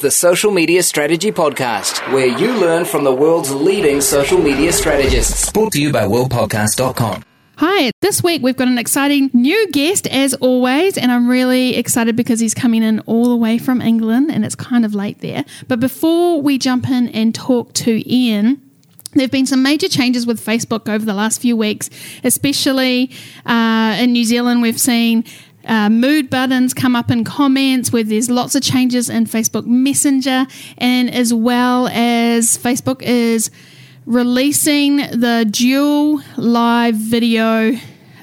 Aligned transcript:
the 0.00 0.10
Social 0.10 0.50
Media 0.50 0.82
Strategy 0.82 1.32
Podcast, 1.32 2.12
where 2.12 2.26
you 2.26 2.52
learn 2.58 2.84
from 2.84 3.04
the 3.04 3.14
world's 3.14 3.52
leading 3.52 4.00
social 4.00 4.38
media 4.38 4.72
strategists. 4.72 5.50
Brought 5.52 5.72
to 5.72 5.80
you 5.80 5.92
by 5.92 6.04
worldpodcast.com. 6.04 7.22
Hi, 7.56 7.92
this 8.00 8.22
week 8.22 8.42
we've 8.42 8.56
got 8.56 8.68
an 8.68 8.78
exciting 8.78 9.30
new 9.32 9.70
guest 9.70 10.06
as 10.08 10.34
always, 10.34 10.98
and 10.98 11.12
I'm 11.12 11.28
really 11.28 11.76
excited 11.76 12.16
because 12.16 12.40
he's 12.40 12.54
coming 12.54 12.82
in 12.82 13.00
all 13.00 13.28
the 13.28 13.36
way 13.36 13.58
from 13.58 13.80
England 13.80 14.30
and 14.30 14.44
it's 14.44 14.56
kind 14.56 14.84
of 14.84 14.94
late 14.94 15.20
there. 15.20 15.44
But 15.68 15.78
before 15.78 16.42
we 16.42 16.58
jump 16.58 16.88
in 16.90 17.08
and 17.08 17.34
talk 17.34 17.72
to 17.74 18.12
Ian, 18.12 18.60
there 19.14 19.22
have 19.22 19.30
been 19.30 19.46
some 19.46 19.62
major 19.62 19.88
changes 19.88 20.26
with 20.26 20.44
Facebook 20.44 20.88
over 20.92 21.04
the 21.04 21.14
last 21.14 21.40
few 21.40 21.56
weeks, 21.56 21.88
especially 22.24 23.12
uh, 23.46 23.96
in 24.00 24.12
New 24.12 24.24
Zealand. 24.24 24.60
We've 24.60 24.80
seen 24.80 25.24
uh, 25.66 25.88
mood 25.88 26.30
buttons 26.30 26.74
come 26.74 26.94
up 26.96 27.10
in 27.10 27.24
comments 27.24 27.92
where 27.92 28.04
there's 28.04 28.30
lots 28.30 28.54
of 28.54 28.62
changes 28.62 29.08
in 29.08 29.26
Facebook 29.26 29.66
Messenger, 29.66 30.46
and 30.78 31.12
as 31.12 31.32
well 31.32 31.88
as 31.88 32.58
Facebook 32.58 33.02
is 33.02 33.50
releasing 34.06 34.96
the 34.96 35.46
dual 35.50 36.20
live 36.36 36.94
video 36.94 37.72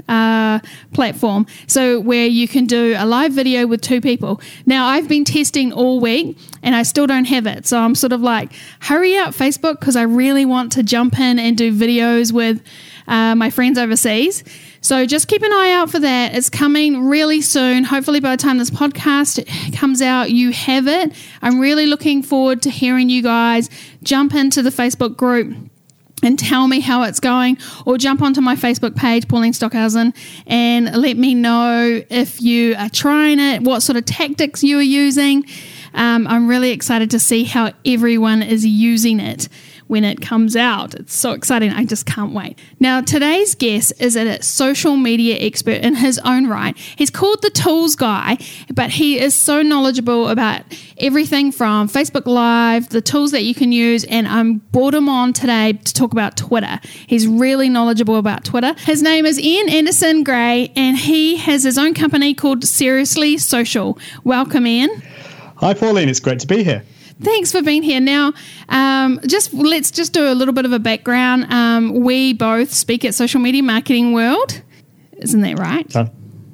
uh, 0.08 0.60
platform. 0.94 1.46
So, 1.68 2.00
where 2.00 2.26
you 2.26 2.48
can 2.48 2.66
do 2.66 2.96
a 2.98 3.06
live 3.06 3.32
video 3.32 3.66
with 3.66 3.82
two 3.82 4.02
people. 4.02 4.42
Now, 4.66 4.88
I've 4.88 5.08
been 5.08 5.24
testing 5.24 5.72
all 5.72 6.00
week 6.00 6.38
and 6.62 6.76
I 6.76 6.84
still 6.84 7.08
don't 7.08 7.26
have 7.26 7.48
it. 7.48 7.66
So, 7.66 7.80
I'm 7.80 7.96
sort 7.96 8.12
of 8.12 8.22
like, 8.22 8.52
hurry 8.82 9.18
up, 9.18 9.34
Facebook, 9.34 9.80
because 9.80 9.96
I 9.96 10.04
really 10.04 10.46
want 10.46 10.74
to 10.74 10.84
jump 10.84 11.18
in 11.18 11.40
and 11.40 11.58
do 11.58 11.74
videos 11.74 12.34
with 12.34 12.62
uh, 13.08 13.36
my 13.36 13.50
friends 13.50 13.78
overseas. 13.78 14.44
So, 14.84 15.06
just 15.06 15.28
keep 15.28 15.44
an 15.44 15.54
eye 15.54 15.74
out 15.74 15.92
for 15.92 16.00
that. 16.00 16.34
It's 16.34 16.50
coming 16.50 17.06
really 17.06 17.42
soon. 17.42 17.84
Hopefully, 17.84 18.20
by 18.20 18.36
the 18.36 18.42
time 18.42 18.58
this 18.58 18.72
podcast 18.72 19.46
comes 19.78 20.02
out, 20.02 20.32
you 20.32 20.52
have 20.52 20.88
it. 20.88 21.14
I'm 21.44 21.60
really 21.60 21.86
looking 21.86 22.24
forward 22.24 22.64
to 22.64 22.72
hearing 22.72 23.08
you 23.08 23.22
guys 23.22 23.70
jump 24.02 24.34
into 24.34 24.64
the 24.64 24.72
Facebook 24.72 25.16
group 25.16 25.56
and 26.24 26.38
tell 26.38 26.68
me 26.68 26.80
how 26.80 27.04
it's 27.04 27.20
going, 27.20 27.58
or 27.86 27.98
jump 27.98 28.22
onto 28.22 28.42
my 28.42 28.56
Facebook 28.56 28.96
page, 28.96 29.28
Pauline 29.28 29.54
Stockhausen, 29.54 30.14
and 30.48 30.96
let 30.96 31.18
me 31.18 31.36
know 31.36 32.02
if 32.10 32.42
you 32.42 32.76
are 32.76 32.90
trying 32.90 33.40
it, 33.40 33.62
what 33.62 33.82
sort 33.82 33.98
of 33.98 34.06
tactics 34.06 34.64
you 34.64 34.78
are 34.80 34.84
using. 34.84 35.46
Um, 35.94 36.28
I'm 36.28 36.48
really 36.48 36.72
excited 36.72 37.12
to 37.12 37.20
see 37.20 37.44
how 37.44 37.72
everyone 37.86 38.42
is 38.42 38.66
using 38.66 39.20
it 39.20 39.48
when 39.92 40.06
it 40.06 40.22
comes 40.22 40.56
out. 40.56 40.96
It's 40.96 41.14
so 41.14 41.34
exciting. 41.34 41.70
I 41.70 41.84
just 41.84 42.06
can't 42.06 42.32
wait. 42.32 42.58
Now, 42.80 43.02
today's 43.02 43.56
guest 43.56 43.92
is 44.00 44.16
a 44.16 44.42
social 44.42 44.96
media 44.96 45.36
expert 45.36 45.82
in 45.84 45.96
his 45.96 46.18
own 46.20 46.48
right. 46.48 46.78
He's 46.78 47.10
called 47.10 47.42
the 47.42 47.50
Tools 47.50 47.98
Guy, 47.98 48.38
but 48.74 48.92
he 48.92 49.20
is 49.20 49.36
so 49.36 49.62
knowledgeable 49.62 50.30
about 50.30 50.62
everything 50.98 51.52
from 51.52 51.90
Facebook 51.90 52.26
Live, 52.26 52.88
the 52.88 53.02
tools 53.02 53.32
that 53.32 53.44
you 53.44 53.54
can 53.54 53.74
use, 53.74 54.06
and 54.06 54.30
I'm 54.30 54.60
brought 54.72 54.94
him 54.94 55.10
on 55.10 55.34
today 55.34 55.74
to 55.74 55.94
talk 55.94 56.14
about 56.14 56.38
Twitter. 56.38 56.80
He's 57.06 57.28
really 57.28 57.68
knowledgeable 57.68 58.16
about 58.16 58.46
Twitter. 58.46 58.74
His 58.86 59.02
name 59.02 59.26
is 59.26 59.38
Ian 59.38 59.68
Anderson 59.68 60.24
Gray, 60.24 60.72
and 60.78 60.96
he 60.96 61.36
has 61.36 61.64
his 61.64 61.78
own 61.78 61.96
company 61.96 62.34
called 62.34 62.64
Seriously 62.64 63.38
Social. 63.38 64.00
Welcome, 64.24 64.66
Ian. 64.66 65.04
Hi, 65.58 65.74
Pauline. 65.74 66.08
It's 66.08 66.22
great 66.22 66.40
to 66.40 66.48
be 66.48 66.64
here. 66.64 66.82
Thanks 67.24 67.52
for 67.52 67.62
being 67.62 67.84
here. 67.84 68.00
Now, 68.00 68.34
um, 68.70 69.20
just 69.28 69.54
let's 69.54 69.92
just 69.92 70.14
do 70.14 70.32
a 70.32 70.34
little 70.34 70.54
bit 70.54 70.66
of 70.66 70.74
a 70.74 70.80
background. 70.80 71.52
Um, 71.52 72.02
we 72.02 72.34
both 72.34 72.74
speak 72.74 73.06
at 73.06 73.14
Social 73.14 73.40
Media 73.40 73.64
Marketing 73.64 74.14
World. 74.14 74.62
Isn't 75.18 75.42
that 75.42 75.60
right? 75.60 75.86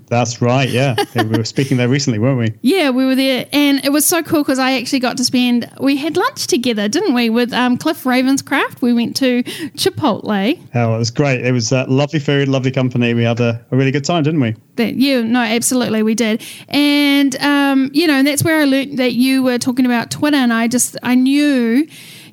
That's 0.08 0.42
right. 0.42 0.70
Yeah, 0.78 0.96
we 1.16 1.38
were 1.38 1.44
speaking 1.44 1.78
there 1.78 1.88
recently, 1.88 2.20
weren't 2.20 2.38
we? 2.38 2.54
Yeah, 2.62 2.92
we 2.92 3.06
were 3.06 3.16
there, 3.16 3.48
and 3.52 3.84
it 3.84 3.90
was 3.90 4.06
so 4.06 4.22
cool 4.22 4.44
because 4.44 4.60
I 4.60 4.74
actually 4.74 5.00
got 5.00 5.18
to 5.18 5.24
spend. 5.24 5.72
We 5.80 5.98
had 5.98 6.18
lunch 6.18 6.46
together, 6.46 6.88
didn't 6.88 7.16
we? 7.16 7.30
With 7.30 7.52
um, 7.54 7.78
Cliff 7.78 8.04
Ravenscraft, 8.04 8.82
we 8.82 8.94
went 8.94 9.16
to 9.18 9.42
Chipotle. 9.44 10.60
Oh, 10.76 10.96
it 10.96 10.98
was 10.98 11.10
great. 11.10 11.44
It 11.44 11.52
was 11.52 11.72
uh, 11.72 11.86
lovely 11.88 12.20
food, 12.20 12.48
lovely 12.48 12.70
company. 12.70 13.14
We 13.16 13.24
had 13.24 13.40
a, 13.40 13.66
a 13.72 13.78
really 13.78 13.92
good 13.92 14.06
time, 14.06 14.24
didn't 14.24 14.42
we? 14.42 14.56
That 14.76 14.96
yeah, 14.96 15.22
no, 15.22 15.42
absolutely, 15.42 16.04
we 16.04 16.14
did. 16.14 16.44
And 16.68 17.36
um, 17.38 17.90
you 17.94 18.06
know, 18.06 18.16
and 18.16 18.28
that's 18.28 18.44
where 18.44 18.60
I 18.60 18.66
learned 18.66 19.00
that 19.00 19.14
you 19.14 19.42
were 19.42 19.58
talking 19.58 19.86
about 19.86 20.12
Twitter, 20.12 20.38
and 20.38 20.54
I 20.54 20.68
just 20.68 20.96
I 21.02 21.16
knew 21.16 21.88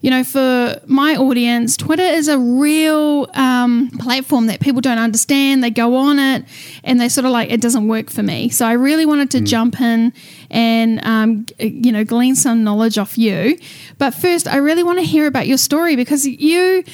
you 0.05 0.11
know, 0.11 0.23
for 0.23 0.79
my 0.85 1.17
audience, 1.17 1.79
Twitter 1.79 2.03
is 2.03 2.29
a 2.29 2.39
real 2.39 3.27
um, 3.33 3.89
platform 3.99 4.49
that 4.49 4.61
people 4.61 4.83
don't 4.83 4.99
understand. 4.99 5.65
They 5.65 5.71
go 5.71 5.97
on 5.97 6.19
it 6.19 6.45
and 6.83 7.01
they 7.01 7.09
sort 7.09 7.25
of 7.25 7.31
like, 7.31 7.51
it 7.51 7.63
doesn't 7.63 7.89
work 7.89 8.11
for 8.11 8.23
me. 8.23 8.51
So 8.51 8.67
I 8.67 8.73
really 8.73 9.07
wanted 9.07 9.31
to 9.31 9.39
mm. 9.39 9.47
jump 9.47 9.81
in 9.81 10.13
and, 10.51 11.03
um, 11.07 11.47
you 11.59 11.91
know, 11.91 12.05
glean 12.05 12.35
some 12.35 12.63
knowledge 12.63 12.99
off 12.99 13.17
you. 13.17 13.57
But 13.97 14.11
first, 14.11 14.47
I 14.47 14.57
really 14.57 14.83
want 14.83 14.99
to 14.99 15.07
hear 15.07 15.27
about 15.27 15.47
your 15.47 15.57
story 15.57 15.97
because 15.97 16.27
you, 16.27 16.85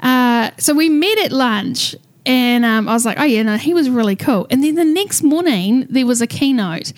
uh, 0.00 0.50
so 0.58 0.74
we 0.74 0.90
met 0.90 1.16
at 1.20 1.32
lunch 1.32 1.96
and 2.28 2.66
um, 2.66 2.86
I 2.86 2.92
was 2.92 3.06
like, 3.06 3.18
oh, 3.18 3.24
yeah, 3.24 3.42
no, 3.42 3.56
he 3.56 3.72
was 3.72 3.88
really 3.88 4.14
cool. 4.14 4.46
And 4.50 4.62
then 4.62 4.74
the 4.74 4.84
next 4.84 5.22
morning, 5.22 5.86
there 5.88 6.04
was 6.04 6.20
a 6.20 6.26
keynote. 6.26 6.92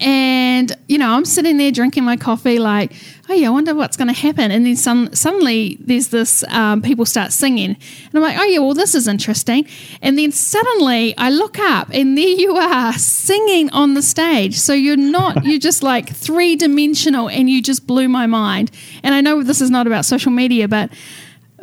And, 0.00 0.76
you 0.86 0.96
know, 0.96 1.10
I'm 1.10 1.24
sitting 1.24 1.56
there 1.56 1.72
drinking 1.72 2.04
my 2.04 2.16
coffee, 2.16 2.58
like, 2.58 2.92
oh, 3.28 3.34
yeah, 3.34 3.48
I 3.48 3.50
wonder 3.50 3.74
what's 3.74 3.96
going 3.96 4.08
to 4.08 4.18
happen. 4.18 4.50
And 4.50 4.64
then 4.64 4.76
some, 4.76 5.12
suddenly 5.14 5.76
there's 5.80 6.08
this, 6.08 6.44
um, 6.48 6.82
people 6.82 7.04
start 7.04 7.32
singing. 7.32 7.70
And 7.70 8.14
I'm 8.14 8.22
like, 8.22 8.38
oh, 8.38 8.44
yeah, 8.44 8.60
well, 8.60 8.74
this 8.74 8.94
is 8.94 9.08
interesting. 9.08 9.66
And 10.00 10.16
then 10.16 10.30
suddenly 10.30 11.16
I 11.18 11.30
look 11.30 11.58
up 11.58 11.90
and 11.92 12.16
there 12.16 12.28
you 12.28 12.56
are 12.56 12.92
singing 12.92 13.70
on 13.70 13.94
the 13.94 14.02
stage. 14.02 14.56
So 14.58 14.72
you're 14.72 14.96
not, 14.96 15.44
you're 15.44 15.58
just 15.58 15.82
like 15.82 16.14
three 16.14 16.54
dimensional 16.54 17.28
and 17.28 17.50
you 17.50 17.60
just 17.60 17.86
blew 17.86 18.08
my 18.08 18.26
mind. 18.26 18.70
And 19.02 19.14
I 19.14 19.20
know 19.20 19.42
this 19.42 19.60
is 19.60 19.70
not 19.70 19.86
about 19.86 20.04
social 20.04 20.30
media, 20.30 20.68
but 20.68 20.90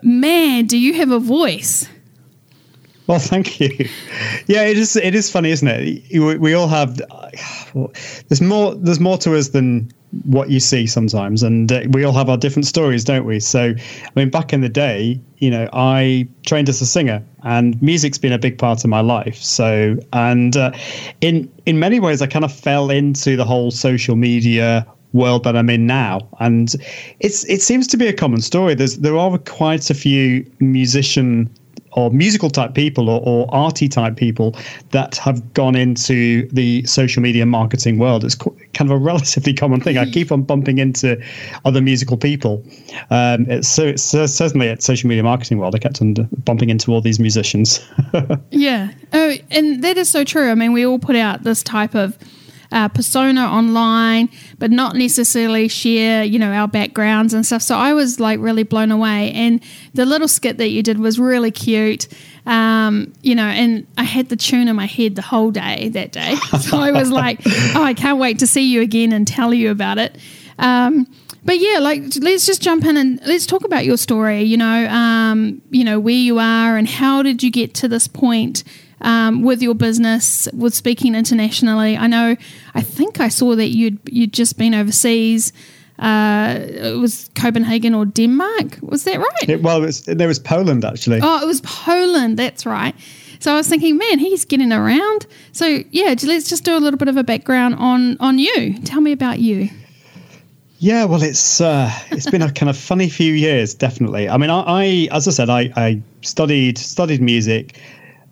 man, 0.03 0.65
do 0.65 0.77
you 0.77 0.95
have 0.95 1.11
a 1.11 1.19
voice? 1.19 1.87
Well, 3.07 3.19
thank 3.19 3.59
you. 3.59 3.69
Yeah, 4.47 4.63
it 4.63 4.77
is. 4.77 4.95
It 4.95 5.13
is 5.13 5.29
funny, 5.29 5.51
isn't 5.51 5.67
it? 5.67 6.39
We, 6.39 6.53
all 6.53 6.67
have. 6.67 6.99
There's 8.27 8.41
more. 8.41 8.73
There's 8.75 8.99
more 8.99 9.17
to 9.19 9.35
us 9.35 9.49
than 9.49 9.91
what 10.23 10.49
you 10.49 10.59
see 10.59 10.87
sometimes, 10.87 11.43
and 11.43 11.71
uh, 11.71 11.81
we 11.89 12.03
all 12.03 12.13
have 12.13 12.29
our 12.29 12.37
different 12.37 12.65
stories, 12.65 13.03
don't 13.03 13.25
we? 13.25 13.39
So, 13.39 13.73
I 13.77 14.09
mean, 14.15 14.29
back 14.29 14.53
in 14.53 14.61
the 14.61 14.69
day, 14.69 15.19
you 15.37 15.51
know, 15.51 15.69
I 15.73 16.27
trained 16.45 16.69
as 16.69 16.81
a 16.81 16.85
singer, 16.85 17.23
and 17.43 17.79
music's 17.81 18.17
been 18.17 18.33
a 18.33 18.39
big 18.39 18.57
part 18.57 18.83
of 18.83 18.89
my 18.89 19.01
life. 19.01 19.37
So, 19.37 19.97
and 20.13 20.57
uh, 20.57 20.71
in 21.21 21.51
in 21.65 21.79
many 21.79 21.99
ways, 21.99 22.21
I 22.21 22.27
kind 22.27 22.45
of 22.45 22.53
fell 22.53 22.89
into 22.89 23.35
the 23.35 23.45
whole 23.45 23.71
social 23.71 24.15
media 24.15 24.85
world 25.13 25.43
that 25.43 25.55
I'm 25.55 25.69
in 25.69 25.85
now, 25.85 26.27
and 26.39 26.75
it's 27.19 27.43
it 27.45 27.61
seems 27.61 27.85
to 27.87 27.97
be 27.97 28.07
a 28.07 28.13
common 28.13 28.41
story. 28.41 28.73
There's 28.73 28.97
there 28.97 29.17
are 29.17 29.37
quite 29.37 29.89
a 29.89 29.93
few 29.93 30.45
musician 30.59 31.49
or 31.95 32.11
musical 32.11 32.49
type 32.49 32.73
people 32.73 33.09
or, 33.09 33.21
or 33.25 33.47
arty 33.53 33.87
type 33.87 34.17
people 34.17 34.55
that 34.91 35.15
have 35.17 35.53
gone 35.53 35.75
into 35.75 36.47
the 36.49 36.83
social 36.85 37.21
media 37.21 37.45
marketing 37.45 37.97
world. 37.97 38.23
It's 38.23 38.35
kind 38.35 38.81
of 38.81 38.91
a 38.91 38.97
relatively 39.11 39.53
common 39.53 39.81
thing. 39.81 39.97
I 39.97 40.09
keep 40.09 40.31
on 40.31 40.43
bumping 40.43 40.77
into 40.77 41.21
other 41.63 41.81
musical 41.81 42.17
people. 42.17 42.63
Um, 43.09 43.49
it's, 43.49 43.67
so 43.67 43.85
it's 43.85 44.13
uh, 44.13 44.27
certainly 44.27 44.69
at 44.69 44.83
social 44.83 45.07
media 45.07 45.23
marketing 45.23 45.57
world. 45.57 45.73
I 45.73 45.79
kept 45.79 46.01
on 46.01 46.13
bumping 46.43 46.69
into 46.69 46.91
all 46.91 47.01
these 47.01 47.19
musicians. 47.19 47.79
yeah. 48.51 48.91
Oh, 49.13 49.35
and 49.49 49.83
that 49.83 49.97
is 49.97 50.09
so 50.09 50.23
true. 50.23 50.51
I 50.51 50.55
mean, 50.55 50.73
we 50.73 50.85
all 50.85 50.99
put 50.99 51.15
out 51.15 51.43
this 51.43 51.63
type 51.63 51.95
of 51.95 52.17
uh, 52.75 52.89
persona 52.89 53.45
online, 53.45 54.29
but 54.59 54.69
not 54.69 54.97
necessarily 54.97 55.69
share, 55.69 56.25
you 56.25 56.37
know, 56.37 56.51
our 56.51 56.67
backgrounds 56.67 57.33
and 57.33 57.45
stuff. 57.45 57.61
So 57.61 57.77
I 57.77 57.93
was 57.93 58.19
like 58.19 58.37
really 58.41 58.63
blown 58.63 58.91
away. 58.91 59.31
And 59.31 59.61
the 59.93 60.05
little 60.05 60.27
skit 60.27 60.57
that 60.57 60.69
you 60.69 60.83
did 60.83 60.99
was 60.99 61.17
really 61.17 61.51
cute. 61.51 62.09
Um, 62.45 63.13
you 63.21 63.33
know, 63.33 63.45
and 63.45 63.87
I 63.97 64.03
had 64.03 64.27
the 64.27 64.35
tune 64.35 64.67
in 64.67 64.75
my 64.75 64.87
head 64.87 65.15
the 65.15 65.21
whole 65.21 65.51
day 65.51 65.87
that 65.89 66.11
day. 66.11 66.35
So 66.65 66.77
I 66.77 66.91
was 66.91 67.11
like, 67.11 67.39
oh, 67.75 67.83
I 67.83 67.93
can't 67.93 68.19
wait 68.19 68.39
to 68.39 68.47
see 68.47 68.69
you 68.69 68.81
again 68.81 69.13
and 69.13 69.25
tell 69.25 69.53
you 69.53 69.71
about 69.71 69.97
it. 69.97 70.17
Um, 70.59 71.07
but 71.45 71.59
yeah, 71.59 71.79
like 71.79 72.01
let's 72.19 72.45
just 72.45 72.61
jump 72.61 72.83
in 72.85 72.97
and 72.97 73.21
let's 73.25 73.45
talk 73.45 73.63
about 73.63 73.85
your 73.85 73.97
story. 73.97 74.43
You 74.43 74.57
know, 74.57 74.87
um, 74.87 75.61
you 75.69 75.83
know 75.83 75.99
where 75.99 76.13
you 76.13 76.39
are 76.39 76.75
and 76.75 76.89
how 76.89 77.21
did 77.21 77.43
you 77.43 77.51
get 77.51 77.73
to 77.75 77.87
this 77.87 78.07
point 78.07 78.63
um, 79.05 79.43
with 79.43 79.61
your 79.61 79.75
business, 79.75 80.49
with 80.51 80.73
speaking 80.73 81.15
internationally. 81.15 81.95
I 81.95 82.07
know, 82.07 82.35
I 82.73 82.81
think 82.81 83.21
I 83.21 83.29
saw 83.29 83.55
that 83.55 83.69
you'd 83.69 83.99
you'd 84.05 84.33
just 84.33 84.57
been 84.57 84.73
overseas. 84.73 85.53
Uh, 85.97 86.57
it 86.59 86.97
was 86.99 87.29
Copenhagen 87.35 87.93
or 87.93 88.05
Denmark. 88.05 88.79
Was 88.81 89.05
that 89.05 89.17
right? 89.17 89.49
It, 89.49 89.61
well, 89.61 89.81
it 89.81 89.85
was, 89.85 90.03
there 90.03 90.27
was 90.27 90.39
Poland 90.39 90.83
actually. 90.83 91.21
Oh, 91.23 91.41
it 91.41 91.47
was 91.47 91.61
Poland. 91.61 92.37
That's 92.37 92.65
right. 92.65 92.93
So 93.39 93.53
I 93.53 93.55
was 93.55 93.69
thinking, 93.69 93.97
man, 93.97 94.19
he's 94.19 94.43
getting 94.43 94.73
around. 94.73 95.27
So 95.53 95.83
yeah, 95.91 96.15
let's 96.23 96.49
just 96.49 96.65
do 96.65 96.75
a 96.75 96.79
little 96.79 96.97
bit 96.97 97.07
of 97.07 97.15
a 97.15 97.23
background 97.23 97.75
on 97.75 98.17
on 98.19 98.39
you. 98.39 98.77
Tell 98.83 99.01
me 99.01 99.11
about 99.11 99.39
you. 99.39 99.69
Yeah, 100.79 101.05
well, 101.05 101.23
it's 101.23 101.61
uh, 101.61 101.89
it's 102.11 102.29
been 102.29 102.41
a 102.41 102.51
kind 102.51 102.69
of 102.69 102.77
funny 102.77 103.09
few 103.09 103.33
years, 103.33 103.73
definitely. 103.73 104.27
I 104.27 104.37
mean, 104.37 104.49
I, 104.49 104.61
I 104.61 105.07
as 105.11 105.27
I 105.27 105.31
said, 105.31 105.49
I, 105.49 105.71
I 105.77 106.01
studied 106.21 106.77
studied 106.77 107.21
music, 107.21 107.79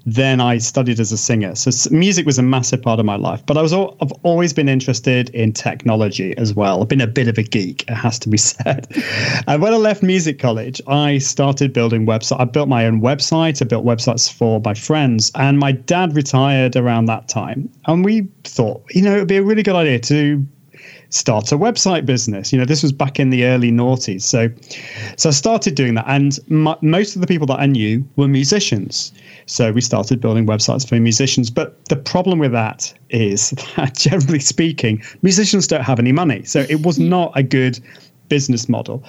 then 0.05 0.41
I 0.41 0.57
studied 0.57 0.99
as 0.99 1.11
a 1.11 1.17
singer. 1.17 1.55
So 1.55 1.71
music 1.89 2.25
was 2.25 2.37
a 2.37 2.43
massive 2.43 2.81
part 2.81 2.99
of 2.99 3.05
my 3.05 3.15
life. 3.15 3.45
But 3.45 3.57
I 3.57 3.61
was 3.61 3.71
all, 3.71 3.95
I've 4.01 4.11
always 4.23 4.51
been 4.51 4.67
interested 4.67 5.29
in 5.29 5.53
technology 5.53 6.37
as 6.37 6.53
well. 6.53 6.81
I've 6.81 6.89
been 6.89 7.01
a 7.01 7.07
bit 7.07 7.27
of 7.27 7.37
a 7.37 7.43
geek, 7.43 7.83
it 7.83 7.93
has 7.93 8.19
to 8.19 8.29
be 8.29 8.37
said. 8.53 8.87
and 9.47 9.61
when 9.61 9.73
I 9.73 9.77
left 9.77 10.03
music 10.03 10.39
college, 10.39 10.81
I 10.87 11.19
started 11.19 11.71
building 11.71 12.05
websites. 12.05 12.39
I 12.39 12.45
built 12.45 12.67
my 12.67 12.85
own 12.85 13.01
website. 13.01 13.61
I 13.61 13.65
built 13.65 13.85
websites 13.85 14.31
for 14.31 14.59
my 14.63 14.73
friends. 14.73 15.31
And 15.35 15.57
my 15.57 15.71
dad 15.71 16.15
retired 16.15 16.75
around 16.75 17.05
that 17.05 17.29
time. 17.29 17.69
And 17.85 18.03
we 18.03 18.27
thought, 18.43 18.83
you 18.91 19.01
know, 19.01 19.15
it'd 19.15 19.27
be 19.27 19.37
a 19.37 19.43
really 19.43 19.63
good 19.63 19.75
idea 19.75 19.99
to 19.99 20.45
start 21.13 21.51
a 21.51 21.57
website 21.57 22.05
business. 22.05 22.51
You 22.51 22.59
know, 22.59 22.65
this 22.65 22.81
was 22.81 22.91
back 22.91 23.19
in 23.19 23.29
the 23.29 23.45
early 23.45 23.71
noughties. 23.71 24.23
So, 24.23 24.49
so 25.15 25.29
I 25.29 25.31
started 25.31 25.75
doing 25.75 25.93
that. 25.93 26.05
And 26.07 26.39
my, 26.49 26.75
most 26.81 27.15
of 27.15 27.21
the 27.21 27.27
people 27.27 27.45
that 27.47 27.59
I 27.59 27.67
knew 27.67 28.03
were 28.15 28.27
musicians. 28.27 29.13
So 29.45 29.71
we 29.71 29.81
started 29.81 30.21
building 30.21 30.45
websites 30.45 30.87
for 30.87 30.99
musicians. 30.99 31.49
But 31.49 31.85
the 31.85 31.95
problem 31.95 32.39
with 32.39 32.51
that 32.51 32.93
is 33.09 33.51
that 33.75 33.95
generally 33.97 34.39
speaking, 34.39 35.01
musicians 35.21 35.67
don't 35.67 35.83
have 35.83 35.99
any 35.99 36.11
money. 36.11 36.43
So 36.43 36.65
it 36.69 36.85
was 36.85 36.99
not 36.99 37.31
a 37.35 37.43
good 37.43 37.79
business 38.29 38.69
model. 38.69 39.03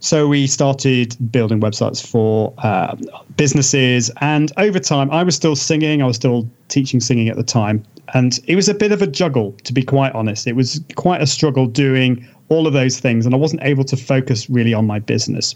So 0.00 0.26
we 0.26 0.48
started 0.48 1.16
building 1.30 1.60
websites 1.60 2.04
for 2.04 2.52
uh, 2.58 2.96
businesses. 3.36 4.10
And 4.20 4.52
over 4.56 4.80
time, 4.80 5.10
I 5.12 5.22
was 5.22 5.36
still 5.36 5.54
singing. 5.54 6.02
I 6.02 6.06
was 6.06 6.16
still 6.16 6.48
teaching 6.68 6.98
singing 6.98 7.28
at 7.28 7.36
the 7.36 7.44
time. 7.44 7.84
And 8.14 8.40
it 8.48 8.56
was 8.56 8.68
a 8.68 8.74
bit 8.74 8.90
of 8.90 9.00
a 9.00 9.06
juggle, 9.06 9.52
to 9.62 9.72
be 9.72 9.82
quite 9.82 10.12
honest. 10.12 10.48
It 10.48 10.56
was 10.56 10.80
quite 10.96 11.22
a 11.22 11.26
struggle 11.26 11.66
doing 11.66 12.26
all 12.48 12.66
of 12.66 12.72
those 12.72 12.98
things. 12.98 13.26
And 13.26 13.34
I 13.34 13.38
wasn't 13.38 13.62
able 13.62 13.84
to 13.84 13.96
focus 13.96 14.50
really 14.50 14.74
on 14.74 14.86
my 14.88 14.98
business 14.98 15.54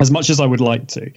as 0.00 0.10
much 0.10 0.30
as 0.30 0.40
I 0.40 0.46
would 0.46 0.60
like 0.60 0.88
to. 0.88 1.08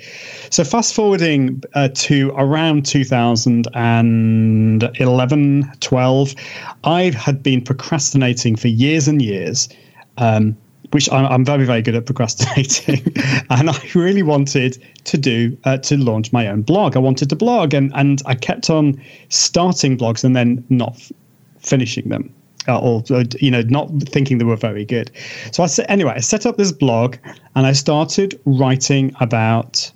So, 0.50 0.63
fast 0.63 0.94
forwarding 0.94 1.63
uh, 1.74 1.89
to 1.94 2.31
around 2.38 2.85
2011, 2.85 5.71
12, 5.79 6.35
I 6.83 7.12
had 7.12 7.41
been 7.44 7.63
procrastinating 7.63 8.56
for 8.56 8.68
years 8.68 9.07
and 9.07 9.21
years. 9.21 9.69
Um, 10.18 10.57
which 10.91 11.12
I'm, 11.12 11.25
I'm, 11.25 11.44
very, 11.44 11.65
very 11.65 11.81
good 11.81 11.95
at 11.95 12.06
procrastinating. 12.06 13.13
and 13.50 13.69
I 13.69 13.77
really 13.94 14.24
wanted 14.24 14.81
to 15.03 15.18
do 15.18 15.57
uh, 15.65 15.79
to 15.79 15.97
launch 15.97 16.31
my 16.31 16.47
own 16.47 16.62
blog. 16.62 16.95
I 16.95 17.00
wanted 17.00 17.27
to 17.29 17.35
blog, 17.35 17.74
and 17.74 17.91
and 17.94 18.21
I 18.25 18.35
kept 18.35 18.69
on 18.69 19.01
starting 19.29 19.97
blogs 19.97 20.24
and 20.24 20.33
then 20.35 20.63
not 20.69 20.94
f- 20.95 21.12
finishing 21.59 22.07
them. 22.09 22.33
Or 22.67 23.03
you 23.39 23.51
know, 23.51 23.61
not 23.61 23.89
thinking 24.03 24.37
they 24.37 24.45
were 24.45 24.55
very 24.55 24.85
good. 24.85 25.11
So 25.51 25.63
I 25.63 25.67
said, 25.67 25.85
anyway, 25.89 26.13
I 26.15 26.19
set 26.19 26.45
up 26.45 26.57
this 26.57 26.71
blog 26.71 27.15
and 27.55 27.65
I 27.65 27.71
started 27.71 28.39
writing 28.45 29.15
about 29.19 29.91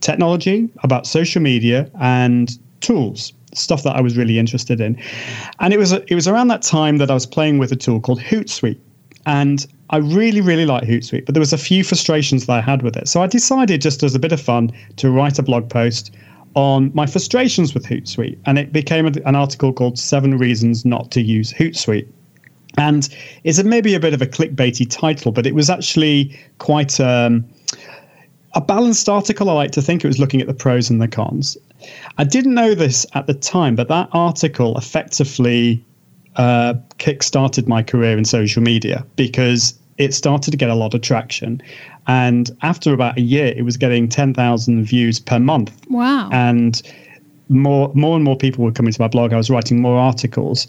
technology, 0.00 0.68
about 0.82 1.06
social 1.06 1.42
media, 1.42 1.90
and 2.00 2.50
tools 2.80 3.32
stuff 3.54 3.82
that 3.82 3.96
I 3.96 4.00
was 4.00 4.16
really 4.16 4.38
interested 4.38 4.80
in. 4.80 5.00
And 5.60 5.72
it 5.72 5.78
was 5.78 5.92
it 5.92 6.14
was 6.14 6.28
around 6.28 6.48
that 6.48 6.62
time 6.62 6.98
that 6.98 7.10
I 7.10 7.14
was 7.14 7.26
playing 7.26 7.58
with 7.58 7.72
a 7.72 7.76
tool 7.76 8.00
called 8.00 8.20
Hootsuite. 8.20 8.78
And 9.26 9.66
I 9.90 9.98
really, 9.98 10.40
really 10.40 10.66
like 10.66 10.84
Hootsuite, 10.84 11.26
but 11.26 11.34
there 11.34 11.40
was 11.40 11.52
a 11.52 11.58
few 11.58 11.82
frustrations 11.82 12.46
that 12.46 12.52
I 12.52 12.60
had 12.60 12.82
with 12.82 12.96
it. 12.96 13.08
So 13.08 13.22
I 13.22 13.26
decided, 13.26 13.80
just 13.80 14.02
as 14.02 14.14
a 14.14 14.18
bit 14.18 14.32
of 14.32 14.40
fun, 14.40 14.70
to 14.96 15.10
write 15.10 15.38
a 15.38 15.42
blog 15.42 15.68
post 15.68 16.14
on 16.58 16.90
my 16.92 17.06
frustrations 17.06 17.72
with 17.72 17.86
Hootsuite, 17.86 18.36
and 18.44 18.58
it 18.58 18.72
became 18.72 19.06
an 19.06 19.36
article 19.36 19.72
called 19.72 19.96
Seven 19.96 20.36
Reasons 20.36 20.84
Not 20.84 21.12
to 21.12 21.22
Use 21.22 21.52
Hootsuite. 21.52 22.08
And 22.76 23.08
it's 23.44 23.58
a, 23.58 23.64
maybe 23.64 23.94
a 23.94 24.00
bit 24.00 24.12
of 24.12 24.20
a 24.20 24.26
clickbaity 24.26 24.84
title, 24.90 25.30
but 25.30 25.46
it 25.46 25.54
was 25.54 25.70
actually 25.70 26.36
quite 26.58 26.98
um, 26.98 27.44
a 28.56 28.60
balanced 28.60 29.08
article. 29.08 29.48
I 29.48 29.52
like 29.52 29.70
to 29.70 29.82
think 29.82 30.04
it 30.04 30.08
was 30.08 30.18
looking 30.18 30.40
at 30.40 30.48
the 30.48 30.54
pros 30.54 30.90
and 30.90 31.00
the 31.00 31.06
cons. 31.06 31.56
I 32.18 32.24
didn't 32.24 32.54
know 32.54 32.74
this 32.74 33.06
at 33.14 33.28
the 33.28 33.34
time, 33.34 33.76
but 33.76 33.86
that 33.86 34.08
article 34.12 34.76
effectively 34.76 35.84
uh, 36.34 36.74
kick-started 36.98 37.68
my 37.68 37.84
career 37.84 38.18
in 38.18 38.24
social 38.24 38.64
media 38.64 39.06
because 39.14 39.78
it 39.98 40.14
started 40.14 40.50
to 40.50 40.56
get 40.56 40.70
a 40.70 40.74
lot 40.74 40.94
of 40.94 41.00
traction. 41.00 41.62
And 42.06 42.50
after 42.62 42.92
about 42.92 43.18
a 43.18 43.20
year, 43.20 43.52
it 43.56 43.62
was 43.62 43.76
getting 43.76 44.08
10,000 44.08 44.84
views 44.84 45.20
per 45.20 45.38
month. 45.38 45.72
Wow. 45.88 46.30
And 46.32 46.80
more, 47.48 47.92
more 47.94 48.16
and 48.16 48.24
more 48.24 48.36
people 48.36 48.64
were 48.64 48.72
coming 48.72 48.92
to 48.92 49.00
my 49.00 49.08
blog. 49.08 49.32
I 49.32 49.36
was 49.36 49.50
writing 49.50 49.80
more 49.80 49.98
articles. 49.98 50.66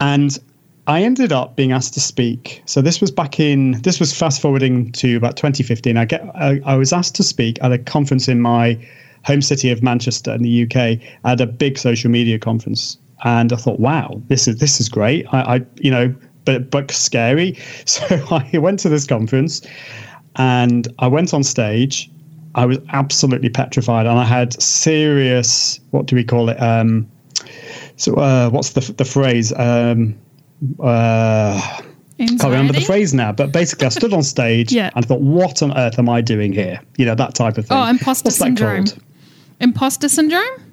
And 0.00 0.38
I 0.86 1.02
ended 1.02 1.32
up 1.32 1.56
being 1.56 1.72
asked 1.72 1.94
to 1.94 2.00
speak. 2.00 2.62
So 2.66 2.82
this 2.82 3.00
was 3.00 3.10
back 3.10 3.40
in, 3.40 3.80
this 3.82 3.98
was 3.98 4.16
fast 4.16 4.40
forwarding 4.40 4.92
to 4.92 5.16
about 5.16 5.36
2015. 5.36 5.96
I, 5.96 6.04
get, 6.04 6.22
I, 6.34 6.60
I 6.64 6.76
was 6.76 6.92
asked 6.92 7.14
to 7.16 7.22
speak 7.22 7.58
at 7.62 7.72
a 7.72 7.78
conference 7.78 8.28
in 8.28 8.40
my 8.40 8.78
home 9.24 9.40
city 9.40 9.70
of 9.70 9.82
Manchester 9.82 10.32
in 10.34 10.42
the 10.42 10.64
UK 10.64 11.00
at 11.24 11.40
a 11.40 11.46
big 11.46 11.78
social 11.78 12.10
media 12.10 12.38
conference 12.38 12.98
and 13.24 13.52
I 13.52 13.56
thought, 13.56 13.80
wow, 13.80 14.20
this 14.28 14.46
is 14.46 14.58
this 14.58 14.80
is 14.80 14.88
great. 14.88 15.26
I, 15.32 15.56
I 15.56 15.60
you 15.76 15.90
know, 15.90 16.14
but 16.44 16.70
but 16.70 16.90
scary. 16.90 17.58
So 17.86 18.04
I 18.30 18.58
went 18.58 18.80
to 18.80 18.88
this 18.88 19.06
conference, 19.06 19.62
and 20.36 20.88
I 20.98 21.06
went 21.06 21.34
on 21.34 21.42
stage. 21.42 22.10
I 22.54 22.66
was 22.66 22.78
absolutely 22.90 23.48
petrified, 23.48 24.06
and 24.06 24.18
I 24.18 24.24
had 24.24 24.60
serious. 24.62 25.80
What 25.90 26.06
do 26.06 26.16
we 26.16 26.24
call 26.24 26.48
it? 26.48 26.60
Um, 26.60 27.08
so 27.96 28.14
uh, 28.14 28.50
what's 28.50 28.70
the 28.70 28.92
the 28.92 29.04
phrase? 29.04 29.52
Um, 29.56 30.16
uh, 30.80 31.80
Anxiety? 32.20 32.38
can't 32.38 32.50
remember 32.52 32.72
the 32.72 32.80
phrase 32.80 33.12
now, 33.12 33.32
but 33.32 33.50
basically, 33.50 33.86
I 33.86 33.90
stood 33.90 34.12
on 34.12 34.22
stage 34.22 34.72
yeah. 34.80 34.90
and 34.94 35.04
thought, 35.04 35.20
"What 35.20 35.62
on 35.62 35.76
earth 35.76 35.98
am 35.98 36.08
I 36.08 36.20
doing 36.20 36.52
here?" 36.52 36.80
You 36.96 37.06
know 37.06 37.14
that 37.16 37.34
type 37.34 37.58
of 37.58 37.66
thing. 37.66 37.76
Oh, 37.76 37.84
imposter 37.86 38.28
What's 38.28 38.38
syndrome. 38.38 38.86
Imposter 39.60 40.08
syndrome. 40.08 40.63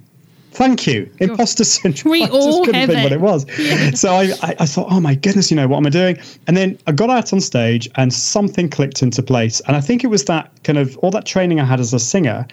Thank 0.52 0.86
you. 0.86 1.10
Imposter 1.20 1.64
syndrome. 1.64 2.12
We 2.12 2.24
I 2.24 2.28
just 2.28 2.36
all 2.36 2.66
couldn't 2.66 2.82
have 2.82 2.90
think 2.90 3.00
it. 3.00 3.04
what 3.04 3.12
it 3.14 3.22
was. 3.22 3.46
Yeah. 3.58 3.92
So 3.92 4.14
I, 4.14 4.34
I, 4.42 4.56
I 4.60 4.66
thought, 4.66 4.88
oh 4.92 5.00
my 5.00 5.16
goodness, 5.16 5.50
you 5.50 5.56
know, 5.56 5.68
what 5.68 5.78
am 5.78 5.88
I 5.88 5.90
doing? 5.90 6.18
And 6.48 6.58
then 6.58 6.78
I 6.88 6.92
got 6.92 7.10
out 7.10 7.32
on 7.32 7.40
stage 7.40 7.90
and 7.96 8.14
something 8.14 8.70
clicked 8.70 9.02
into 9.02 9.24
place. 9.24 9.62
And 9.62 9.78
I 9.78 9.82
think 9.82 10.04
it 10.04 10.08
was 10.08 10.26
that 10.26 10.52
kind 10.64 10.78
of 10.78 10.98
all 10.98 11.12
that 11.12 11.26
training 11.26 11.62
I 11.62 11.66
had 11.66 11.80
as 11.80 11.94
a 11.94 12.00
singer 12.00 12.46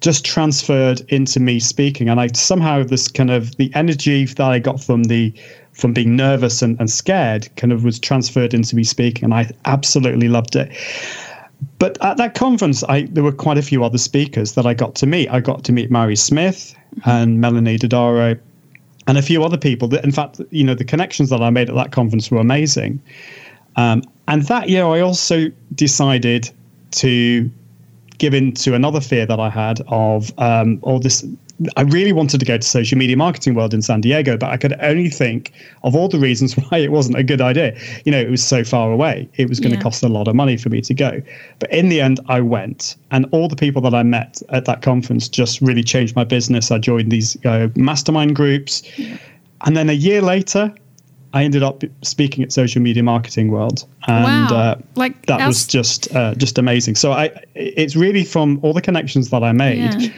just 0.00 0.24
transferred 0.24 1.00
into 1.08 1.38
me 1.38 1.60
speaking. 1.60 2.08
And 2.08 2.18
I 2.18 2.28
somehow 2.28 2.82
this 2.82 3.08
kind 3.08 3.30
of 3.30 3.56
the 3.56 3.70
energy 3.74 4.24
that 4.24 4.40
I 4.40 4.58
got 4.58 4.82
from 4.82 5.04
the 5.04 5.32
from 5.72 5.92
being 5.92 6.16
nervous 6.16 6.60
and, 6.60 6.78
and 6.80 6.90
scared 6.90 7.48
kind 7.56 7.72
of 7.72 7.84
was 7.84 7.98
transferred 7.98 8.54
into 8.54 8.74
me 8.74 8.84
speaking. 8.84 9.24
And 9.24 9.34
I 9.34 9.50
absolutely 9.66 10.28
loved 10.28 10.56
it 10.56 10.70
but 11.78 11.98
at 12.02 12.16
that 12.16 12.34
conference, 12.34 12.82
I 12.84 13.02
there 13.02 13.24
were 13.24 13.32
quite 13.32 13.58
a 13.58 13.62
few 13.62 13.84
other 13.84 13.98
speakers 13.98 14.52
that 14.54 14.66
I 14.66 14.74
got 14.74 14.94
to 14.96 15.06
meet. 15.06 15.28
I 15.30 15.40
got 15.40 15.64
to 15.64 15.72
meet 15.72 15.90
Mari 15.90 16.16
Smith 16.16 16.74
and 17.04 17.40
Melanie 17.40 17.78
Dodaro 17.78 18.38
and 19.06 19.18
a 19.18 19.22
few 19.22 19.42
other 19.44 19.58
people. 19.58 19.88
That, 19.88 20.04
in 20.04 20.12
fact, 20.12 20.40
you 20.50 20.64
know, 20.64 20.74
the 20.74 20.84
connections 20.84 21.30
that 21.30 21.40
I 21.40 21.50
made 21.50 21.68
at 21.68 21.74
that 21.74 21.92
conference 21.92 22.30
were 22.30 22.38
amazing. 22.38 23.00
Um, 23.76 24.02
and 24.28 24.42
that 24.44 24.68
year, 24.68 24.84
I 24.84 25.00
also 25.00 25.50
decided 25.74 26.50
to 26.92 27.50
give 28.18 28.34
in 28.34 28.52
to 28.52 28.74
another 28.74 29.00
fear 29.00 29.26
that 29.26 29.40
I 29.40 29.50
had 29.50 29.80
of 29.88 30.32
um, 30.38 30.78
all 30.82 30.98
this. 30.98 31.24
I 31.76 31.82
really 31.82 32.12
wanted 32.12 32.38
to 32.40 32.46
go 32.46 32.56
to 32.56 32.62
social 32.66 32.96
media 32.98 33.16
marketing 33.16 33.54
world 33.54 33.74
in 33.74 33.82
San 33.82 34.00
Diego, 34.00 34.36
but 34.36 34.50
I 34.50 34.56
could 34.56 34.74
only 34.80 35.10
think 35.10 35.52
of 35.82 35.94
all 35.94 36.08
the 36.08 36.18
reasons 36.18 36.54
why 36.68 36.78
it 36.78 36.90
wasn't 36.92 37.18
a 37.18 37.22
good 37.22 37.40
idea. 37.40 37.76
You 38.04 38.12
know, 38.12 38.20
it 38.20 38.30
was 38.30 38.42
so 38.42 38.64
far 38.64 38.90
away; 38.90 39.28
it 39.36 39.48
was 39.48 39.60
going 39.60 39.72
to 39.72 39.76
Yeah. 39.76 39.82
cost 39.82 40.02
a 40.02 40.08
lot 40.08 40.28
of 40.28 40.34
money 40.34 40.56
for 40.56 40.68
me 40.70 40.80
to 40.82 40.94
go. 40.94 41.20
But 41.58 41.72
in 41.72 41.88
the 41.88 42.00
end, 42.00 42.20
I 42.28 42.40
went, 42.40 42.96
and 43.10 43.26
all 43.32 43.48
the 43.48 43.56
people 43.56 43.82
that 43.82 43.94
I 43.94 44.02
met 44.02 44.40
at 44.50 44.64
that 44.66 44.82
conference 44.82 45.28
just 45.28 45.60
really 45.60 45.82
changed 45.82 46.16
my 46.16 46.24
business. 46.24 46.70
I 46.70 46.78
joined 46.78 47.10
these 47.12 47.36
uh, 47.44 47.68
mastermind 47.76 48.34
groups, 48.36 48.82
and 49.66 49.76
then 49.76 49.88
a 49.90 49.94
year 49.94 50.22
later, 50.22 50.72
I 51.34 51.44
ended 51.44 51.62
up 51.62 51.82
speaking 52.02 52.44
at 52.44 52.52
Social 52.52 52.82
Media 52.82 53.02
Marketing 53.02 53.50
World, 53.50 53.86
and 54.06 54.50
Wow. 54.50 54.56
uh, 54.56 54.74
Like, 54.96 55.26
that 55.26 55.46
was 55.46 55.66
just 55.66 56.14
uh, 56.14 56.34
just 56.34 56.58
amazing. 56.58 56.94
So 56.96 57.12
I, 57.12 57.30
it's 57.54 57.96
really 57.96 58.24
from 58.24 58.58
all 58.62 58.72
the 58.74 58.82
connections 58.82 59.30
that 59.30 59.42
I 59.42 59.52
made 59.52 59.94
Yeah. 59.94 60.10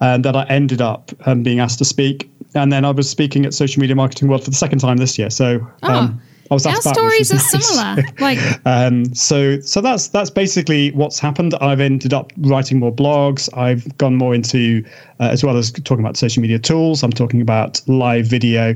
Um, 0.00 0.22
that 0.22 0.36
I 0.36 0.44
ended 0.44 0.80
up 0.80 1.12
um, 1.26 1.42
being 1.42 1.60
asked 1.60 1.78
to 1.78 1.84
speak, 1.84 2.30
and 2.54 2.72
then 2.72 2.84
I 2.84 2.90
was 2.90 3.08
speaking 3.08 3.46
at 3.46 3.54
Social 3.54 3.80
Media 3.80 3.96
Marketing 3.96 4.28
World 4.28 4.44
for 4.44 4.50
the 4.50 4.56
second 4.56 4.78
time 4.80 4.96
this 4.96 5.18
year. 5.18 5.30
So 5.30 5.66
um, 5.82 6.20
I 6.50 6.54
was 6.54 6.66
Our 6.66 6.72
asked 6.72 6.84
back, 6.84 6.96
which 6.96 7.26
stories 7.26 7.30
are 7.30 7.34
nice. 7.36 7.68
similar. 7.68 8.02
Like, 8.18 8.38
Um, 8.66 9.14
so 9.14 9.60
so 9.60 9.80
that's 9.80 10.08
that's 10.08 10.30
basically 10.30 10.90
what's 10.92 11.18
happened. 11.18 11.54
I've 11.60 11.80
ended 11.80 12.12
up 12.12 12.32
writing 12.38 12.78
more 12.80 12.92
blogs. 12.92 13.48
I've 13.56 13.96
gone 13.98 14.16
more 14.16 14.34
into 14.34 14.84
uh, 15.20 15.28
as 15.30 15.44
well 15.44 15.56
as 15.56 15.70
talking 15.70 16.04
about 16.04 16.16
social 16.16 16.40
media 16.42 16.58
tools. 16.58 17.02
I'm 17.02 17.12
talking 17.12 17.40
about 17.40 17.80
live 17.86 18.26
video, 18.26 18.74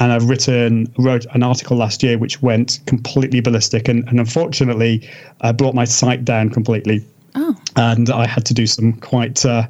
and 0.00 0.12
I've 0.12 0.28
written 0.28 0.92
wrote 0.98 1.24
an 1.32 1.42
article 1.42 1.76
last 1.76 2.02
year 2.02 2.18
which 2.18 2.42
went 2.42 2.80
completely 2.86 3.40
ballistic, 3.40 3.88
and, 3.88 4.06
and 4.08 4.20
unfortunately, 4.20 5.08
uh, 5.40 5.52
brought 5.54 5.74
my 5.74 5.84
site 5.84 6.24
down 6.24 6.50
completely. 6.50 7.02
oh, 7.34 7.56
And 7.76 8.10
I 8.10 8.26
had 8.26 8.44
to 8.46 8.54
do 8.54 8.66
some 8.66 8.92
quite. 8.94 9.44
Uh, 9.46 9.68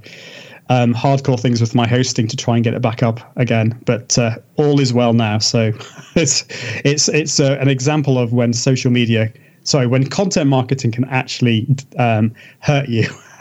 um, 0.68 0.94
hardcore 0.94 1.38
things 1.38 1.60
with 1.60 1.74
my 1.74 1.86
hosting 1.86 2.26
to 2.28 2.36
try 2.36 2.56
and 2.56 2.64
get 2.64 2.74
it 2.74 2.82
back 2.82 3.02
up 3.02 3.20
again, 3.36 3.78
but 3.84 4.18
uh, 4.18 4.36
all 4.56 4.80
is 4.80 4.92
well 4.92 5.12
now. 5.12 5.38
So 5.38 5.72
it's 6.14 6.44
it's 6.84 7.08
it's 7.08 7.40
uh, 7.40 7.56
an 7.60 7.68
example 7.68 8.18
of 8.18 8.32
when 8.32 8.52
social 8.52 8.90
media, 8.90 9.32
sorry, 9.62 9.86
when 9.86 10.08
content 10.08 10.48
marketing 10.48 10.92
can 10.92 11.04
actually 11.04 11.66
um, 11.98 12.34
hurt 12.60 12.88
you 12.88 13.08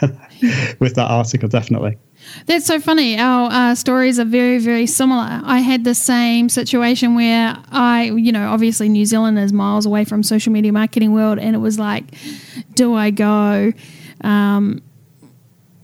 with 0.78 0.94
that 0.94 1.06
article. 1.08 1.48
Definitely. 1.48 1.98
That's 2.46 2.66
so 2.66 2.80
funny. 2.80 3.18
Our 3.18 3.50
uh, 3.52 3.74
stories 3.74 4.18
are 4.18 4.24
very, 4.24 4.58
very 4.58 4.86
similar. 4.86 5.40
I 5.44 5.60
had 5.60 5.84
the 5.84 5.94
same 5.94 6.48
situation 6.48 7.14
where 7.14 7.56
I, 7.70 8.04
you 8.16 8.32
know, 8.32 8.48
obviously 8.48 8.88
New 8.88 9.04
Zealand 9.04 9.38
is 9.38 9.52
miles 9.52 9.86
away 9.86 10.04
from 10.04 10.22
social 10.22 10.52
media 10.52 10.72
marketing 10.72 11.12
world, 11.12 11.38
and 11.38 11.54
it 11.54 11.60
was 11.60 11.78
like, 11.78 12.04
do 12.74 12.94
I 12.94 13.10
go? 13.10 13.72
Um, 14.22 14.82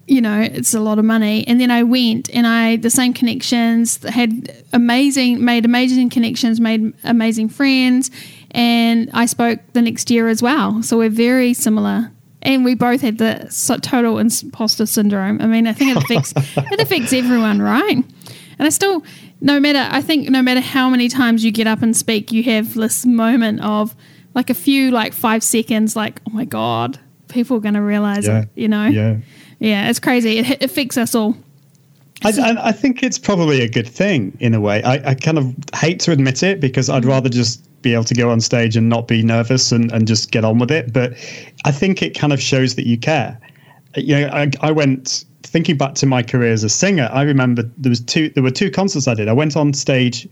you 0.06 0.20
know, 0.20 0.40
it's 0.40 0.74
a 0.74 0.80
lot 0.80 0.98
of 0.98 1.04
money. 1.04 1.46
And 1.46 1.60
then 1.60 1.70
I 1.70 1.82
went 1.82 2.28
and 2.34 2.46
I, 2.46 2.76
the 2.76 2.90
same 2.90 3.14
connections, 3.14 4.02
had 4.04 4.64
amazing, 4.72 5.44
made 5.44 5.64
amazing 5.64 6.10
connections, 6.10 6.60
made 6.60 6.92
amazing 7.04 7.48
friends. 7.48 8.10
And 8.50 9.10
I 9.14 9.26
spoke 9.26 9.60
the 9.72 9.82
next 9.82 10.10
year 10.10 10.28
as 10.28 10.42
well. 10.42 10.82
So 10.82 10.98
we're 10.98 11.08
very 11.08 11.54
similar 11.54 12.10
and 12.42 12.64
we 12.64 12.74
both 12.74 13.00
had 13.00 13.18
the 13.18 13.48
total 13.82 14.18
imposter 14.18 14.86
syndrome. 14.86 15.40
I 15.40 15.46
mean, 15.46 15.66
I 15.66 15.72
think 15.72 15.96
it 15.96 16.02
affects 16.02 16.32
it 16.56 16.80
affects 16.80 17.12
everyone, 17.12 17.62
right? 17.62 17.96
And 17.96 18.66
I 18.66 18.68
still, 18.68 19.04
no 19.40 19.58
matter, 19.60 19.88
I 19.90 20.02
think 20.02 20.28
no 20.28 20.42
matter 20.42 20.60
how 20.60 20.90
many 20.90 21.08
times 21.08 21.44
you 21.44 21.52
get 21.52 21.66
up 21.66 21.82
and 21.82 21.96
speak, 21.96 22.32
you 22.32 22.42
have 22.44 22.74
this 22.74 23.06
moment 23.06 23.60
of 23.62 23.94
like 24.34 24.50
a 24.50 24.54
few, 24.54 24.90
like 24.90 25.12
five 25.12 25.42
seconds, 25.42 25.94
like 25.94 26.20
oh 26.28 26.32
my 26.32 26.44
god, 26.44 26.98
people 27.28 27.56
are 27.56 27.60
going 27.60 27.74
to 27.74 27.82
realize 27.82 28.26
yeah. 28.26 28.42
it, 28.42 28.48
you 28.54 28.68
know? 28.68 28.86
Yeah, 28.86 29.18
yeah, 29.62 29.88
it's 29.88 30.00
crazy. 30.00 30.38
It, 30.38 30.50
it 30.50 30.62
affects 30.62 30.98
us 30.98 31.14
all. 31.14 31.36
I, 32.24 32.68
I, 32.68 32.72
think 32.72 33.02
it's 33.02 33.18
probably 33.18 33.62
a 33.62 33.68
good 33.68 33.88
thing 33.88 34.36
in 34.38 34.54
a 34.54 34.60
way. 34.60 34.82
I, 34.82 35.10
I 35.10 35.14
kind 35.14 35.38
of 35.38 35.54
hate 35.74 35.98
to 36.00 36.12
admit 36.12 36.42
it 36.42 36.60
because 36.60 36.88
I'd 36.88 37.04
rather 37.04 37.28
just 37.28 37.64
be 37.82 37.94
able 37.94 38.04
to 38.04 38.14
go 38.14 38.30
on 38.30 38.40
stage 38.40 38.76
and 38.76 38.88
not 38.88 39.08
be 39.08 39.22
nervous 39.22 39.72
and, 39.72 39.90
and 39.92 40.06
just 40.06 40.30
get 40.30 40.44
on 40.44 40.58
with 40.58 40.70
it. 40.70 40.92
But 40.92 41.12
I 41.64 41.72
think 41.72 42.02
it 42.02 42.16
kind 42.16 42.32
of 42.32 42.40
shows 42.40 42.76
that 42.76 42.86
you 42.86 42.96
care. 42.96 43.38
You 43.96 44.20
know, 44.20 44.28
I, 44.28 44.50
I 44.60 44.70
went 44.70 45.24
thinking 45.42 45.76
back 45.76 45.94
to 45.96 46.06
my 46.06 46.22
career 46.22 46.52
as 46.52 46.64
a 46.64 46.68
singer. 46.68 47.08
I 47.12 47.22
remember 47.22 47.62
there 47.76 47.90
was 47.90 48.00
two 48.00 48.30
there 48.30 48.42
were 48.42 48.50
two 48.50 48.70
concerts 48.70 49.06
I 49.06 49.14
did. 49.14 49.28
I 49.28 49.32
went 49.32 49.56
on 49.56 49.72
stage 49.74 50.28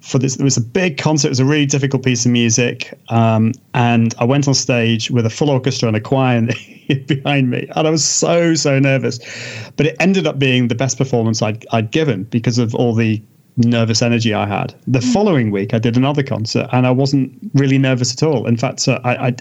for 0.00 0.18
this. 0.18 0.36
It 0.36 0.44
was 0.44 0.56
a 0.56 0.62
big 0.62 0.96
concert. 0.96 1.28
It 1.28 1.30
was 1.30 1.40
a 1.40 1.44
really 1.44 1.66
difficult 1.66 2.04
piece 2.04 2.24
of 2.24 2.32
music, 2.32 2.98
um, 3.08 3.52
and 3.74 4.14
I 4.18 4.24
went 4.24 4.48
on 4.48 4.54
stage 4.54 5.10
with 5.10 5.26
a 5.26 5.30
full 5.30 5.50
orchestra 5.50 5.88
and 5.88 5.96
a 5.96 6.00
choir 6.00 6.46
behind 7.06 7.50
me, 7.50 7.68
and 7.74 7.86
I 7.86 7.90
was 7.90 8.04
so 8.04 8.54
so 8.54 8.78
nervous. 8.78 9.18
But 9.76 9.86
it 9.86 9.96
ended 10.00 10.26
up 10.26 10.38
being 10.38 10.68
the 10.68 10.74
best 10.74 10.98
performance 10.98 11.42
I'd 11.42 11.66
I'd 11.72 11.90
given 11.90 12.24
because 12.24 12.58
of 12.58 12.74
all 12.74 12.94
the 12.94 13.22
nervous 13.58 14.02
energy 14.02 14.32
I 14.32 14.46
had. 14.46 14.74
The 14.86 15.00
mm. 15.00 15.12
following 15.12 15.50
week, 15.50 15.74
I 15.74 15.78
did 15.78 15.96
another 15.96 16.22
concert, 16.22 16.68
and 16.72 16.86
I 16.86 16.90
wasn't 16.90 17.32
really 17.54 17.78
nervous 17.78 18.12
at 18.12 18.22
all. 18.22 18.46
In 18.46 18.56
fact, 18.56 18.86
uh, 18.88 19.00
I, 19.04 19.28
I, 19.28 19.34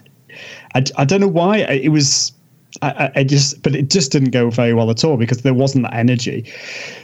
I, 0.76 0.84
I, 0.98 1.06
don't 1.06 1.22
know 1.22 1.28
why 1.28 1.58
it 1.58 1.90
was. 1.90 2.34
I, 2.82 3.12
I 3.16 3.24
just, 3.24 3.62
but 3.62 3.76
it 3.76 3.90
just 3.90 4.12
didn't 4.12 4.32
go 4.32 4.50
very 4.50 4.74
well 4.74 4.90
at 4.90 5.04
all 5.04 5.18
because 5.18 5.44
there 5.44 5.54
wasn't 5.54 5.84
that 5.84 5.94
energy. 5.94 6.52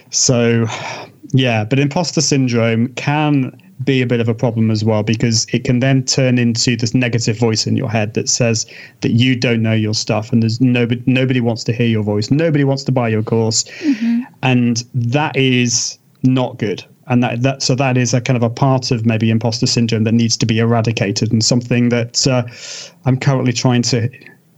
So, 0.09 0.65
yeah, 1.31 1.63
but 1.63 1.79
imposter 1.79 2.21
syndrome 2.21 2.89
can 2.95 3.57
be 3.83 4.01
a 4.01 4.07
bit 4.07 4.19
of 4.19 4.29
a 4.29 4.33
problem 4.33 4.71
as 4.71 4.83
well 4.83 5.03
because 5.03 5.45
it 5.51 5.63
can 5.63 5.79
then 5.79 6.03
turn 6.03 6.37
into 6.37 6.75
this 6.75 6.93
negative 6.93 7.37
voice 7.37 7.65
in 7.65 7.75
your 7.75 7.89
head 7.89 8.13
that 8.13 8.29
says 8.29 8.65
that 9.01 9.11
you 9.11 9.35
don't 9.35 9.61
know 9.61 9.73
your 9.73 9.93
stuff 9.93 10.31
and 10.31 10.43
there's 10.43 10.61
nobody 10.61 11.01
nobody 11.05 11.41
wants 11.41 11.63
to 11.63 11.73
hear 11.73 11.87
your 11.87 12.03
voice 12.03 12.31
nobody 12.31 12.63
wants 12.63 12.83
to 12.83 12.91
buy 12.91 13.09
your 13.09 13.23
course 13.23 13.63
mm-hmm. 13.79 14.21
and 14.41 14.85
that 14.93 15.35
is 15.35 15.97
not 16.21 16.57
good 16.59 16.85
and 17.07 17.21
that, 17.23 17.41
that 17.41 17.61
so 17.61 17.75
that 17.75 17.97
is 17.97 18.13
a 18.13 18.21
kind 18.21 18.37
of 18.37 18.43
a 18.43 18.49
part 18.49 18.91
of 18.91 19.05
maybe 19.05 19.29
imposter 19.29 19.65
syndrome 19.65 20.03
that 20.03 20.13
needs 20.13 20.37
to 20.37 20.45
be 20.45 20.59
eradicated 20.59 21.31
and 21.33 21.43
something 21.43 21.89
that 21.89 22.25
uh, 22.27 22.43
I'm 23.05 23.17
currently 23.17 23.51
trying 23.51 23.81
to 23.83 24.09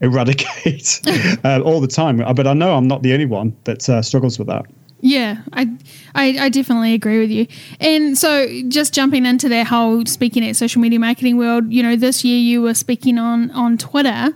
eradicate 0.01 1.01
uh, 1.43 1.61
all 1.61 1.81
the 1.81 1.87
time. 1.87 2.17
But 2.17 2.47
I 2.47 2.53
know 2.53 2.75
I'm 2.75 2.87
not 2.87 3.01
the 3.01 3.13
only 3.13 3.25
one 3.25 3.55
that 3.63 3.89
uh, 3.89 4.01
struggles 4.01 4.37
with 4.37 4.47
that. 4.47 4.65
Yeah, 5.05 5.43
I, 5.53 5.69
I, 6.15 6.35
I 6.39 6.49
definitely 6.49 6.95
agree 6.95 7.19
with 7.19 7.29
you. 7.29 7.45
And 7.79 8.17
so, 8.17 8.47
just 8.67 8.91
jumping 8.91 9.27
into 9.27 9.47
that 9.49 9.67
whole 9.67 10.03
speaking 10.07 10.43
at 10.43 10.55
social 10.55 10.81
media 10.81 10.99
marketing 10.99 11.37
world, 11.37 11.71
you 11.71 11.83
know, 11.83 11.95
this 11.95 12.23
year 12.23 12.39
you 12.39 12.63
were 12.63 12.73
speaking 12.73 13.19
on 13.19 13.51
on 13.51 13.77
Twitter, 13.77 14.29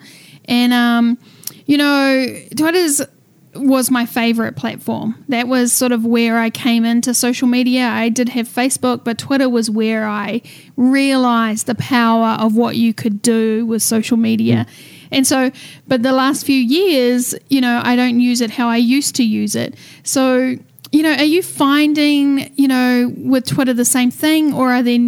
and 0.46 0.72
um, 0.72 1.18
you 1.66 1.76
know, 1.76 2.24
Twitter's 2.56 3.02
was 3.56 3.90
my 3.90 4.06
favorite 4.06 4.58
platform. 4.58 5.26
That 5.28 5.48
was 5.48 5.74
sort 5.74 5.92
of 5.92 6.06
where 6.06 6.38
I 6.38 6.52
came 6.52 6.86
into 6.86 7.16
social 7.16 7.48
media. 7.48 7.88
I 7.88 8.10
did 8.10 8.30
have 8.30 8.48
Facebook, 8.48 9.04
but 9.04 9.18
Twitter 9.18 9.50
was 9.50 9.72
where 9.72 10.08
I 10.08 10.44
realized 10.78 11.66
the 11.66 11.74
power 11.74 12.38
of 12.40 12.56
what 12.56 12.76
you 12.76 12.94
could 12.94 13.24
do 13.24 13.66
with 13.66 13.82
social 13.82 14.18
media. 14.18 14.68
Mm. 14.68 14.99
And 15.12 15.26
so, 15.26 15.52
but 15.88 16.04
the 16.04 16.12
last 16.12 16.46
few 16.46 16.60
years, 16.60 17.36
you 17.50 17.62
know, 17.62 17.82
I 17.84 17.96
don't 17.96 18.20
use 18.20 18.42
it 18.42 18.52
how 18.52 18.68
I 18.68 18.78
used 18.78 19.16
to 19.16 19.24
use 19.24 19.56
it. 19.56 19.76
So, 20.04 20.56
you 20.92 21.04
know, 21.04 21.14
are 21.14 21.24
you 21.24 21.44
finding, 21.44 22.52
you 22.56 22.68
know, 22.68 23.14
with 23.18 23.46
Twitter 23.46 23.74
the 23.74 23.86
same 23.86 24.12
thing, 24.12 24.54
or 24.54 24.72
are 24.72 24.84
there, 24.84 25.00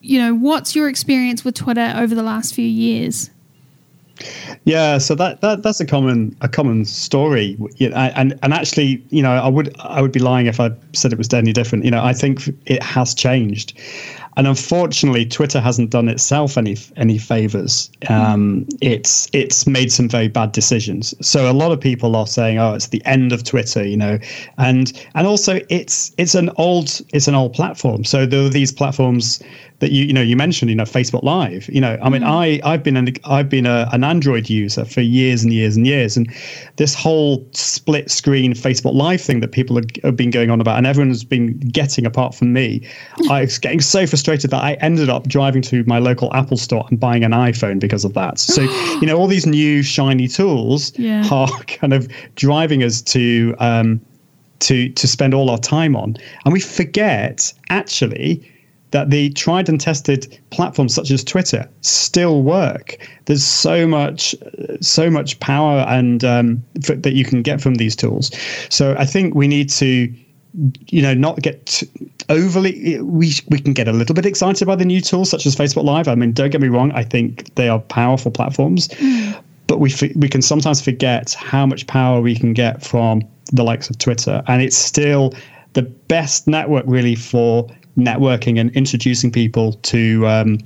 you 0.00 0.18
know, 0.18 0.34
what's 0.34 0.74
your 0.74 0.88
experience 0.88 1.44
with 1.44 1.54
Twitter 1.54 1.92
over 1.96 2.14
the 2.14 2.22
last 2.22 2.54
few 2.54 2.66
years? 2.66 3.30
Yeah, 4.64 4.98
so 4.98 5.14
that, 5.14 5.40
that 5.42 5.62
that's 5.62 5.80
a 5.80 5.86
common 5.86 6.36
a 6.40 6.48
common 6.48 6.84
story, 6.84 7.56
you 7.76 7.88
know, 7.88 7.96
and 7.96 8.38
and 8.42 8.52
actually, 8.52 9.02
you 9.10 9.22
know, 9.22 9.30
I 9.30 9.48
would 9.48 9.74
I 9.78 10.02
would 10.02 10.12
be 10.12 10.18
lying 10.18 10.46
if 10.46 10.58
I 10.58 10.70
said 10.92 11.12
it 11.12 11.18
was 11.18 11.32
any 11.32 11.52
different. 11.52 11.84
You 11.84 11.92
know, 11.92 12.02
I 12.02 12.12
think 12.12 12.48
it 12.66 12.82
has 12.82 13.14
changed, 13.14 13.78
and 14.38 14.46
unfortunately, 14.46 15.26
Twitter 15.26 15.60
hasn't 15.60 15.90
done 15.90 16.08
itself 16.08 16.56
any 16.56 16.76
any 16.96 17.18
favors. 17.18 17.90
Um, 18.08 18.68
it's 18.80 19.28
it's 19.32 19.66
made 19.66 19.90
some 19.90 20.08
very 20.08 20.28
bad 20.28 20.52
decisions. 20.52 21.12
So 21.20 21.50
a 21.50 21.52
lot 21.52 21.72
of 21.72 21.80
people 21.80 22.14
are 22.14 22.26
saying, 22.26 22.56
"Oh, 22.56 22.72
it's 22.72 22.86
the 22.86 23.04
end 23.04 23.32
of 23.32 23.42
Twitter," 23.42 23.84
you 23.84 23.96
know, 23.96 24.20
and 24.56 24.92
and 25.16 25.26
also 25.26 25.58
it's 25.68 26.14
it's 26.18 26.36
an 26.36 26.50
old 26.56 27.00
it's 27.12 27.26
an 27.26 27.34
old 27.34 27.52
platform. 27.52 28.04
So 28.04 28.26
there 28.26 28.44
are 28.44 28.48
these 28.48 28.70
platforms 28.70 29.42
that 29.80 29.92
you 29.92 30.04
you 30.04 30.12
know 30.12 30.20
you 30.20 30.36
mentioned 30.36 30.70
you 30.70 30.76
know 30.76 30.84
Facebook 30.84 31.22
Live 31.22 31.68
you 31.68 31.80
know 31.80 31.98
I 32.02 32.08
mean 32.08 32.22
mm. 32.22 32.26
I 32.26 32.60
I've 32.68 32.82
been 32.82 32.96
an 32.96 33.12
I've 33.24 33.48
been 33.48 33.66
a, 33.66 33.88
an 33.92 34.02
Android 34.02 34.50
user 34.50 34.84
for 34.84 35.00
years 35.00 35.44
and 35.44 35.52
years 35.52 35.76
and 35.76 35.86
years 35.86 36.16
and 36.16 36.32
this 36.76 36.94
whole 36.94 37.46
split 37.52 38.10
screen 38.10 38.54
Facebook 38.54 38.94
Live 38.94 39.20
thing 39.20 39.40
that 39.40 39.52
people 39.52 39.80
have 40.02 40.16
been 40.16 40.30
going 40.30 40.50
on 40.50 40.60
about 40.60 40.78
and 40.78 40.86
everyone's 40.86 41.24
been 41.24 41.58
getting 41.60 42.06
apart 42.06 42.34
from 42.34 42.52
me 42.52 42.86
I 43.30 43.42
was 43.42 43.58
getting 43.58 43.80
so 43.80 44.06
frustrated 44.06 44.27
that 44.36 44.62
I 44.62 44.74
ended 44.74 45.08
up 45.08 45.26
driving 45.26 45.62
to 45.62 45.84
my 45.84 45.98
local 45.98 46.32
Apple 46.34 46.56
store 46.56 46.86
and 46.90 47.00
buying 47.00 47.24
an 47.24 47.32
iPhone 47.32 47.80
because 47.80 48.04
of 48.04 48.14
that 48.14 48.38
so 48.38 48.62
you 49.00 49.06
know 49.06 49.16
all 49.16 49.26
these 49.26 49.46
new 49.46 49.82
shiny 49.82 50.28
tools 50.28 50.92
yeah. 50.98 51.26
are 51.30 51.48
kind 51.66 51.92
of 51.92 52.08
driving 52.34 52.82
us 52.82 53.02
to 53.02 53.54
um, 53.58 54.00
to 54.60 54.88
to 54.90 55.08
spend 55.08 55.34
all 55.34 55.50
our 55.50 55.58
time 55.58 55.96
on 55.96 56.16
and 56.44 56.52
we 56.52 56.60
forget 56.60 57.52
actually 57.70 58.44
that 58.90 59.10
the 59.10 59.30
tried 59.30 59.68
and 59.68 59.80
tested 59.80 60.38
platforms 60.50 60.94
such 60.94 61.10
as 61.10 61.22
Twitter 61.22 61.68
still 61.82 62.42
work. 62.42 62.96
There's 63.26 63.44
so 63.44 63.86
much, 63.86 64.34
so 64.80 65.10
much 65.10 65.38
power 65.40 65.84
and 65.88 66.24
um, 66.24 66.64
that 66.74 67.12
you 67.12 67.24
can 67.24 67.42
get 67.42 67.60
from 67.60 67.74
these 67.74 67.94
tools. 67.94 68.30
So 68.70 68.94
I 68.98 69.04
think 69.04 69.34
we 69.34 69.46
need 69.46 69.68
to, 69.70 70.12
you 70.86 71.02
know, 71.02 71.14
not 71.14 71.40
get 71.42 71.82
overly. 72.28 73.00
We 73.00 73.32
we 73.48 73.58
can 73.58 73.72
get 73.72 73.88
a 73.88 73.92
little 73.92 74.14
bit 74.14 74.26
excited 74.26 74.66
by 74.66 74.76
the 74.76 74.84
new 74.84 75.00
tools 75.00 75.30
such 75.30 75.46
as 75.46 75.54
Facebook 75.54 75.84
Live. 75.84 76.08
I 76.08 76.14
mean, 76.14 76.32
don't 76.32 76.50
get 76.50 76.60
me 76.60 76.68
wrong. 76.68 76.92
I 76.92 77.04
think 77.04 77.54
they 77.54 77.68
are 77.68 77.78
powerful 77.78 78.30
platforms, 78.30 78.88
but 79.66 79.78
we 79.78 79.92
we 80.16 80.28
can 80.28 80.42
sometimes 80.42 80.80
forget 80.80 81.34
how 81.34 81.66
much 81.66 81.86
power 81.86 82.20
we 82.20 82.34
can 82.34 82.52
get 82.52 82.84
from 82.84 83.22
the 83.52 83.62
likes 83.62 83.90
of 83.90 83.98
Twitter, 83.98 84.42
and 84.46 84.62
it's 84.62 84.76
still 84.76 85.32
the 85.74 85.82
best 85.82 86.48
network 86.48 86.84
really 86.86 87.14
for 87.14 87.68
networking 87.96 88.58
and 88.60 88.70
introducing 88.76 89.30
people 89.30 89.74
to 89.74 90.26
um, 90.26 90.58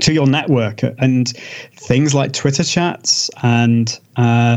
to 0.00 0.12
your 0.12 0.26
network 0.26 0.82
and 0.98 1.28
things 1.76 2.14
like 2.14 2.32
Twitter 2.32 2.64
chats 2.64 3.30
and 3.42 3.98
uh, 4.16 4.56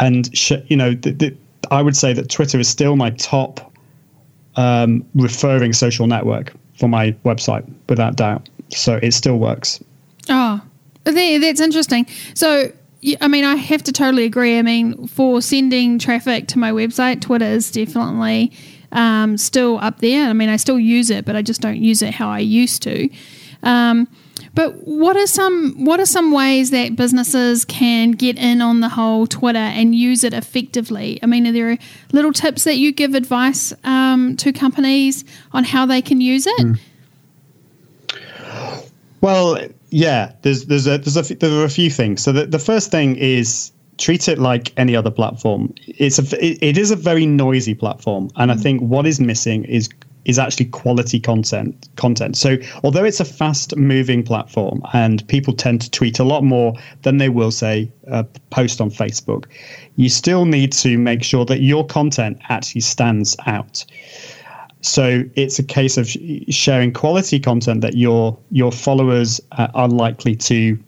and 0.00 0.36
sh- 0.36 0.52
you 0.66 0.76
know 0.76 0.94
the, 0.94 1.12
the, 1.12 1.36
I 1.70 1.82
would 1.82 1.96
say 1.96 2.12
that 2.12 2.28
Twitter 2.28 2.58
is 2.58 2.68
still 2.68 2.96
my 2.96 3.10
top 3.10 3.71
um, 4.56 5.04
referring 5.14 5.72
social 5.72 6.06
network 6.06 6.52
for 6.78 6.88
my 6.88 7.12
website 7.24 7.70
without 7.88 8.16
doubt. 8.16 8.48
So 8.70 8.98
it 9.02 9.12
still 9.12 9.38
works. 9.38 9.82
Oh, 10.28 10.60
that's 11.04 11.60
interesting. 11.60 12.06
So 12.34 12.72
I 13.20 13.26
mean, 13.26 13.44
I 13.44 13.56
have 13.56 13.82
to 13.84 13.92
totally 13.92 14.24
agree. 14.24 14.58
I 14.58 14.62
mean, 14.62 15.08
for 15.08 15.42
sending 15.42 15.98
traffic 15.98 16.46
to 16.48 16.58
my 16.58 16.70
website, 16.70 17.20
Twitter 17.20 17.46
is 17.46 17.70
definitely 17.70 18.52
um, 18.92 19.36
still 19.36 19.78
up 19.78 19.98
there. 19.98 20.28
I 20.28 20.32
mean, 20.32 20.48
I 20.48 20.56
still 20.56 20.78
use 20.78 21.10
it, 21.10 21.24
but 21.24 21.34
I 21.34 21.42
just 21.42 21.60
don't 21.60 21.82
use 21.82 22.02
it 22.02 22.14
how 22.14 22.28
I 22.28 22.38
used 22.38 22.82
to. 22.82 23.08
Um, 23.64 24.06
but 24.54 24.86
what 24.86 25.16
are 25.16 25.26
some 25.26 25.84
what 25.84 25.98
are 25.98 26.06
some 26.06 26.30
ways 26.30 26.70
that 26.70 26.94
businesses 26.94 27.64
can 27.64 28.12
get 28.12 28.36
in 28.36 28.60
on 28.60 28.80
the 28.80 28.88
whole 28.90 29.26
Twitter 29.26 29.58
and 29.58 29.94
use 29.94 30.24
it 30.24 30.34
effectively? 30.34 31.18
I 31.22 31.26
mean, 31.26 31.46
are 31.46 31.52
there 31.52 31.78
little 32.12 32.32
tips 32.32 32.64
that 32.64 32.76
you 32.76 32.92
give 32.92 33.14
advice 33.14 33.72
um, 33.84 34.36
to 34.36 34.52
companies 34.52 35.24
on 35.52 35.64
how 35.64 35.86
they 35.86 36.02
can 36.02 36.20
use 36.20 36.46
it? 36.46 36.60
Mm. 36.60 36.78
Well, 39.22 39.58
yeah, 39.88 40.32
there's 40.42 40.66
there's 40.66 40.86
a, 40.86 40.98
there's 40.98 41.16
a 41.16 41.34
there 41.34 41.50
are 41.60 41.64
a 41.64 41.70
few 41.70 41.90
things. 41.90 42.22
So 42.22 42.32
the, 42.32 42.44
the 42.44 42.58
first 42.58 42.90
thing 42.90 43.16
is 43.16 43.72
treat 43.96 44.28
it 44.28 44.38
like 44.38 44.72
any 44.76 44.94
other 44.94 45.10
platform. 45.10 45.72
It's 45.86 46.18
a 46.18 46.44
it, 46.44 46.58
it 46.60 46.76
is 46.76 46.90
a 46.90 46.96
very 46.96 47.24
noisy 47.24 47.74
platform, 47.74 48.30
and 48.36 48.50
mm. 48.50 48.54
I 48.54 48.56
think 48.58 48.82
what 48.82 49.06
is 49.06 49.18
missing 49.18 49.64
is 49.64 49.88
is 50.24 50.38
actually 50.38 50.66
quality 50.66 51.18
content 51.18 51.88
content. 51.96 52.36
So 52.36 52.56
although 52.84 53.04
it's 53.04 53.20
a 53.20 53.24
fast 53.24 53.76
moving 53.76 54.22
platform 54.22 54.82
and 54.92 55.26
people 55.28 55.52
tend 55.52 55.80
to 55.82 55.90
tweet 55.90 56.18
a 56.18 56.24
lot 56.24 56.44
more 56.44 56.74
than 57.02 57.18
they 57.18 57.28
will 57.28 57.50
say 57.50 57.90
uh, 58.10 58.24
post 58.50 58.80
on 58.80 58.90
Facebook, 58.90 59.46
you 59.96 60.08
still 60.08 60.44
need 60.44 60.72
to 60.74 60.98
make 60.98 61.22
sure 61.22 61.44
that 61.46 61.60
your 61.60 61.84
content 61.86 62.38
actually 62.48 62.82
stands 62.82 63.36
out. 63.46 63.84
So 64.80 65.22
it's 65.36 65.58
a 65.58 65.62
case 65.62 65.96
of 65.96 66.08
sharing 66.50 66.92
quality 66.92 67.38
content 67.38 67.80
that 67.82 67.96
your 67.96 68.36
your 68.50 68.72
followers 68.72 69.40
uh, 69.52 69.68
are 69.74 69.88
likely 69.88 70.36
to 70.36 70.78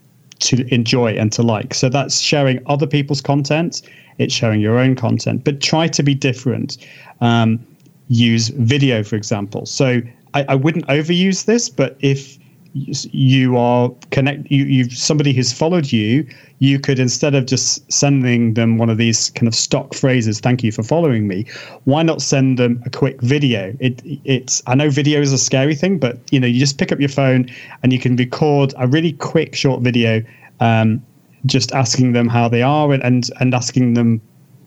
to 0.40 0.74
enjoy 0.74 1.12
and 1.12 1.32
to 1.32 1.42
like. 1.42 1.74
So 1.74 1.88
that's 1.88 2.20
sharing 2.20 2.60
other 2.66 2.86
people's 2.86 3.20
content. 3.20 3.82
It's 4.18 4.34
sharing 4.34 4.60
your 4.60 4.78
own 4.78 4.94
content, 4.94 5.44
but 5.44 5.60
try 5.60 5.88
to 5.88 6.02
be 6.02 6.14
different. 6.14 6.78
Um, 7.20 7.64
use 8.08 8.48
video, 8.48 9.02
for 9.02 9.16
example. 9.16 9.66
So 9.66 10.00
I, 10.34 10.44
I 10.48 10.54
wouldn't 10.54 10.86
overuse 10.88 11.44
this, 11.44 11.68
but 11.68 11.96
if 12.00 12.38
you 12.74 13.56
are 13.56 13.88
connect 14.10 14.50
you 14.50 14.64
you 14.64 14.90
somebody 14.90 15.32
who's 15.32 15.52
followed 15.52 15.92
you 15.92 16.26
you 16.58 16.80
could 16.80 16.98
instead 16.98 17.32
of 17.32 17.46
just 17.46 17.90
sending 17.90 18.54
them 18.54 18.78
one 18.78 18.90
of 18.90 18.98
these 18.98 19.30
kind 19.30 19.46
of 19.46 19.54
stock 19.54 19.94
phrases 19.94 20.40
thank 20.40 20.64
you 20.64 20.72
for 20.72 20.82
following 20.82 21.28
me 21.28 21.46
why 21.84 22.02
not 22.02 22.20
send 22.20 22.58
them 22.58 22.82
a 22.84 22.90
quick 22.90 23.20
video 23.20 23.72
it 23.78 24.02
it's 24.24 24.60
i 24.66 24.74
know 24.74 24.90
video 24.90 25.20
is 25.20 25.32
a 25.32 25.38
scary 25.38 25.74
thing 25.74 25.98
but 25.98 26.18
you 26.32 26.40
know 26.40 26.48
you 26.48 26.58
just 26.58 26.76
pick 26.76 26.90
up 26.90 26.98
your 26.98 27.08
phone 27.08 27.48
and 27.84 27.92
you 27.92 27.98
can 28.00 28.16
record 28.16 28.74
a 28.76 28.88
really 28.88 29.12
quick 29.12 29.54
short 29.54 29.80
video 29.80 30.20
um, 30.58 31.00
just 31.46 31.70
asking 31.72 32.12
them 32.12 32.26
how 32.26 32.48
they 32.48 32.62
are 32.62 32.92
and, 32.92 33.04
and 33.04 33.30
and 33.38 33.54
asking 33.54 33.94
them 33.94 34.20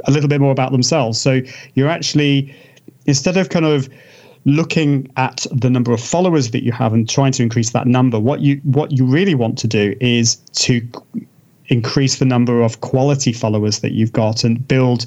a 0.05 0.11
little 0.11 0.29
bit 0.29 0.39
more 0.39 0.51
about 0.51 0.71
themselves 0.71 1.19
so 1.19 1.41
you're 1.73 1.89
actually 1.89 2.55
instead 3.07 3.37
of 3.37 3.49
kind 3.49 3.65
of 3.65 3.89
looking 4.45 5.11
at 5.17 5.45
the 5.51 5.69
number 5.69 5.91
of 5.91 5.99
followers 5.99 6.51
that 6.51 6.63
you 6.63 6.71
have 6.71 6.93
and 6.93 7.09
trying 7.09 7.31
to 7.33 7.43
increase 7.43 7.71
that 7.71 7.87
number, 7.87 8.19
what 8.19 8.41
you 8.41 8.61
what 8.63 8.91
you 8.91 9.05
really 9.05 9.35
want 9.35 9.57
to 9.57 9.67
do 9.67 9.95
is 9.99 10.35
to 10.53 10.87
increase 11.67 12.19
the 12.19 12.25
number 12.25 12.61
of 12.61 12.81
quality 12.81 13.33
followers 13.33 13.79
that 13.79 13.91
you've 13.91 14.13
got 14.13 14.43
and 14.43 14.67
build 14.67 15.05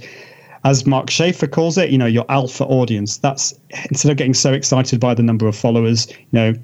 as 0.64 0.86
Mark 0.86 1.08
Schaefer 1.08 1.46
calls 1.46 1.78
it, 1.78 1.88
you 1.88 1.96
know, 1.96 2.06
your 2.06 2.26
alpha 2.28 2.64
audience. 2.64 3.16
That's 3.16 3.54
instead 3.88 4.10
of 4.10 4.18
getting 4.18 4.34
so 4.34 4.52
excited 4.52 5.00
by 5.00 5.14
the 5.14 5.22
number 5.22 5.46
of 5.46 5.56
followers, 5.56 6.06
you 6.10 6.16
know, 6.32 6.54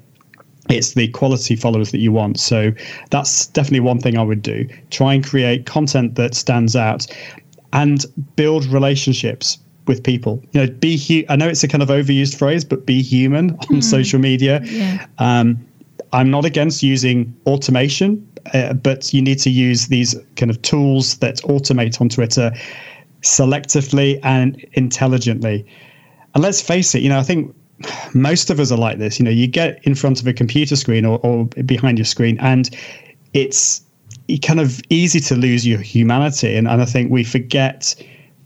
it's 0.69 0.93
the 0.93 1.07
quality 1.07 1.55
followers 1.55 1.91
that 1.91 1.99
you 1.99 2.11
want. 2.11 2.39
So 2.39 2.71
that's 3.09 3.47
definitely 3.47 3.79
one 3.79 3.99
thing 3.99 4.17
I 4.17 4.23
would 4.23 4.41
do. 4.41 4.67
Try 4.91 5.15
and 5.15 5.25
create 5.25 5.65
content 5.65 6.15
that 6.15 6.35
stands 6.35 6.75
out 6.75 7.07
and 7.73 8.05
build 8.35 8.65
relationships 8.65 9.57
with 9.87 10.03
people. 10.03 10.43
You 10.51 10.65
know, 10.65 10.73
be 10.73 10.97
hu- 10.97 11.25
I 11.29 11.35
know 11.35 11.47
it's 11.47 11.63
a 11.63 11.67
kind 11.67 11.83
of 11.83 11.89
overused 11.89 12.37
phrase, 12.37 12.65
but 12.65 12.85
be 12.85 13.01
human 13.01 13.51
on 13.51 13.77
mm. 13.77 13.83
social 13.83 14.19
media. 14.19 14.61
Yeah. 14.63 15.05
Um, 15.17 15.65
I'm 16.13 16.31
not 16.31 16.45
against 16.45 16.83
using 16.83 17.35
automation, 17.45 18.25
uh, 18.53 18.73
but 18.73 19.13
you 19.13 19.21
need 19.21 19.39
to 19.39 19.49
use 19.49 19.87
these 19.87 20.15
kind 20.35 20.49
of 20.49 20.61
tools 20.61 21.17
that 21.17 21.37
automate 21.37 21.99
on 21.99 22.09
Twitter 22.09 22.51
selectively 23.21 24.19
and 24.23 24.63
intelligently. 24.73 25.65
And 26.33 26.43
let's 26.43 26.61
face 26.61 26.93
it, 26.95 27.01
you 27.01 27.09
know, 27.09 27.19
I 27.19 27.23
think 27.23 27.53
most 28.13 28.49
of 28.49 28.59
us 28.59 28.71
are 28.71 28.77
like 28.77 28.99
this. 28.99 29.19
You 29.19 29.25
know, 29.25 29.31
you 29.31 29.47
get 29.47 29.79
in 29.83 29.95
front 29.95 30.21
of 30.21 30.27
a 30.27 30.33
computer 30.33 30.75
screen 30.75 31.05
or, 31.05 31.19
or 31.23 31.45
behind 31.65 31.97
your 31.97 32.05
screen, 32.05 32.37
and 32.39 32.69
it's 33.33 33.81
kind 34.41 34.59
of 34.59 34.81
easy 34.89 35.19
to 35.19 35.35
lose 35.35 35.65
your 35.65 35.79
humanity. 35.79 36.55
And, 36.55 36.67
and 36.67 36.81
I 36.81 36.85
think 36.85 37.11
we 37.11 37.23
forget 37.23 37.95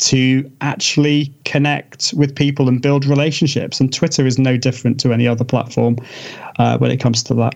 to 0.02 0.52
actually 0.62 1.34
connect 1.46 2.14
with 2.16 2.36
people 2.36 2.68
and 2.68 2.82
build 2.82 3.06
relationships. 3.06 3.80
And 3.80 3.94
Twitter 3.94 4.26
is 4.26 4.40
no 4.40 4.58
different 4.58 5.00
to 5.02 5.14
any 5.14 5.28
other 5.28 5.44
platform 5.44 5.98
uh, 6.58 6.78
when 6.80 6.92
it 6.92 6.98
comes 6.98 7.24
to 7.24 7.34
that. 7.36 7.56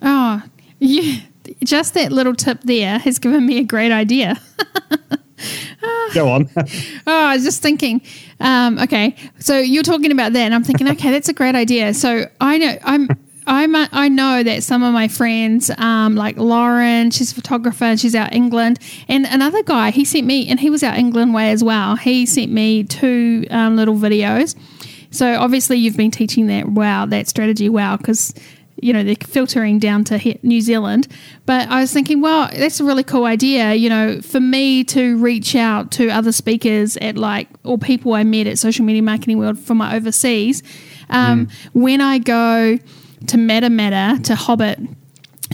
Oh, 0.00 0.42
yeah. 0.78 1.20
Just 1.62 1.94
that 1.94 2.10
little 2.10 2.34
tip 2.34 2.60
there 2.62 2.98
has 2.98 3.18
given 3.18 3.46
me 3.46 3.58
a 3.58 3.64
great 3.64 3.92
idea. 3.92 4.40
Go 6.14 6.28
on. 6.28 6.48
oh, 6.56 6.66
I 7.06 7.34
was 7.34 7.44
just 7.44 7.62
thinking. 7.62 8.00
Um, 8.40 8.78
okay, 8.78 9.16
so 9.38 9.58
you're 9.58 9.82
talking 9.82 10.12
about 10.12 10.32
that, 10.32 10.40
and 10.40 10.54
I'm 10.54 10.64
thinking, 10.64 10.88
okay, 10.90 11.10
that's 11.10 11.28
a 11.28 11.32
great 11.32 11.54
idea. 11.54 11.94
So 11.94 12.26
I 12.40 12.58
know 12.58 12.78
I'm 12.84 13.08
A, 13.46 13.88
I 13.92 14.08
know 14.08 14.42
that 14.42 14.62
some 14.62 14.82
of 14.82 14.92
my 14.92 15.08
friends, 15.08 15.70
um, 15.78 16.14
like 16.14 16.36
Lauren, 16.36 17.10
she's 17.10 17.32
a 17.32 17.34
photographer 17.34 17.84
and 17.84 18.00
she's 18.00 18.14
out 18.14 18.32
England, 18.32 18.78
and 19.08 19.26
another 19.26 19.62
guy 19.62 19.90
he 19.90 20.04
sent 20.04 20.26
me, 20.26 20.48
and 20.48 20.60
he 20.60 20.70
was 20.70 20.82
out 20.82 20.96
England 20.96 21.34
way 21.34 21.50
as 21.50 21.64
well. 21.64 21.96
He 21.96 22.26
sent 22.26 22.52
me 22.52 22.84
two 22.84 23.46
um, 23.50 23.76
little 23.76 23.96
videos. 23.96 24.54
So 25.10 25.34
obviously 25.38 25.76
you've 25.76 25.96
been 25.96 26.10
teaching 26.10 26.46
that 26.46 26.68
wow, 26.68 27.06
that 27.06 27.28
strategy 27.28 27.68
wow, 27.68 27.96
because 27.96 28.34
you 28.80 28.92
know 28.92 29.04
they're 29.04 29.14
filtering 29.16 29.78
down 29.78 30.04
to 30.04 30.38
New 30.42 30.60
Zealand. 30.60 31.08
But 31.44 31.68
I 31.68 31.80
was 31.80 31.92
thinking, 31.92 32.20
well, 32.20 32.48
that's 32.52 32.80
a 32.80 32.84
really 32.84 33.04
cool 33.04 33.26
idea. 33.26 33.74
You 33.74 33.88
know, 33.88 34.20
for 34.22 34.40
me 34.40 34.84
to 34.84 35.18
reach 35.18 35.54
out 35.54 35.90
to 35.92 36.08
other 36.08 36.32
speakers 36.32 36.96
at 36.98 37.16
like 37.16 37.48
or 37.64 37.76
people 37.76 38.14
I 38.14 38.24
met 38.24 38.46
at 38.46 38.58
Social 38.58 38.84
Media 38.84 39.02
Marketing 39.02 39.38
World 39.38 39.58
from 39.58 39.78
my 39.78 39.94
overseas. 39.96 40.62
Um, 41.10 41.46
mm. 41.46 41.52
When 41.74 42.00
I 42.00 42.18
go 42.18 42.78
to 43.28 43.36
Matamata 43.36 44.22
to 44.24 44.34
Hobbit 44.34 44.78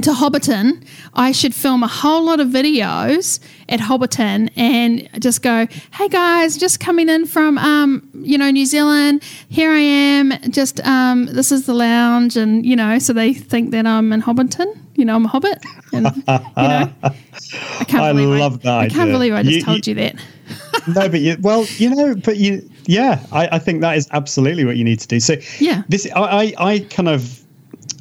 to 0.02 0.10
Hobbiton, 0.12 0.84
I 1.14 1.32
should 1.32 1.54
film 1.54 1.82
a 1.82 1.88
whole 1.88 2.24
lot 2.24 2.40
of 2.40 2.48
videos 2.48 3.40
at 3.68 3.80
Hobbiton 3.80 4.50
and 4.56 5.08
just 5.20 5.42
go, 5.42 5.66
"Hey 5.92 6.08
guys, 6.08 6.56
just 6.56 6.80
coming 6.80 7.08
in 7.08 7.26
from 7.26 7.58
um, 7.58 8.08
you 8.14 8.38
know 8.38 8.50
New 8.50 8.66
Zealand. 8.66 9.22
Here 9.48 9.70
I 9.70 9.80
am. 9.80 10.32
Just 10.50 10.80
um, 10.86 11.26
this 11.26 11.50
is 11.50 11.66
the 11.66 11.74
lounge, 11.74 12.36
and 12.36 12.64
you 12.64 12.76
know, 12.76 12.98
so 12.98 13.12
they 13.12 13.34
think 13.34 13.70
that 13.72 13.86
I'm 13.86 14.12
in 14.12 14.22
Hobbiton. 14.22 14.78
You 14.94 15.04
know, 15.04 15.16
I'm 15.16 15.24
a 15.24 15.28
hobbit, 15.28 15.64
and 15.92 16.06
you 16.16 16.22
know, 16.26 16.92
I 17.02 17.84
can't 17.86 17.94
I 17.94 18.12
believe 18.12 18.38
love 18.40 18.54
I, 18.54 18.56
that. 18.58 18.78
I 18.78 18.88
can't 18.88 19.10
believe 19.10 19.32
I 19.34 19.42
just 19.42 19.56
you, 19.56 19.62
told 19.62 19.86
you, 19.86 19.94
you 19.94 20.00
that. 20.00 20.14
no, 20.88 21.08
but 21.08 21.20
you 21.20 21.36
well, 21.40 21.64
you 21.76 21.90
know, 21.90 22.14
but 22.14 22.36
you, 22.36 22.68
yeah, 22.86 23.24
I, 23.32 23.48
I 23.52 23.58
think 23.58 23.80
that 23.80 23.96
is 23.96 24.08
absolutely 24.12 24.64
what 24.64 24.76
you 24.76 24.84
need 24.84 25.00
to 25.00 25.08
do. 25.08 25.20
So 25.20 25.36
yeah, 25.58 25.82
this 25.88 26.08
I, 26.14 26.20
I, 26.20 26.54
I 26.58 26.78
kind 26.90 27.08
of 27.08 27.44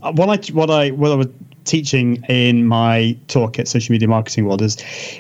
Uh, 0.02 0.12
what 0.14 0.30
I 0.30 0.52
what 0.52 0.70
I 0.70 0.92
what 0.92 1.12
I 1.12 1.16
was 1.16 1.28
teaching 1.68 2.24
in 2.30 2.66
my 2.66 3.16
talk 3.28 3.60
at 3.60 3.68
Social 3.68 3.92
Media 3.92 4.08
Marketing 4.08 4.46
World 4.46 4.62
is 4.62 4.78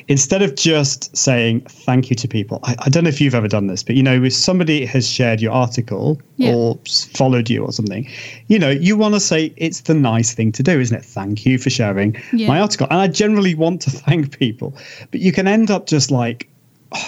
instead 0.07 0.41
of 0.41 0.55
just 0.55 1.15
saying 1.15 1.61
thank 1.61 2.09
you 2.09 2.15
to 2.15 2.27
people, 2.27 2.59
I, 2.63 2.75
I 2.79 2.89
don't 2.89 3.03
know 3.03 3.09
if 3.09 3.21
you've 3.21 3.35
ever 3.35 3.47
done 3.47 3.67
this, 3.67 3.83
but 3.83 3.95
you 3.95 4.03
know, 4.03 4.23
if 4.23 4.33
somebody 4.33 4.85
has 4.85 5.07
shared 5.07 5.41
your 5.41 5.51
article 5.51 6.19
yeah. 6.37 6.53
or 6.53 6.79
followed 7.13 7.49
you 7.49 7.63
or 7.63 7.71
something, 7.71 8.09
you 8.47 8.57
know, 8.57 8.69
you 8.69 8.97
want 8.97 9.13
to 9.13 9.19
say 9.19 9.53
it's 9.57 9.81
the 9.81 9.93
nice 9.93 10.33
thing 10.33 10.51
to 10.53 10.63
do, 10.63 10.79
isn't 10.79 10.97
it? 10.97 11.05
Thank 11.05 11.45
you 11.45 11.57
for 11.57 11.69
sharing 11.69 12.15
yeah. 12.33 12.47
my 12.47 12.61
article. 12.61 12.87
And 12.89 12.99
I 12.99 13.07
generally 13.07 13.53
want 13.53 13.81
to 13.81 13.89
thank 14.05 14.37
people, 14.37 14.75
but 15.11 15.19
you 15.19 15.31
can 15.31 15.47
end 15.47 15.69
up 15.69 15.85
just 15.85 16.09
like 16.11 16.49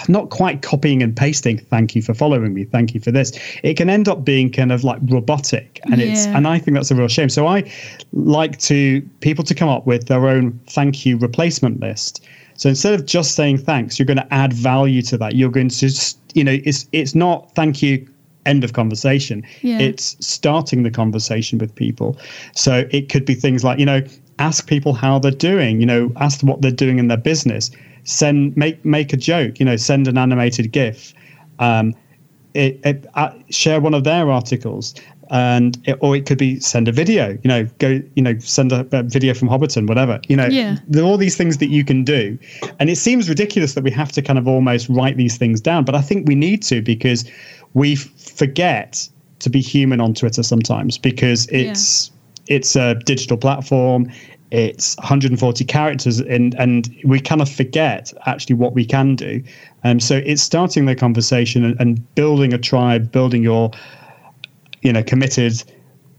not 0.08 0.30
quite 0.30 0.62
copying 0.62 1.02
and 1.02 1.16
pasting 1.16 1.56
thank 1.56 1.94
you 1.96 2.02
for 2.02 2.12
following 2.12 2.52
me 2.52 2.64
thank 2.64 2.94
you 2.94 3.00
for 3.00 3.10
this 3.10 3.32
it 3.62 3.74
can 3.74 3.88
end 3.88 4.08
up 4.08 4.24
being 4.24 4.50
kind 4.50 4.72
of 4.72 4.84
like 4.84 4.98
robotic 5.04 5.80
and 5.84 6.00
yeah. 6.00 6.06
it's 6.06 6.26
and 6.26 6.46
i 6.46 6.58
think 6.58 6.76
that's 6.76 6.90
a 6.90 6.94
real 6.94 7.08
shame. 7.08 7.28
So 7.28 7.46
i 7.46 7.70
like 8.12 8.58
to 8.58 9.02
people 9.20 9.44
to 9.44 9.54
come 9.54 9.68
up 9.68 9.86
with 9.86 10.06
their 10.06 10.26
own 10.26 10.58
thank 10.66 11.06
you 11.06 11.16
replacement 11.16 11.80
list. 11.80 12.24
So 12.56 12.68
instead 12.68 12.94
of 12.94 13.06
just 13.06 13.34
saying 13.34 13.58
thanks 13.58 13.98
you're 13.98 14.06
going 14.06 14.18
to 14.18 14.34
add 14.34 14.52
value 14.52 15.02
to 15.02 15.18
that. 15.18 15.34
You're 15.34 15.50
going 15.50 15.68
to 15.68 15.78
just 15.78 16.18
you 16.34 16.44
know 16.44 16.58
it's 16.64 16.86
it's 16.92 17.14
not 17.14 17.54
thank 17.54 17.82
you 17.82 18.06
end 18.46 18.64
of 18.64 18.72
conversation. 18.72 19.44
Yeah. 19.62 19.78
it's 19.78 20.16
starting 20.24 20.82
the 20.82 20.90
conversation 20.90 21.58
with 21.58 21.74
people. 21.74 22.18
So 22.54 22.88
it 22.90 23.08
could 23.08 23.24
be 23.24 23.34
things 23.34 23.64
like 23.64 23.78
you 23.78 23.86
know 23.86 24.02
ask 24.38 24.66
people 24.66 24.94
how 24.94 25.18
they're 25.18 25.30
doing 25.30 25.80
you 25.80 25.86
know 25.86 26.10
ask 26.16 26.42
what 26.42 26.62
they're 26.62 26.70
doing 26.70 26.98
in 26.98 27.08
their 27.08 27.18
business 27.18 27.70
send 28.04 28.56
make 28.56 28.84
make 28.84 29.12
a 29.12 29.16
joke 29.16 29.58
you 29.60 29.66
know 29.66 29.76
send 29.76 30.08
an 30.08 30.18
animated 30.18 30.72
gif 30.72 31.14
um, 31.58 31.94
it, 32.54 32.80
it, 32.84 33.06
uh, 33.14 33.32
share 33.50 33.80
one 33.80 33.94
of 33.94 34.04
their 34.04 34.30
articles 34.30 34.94
and 35.30 35.78
it, 35.84 35.96
or 36.00 36.16
it 36.16 36.26
could 36.26 36.38
be 36.38 36.58
send 36.58 36.88
a 36.88 36.92
video 36.92 37.38
you 37.42 37.48
know 37.48 37.64
go 37.78 38.00
you 38.14 38.22
know 38.22 38.36
send 38.38 38.72
a, 38.72 38.86
a, 38.92 39.02
video 39.04 39.32
from 39.32 39.48
hobbiton 39.48 39.86
whatever 39.86 40.20
you 40.28 40.36
know 40.36 40.46
yeah. 40.46 40.76
there 40.88 41.04
are 41.04 41.06
all 41.06 41.16
these 41.16 41.36
things 41.36 41.58
that 41.58 41.68
you 41.68 41.84
can 41.84 42.02
do 42.02 42.36
and 42.80 42.90
it 42.90 42.96
seems 42.96 43.28
ridiculous 43.28 43.74
that 43.74 43.84
we 43.84 43.90
have 43.90 44.10
to 44.10 44.20
kind 44.20 44.38
of 44.38 44.48
almost 44.48 44.88
write 44.88 45.16
these 45.16 45.36
things 45.38 45.60
down 45.60 45.84
but 45.84 45.94
i 45.94 46.00
think 46.00 46.26
we 46.26 46.34
need 46.34 46.62
to 46.62 46.82
because 46.82 47.30
we 47.74 47.94
forget 47.94 49.08
to 49.38 49.48
be 49.48 49.60
human 49.60 50.00
on 50.00 50.12
twitter 50.12 50.42
sometimes 50.42 50.98
because 50.98 51.46
it's 51.50 52.10
yeah. 52.46 52.56
it's 52.56 52.74
a 52.74 52.94
digital 53.06 53.36
platform 53.36 54.10
it's 54.50 54.96
140 54.96 55.64
characters 55.64 56.20
and 56.20 56.54
and 56.56 56.94
we 57.04 57.20
kind 57.20 57.40
of 57.40 57.50
forget 57.50 58.12
actually 58.26 58.56
what 58.56 58.74
we 58.74 58.84
can 58.84 59.14
do 59.14 59.42
um, 59.84 60.00
so 60.00 60.16
it's 60.24 60.42
starting 60.42 60.86
the 60.86 60.94
conversation 60.94 61.64
and, 61.64 61.80
and, 61.80 62.14
building 62.14 62.52
a 62.52 62.58
tribe 62.58 63.12
building 63.12 63.42
your 63.42 63.70
you 64.82 64.92
know 64.92 65.02
committed 65.02 65.62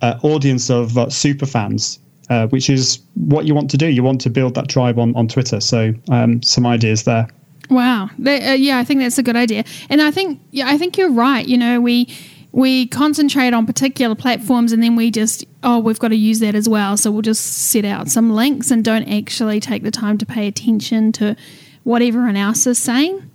uh, 0.01 0.17
audience 0.23 0.69
of 0.69 0.97
uh, 0.97 1.09
super 1.09 1.45
fans 1.45 1.99
uh, 2.29 2.47
which 2.47 2.69
is 2.69 2.99
what 3.15 3.45
you 3.45 3.53
want 3.53 3.69
to 3.69 3.77
do 3.77 3.87
you 3.87 4.03
want 4.03 4.21
to 4.21 4.29
build 4.29 4.55
that 4.55 4.69
tribe 4.69 4.97
on, 4.97 5.15
on 5.15 5.27
twitter 5.27 5.59
so 5.59 5.93
um, 6.09 6.41
some 6.41 6.65
ideas 6.65 7.03
there 7.03 7.27
Wow. 7.69 8.09
That, 8.19 8.43
uh, 8.43 8.53
yeah, 8.55 8.79
I 8.79 8.83
think 8.83 8.99
that's 8.99 9.17
a 9.17 9.23
good 9.23 9.37
idea. 9.37 9.63
And 9.89 10.01
I 10.01 10.11
think 10.11 10.41
yeah, 10.51 10.67
I 10.67 10.77
think 10.77 10.97
you're 10.97 11.09
right. 11.09 11.47
You 11.47 11.57
know, 11.57 11.79
we 11.79 12.13
we 12.51 12.85
concentrate 12.87 13.53
on 13.53 13.65
particular 13.65 14.15
platforms 14.15 14.71
and 14.71 14.83
then 14.83 14.95
we 14.95 15.09
just 15.09 15.45
oh 15.63 15.79
we've 15.79 15.99
got 15.99 16.09
to 16.09 16.15
use 16.15 16.39
that 16.39 16.55
as 16.55 16.67
well. 16.67 16.97
So 16.97 17.11
we'll 17.11 17.21
just 17.21 17.45
set 17.45 17.85
out 17.85 18.09
some 18.09 18.31
links 18.31 18.71
and 18.71 18.83
don't 18.83 19.07
actually 19.07 19.59
take 19.59 19.83
the 19.83 19.91
time 19.91 20.17
to 20.17 20.25
pay 20.25 20.47
attention 20.47 21.11
to 21.13 21.35
what 21.83 22.01
everyone 22.01 22.35
else 22.35 22.67
is 22.67 22.77
saying 22.77 23.31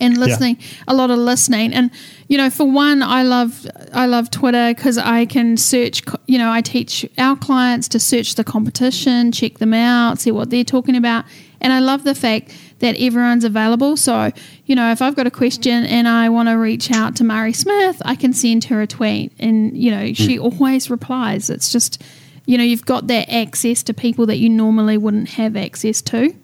and 0.00 0.18
listening 0.18 0.56
yeah. 0.58 0.66
a 0.88 0.94
lot 0.94 1.10
of 1.10 1.18
listening. 1.18 1.72
And 1.72 1.90
you 2.28 2.38
know 2.38 2.50
for 2.50 2.64
one 2.64 3.02
i 3.02 3.22
love 3.22 3.66
i 3.92 4.06
love 4.06 4.30
twitter 4.30 4.74
because 4.74 4.96
i 4.96 5.26
can 5.26 5.58
search 5.58 6.02
you 6.26 6.38
know 6.38 6.50
i 6.50 6.62
teach 6.62 7.06
our 7.18 7.36
clients 7.36 7.86
to 7.86 8.00
search 8.00 8.36
the 8.36 8.42
competition 8.42 9.30
check 9.30 9.58
them 9.58 9.74
out 9.74 10.18
see 10.18 10.30
what 10.30 10.48
they're 10.50 10.64
talking 10.64 10.96
about. 10.96 11.24
And 11.60 11.72
i 11.72 11.78
love 11.78 12.04
the 12.04 12.14
fact 12.14 12.52
that 12.80 12.96
everyone's 12.98 13.44
available. 13.44 13.96
So, 13.96 14.30
you 14.66 14.74
know, 14.74 14.90
if 14.90 15.00
I've 15.00 15.14
got 15.14 15.26
a 15.26 15.30
question 15.30 15.84
and 15.84 16.08
I 16.08 16.28
want 16.28 16.48
to 16.48 16.54
reach 16.54 16.90
out 16.90 17.16
to 17.16 17.24
Mari 17.24 17.52
Smith, 17.52 18.00
I 18.04 18.14
can 18.14 18.32
send 18.32 18.64
her 18.64 18.82
a 18.82 18.86
tweet 18.86 19.32
and, 19.38 19.76
you 19.76 19.90
know, 19.90 20.12
she 20.12 20.38
mm. 20.38 20.42
always 20.42 20.90
replies. 20.90 21.50
It's 21.50 21.70
just, 21.70 22.02
you 22.46 22.58
know, 22.58 22.64
you've 22.64 22.84
got 22.84 23.06
that 23.06 23.30
access 23.30 23.82
to 23.84 23.94
people 23.94 24.26
that 24.26 24.38
you 24.38 24.48
normally 24.48 24.98
wouldn't 24.98 25.30
have 25.30 25.56
access 25.56 26.02
to. 26.02 26.34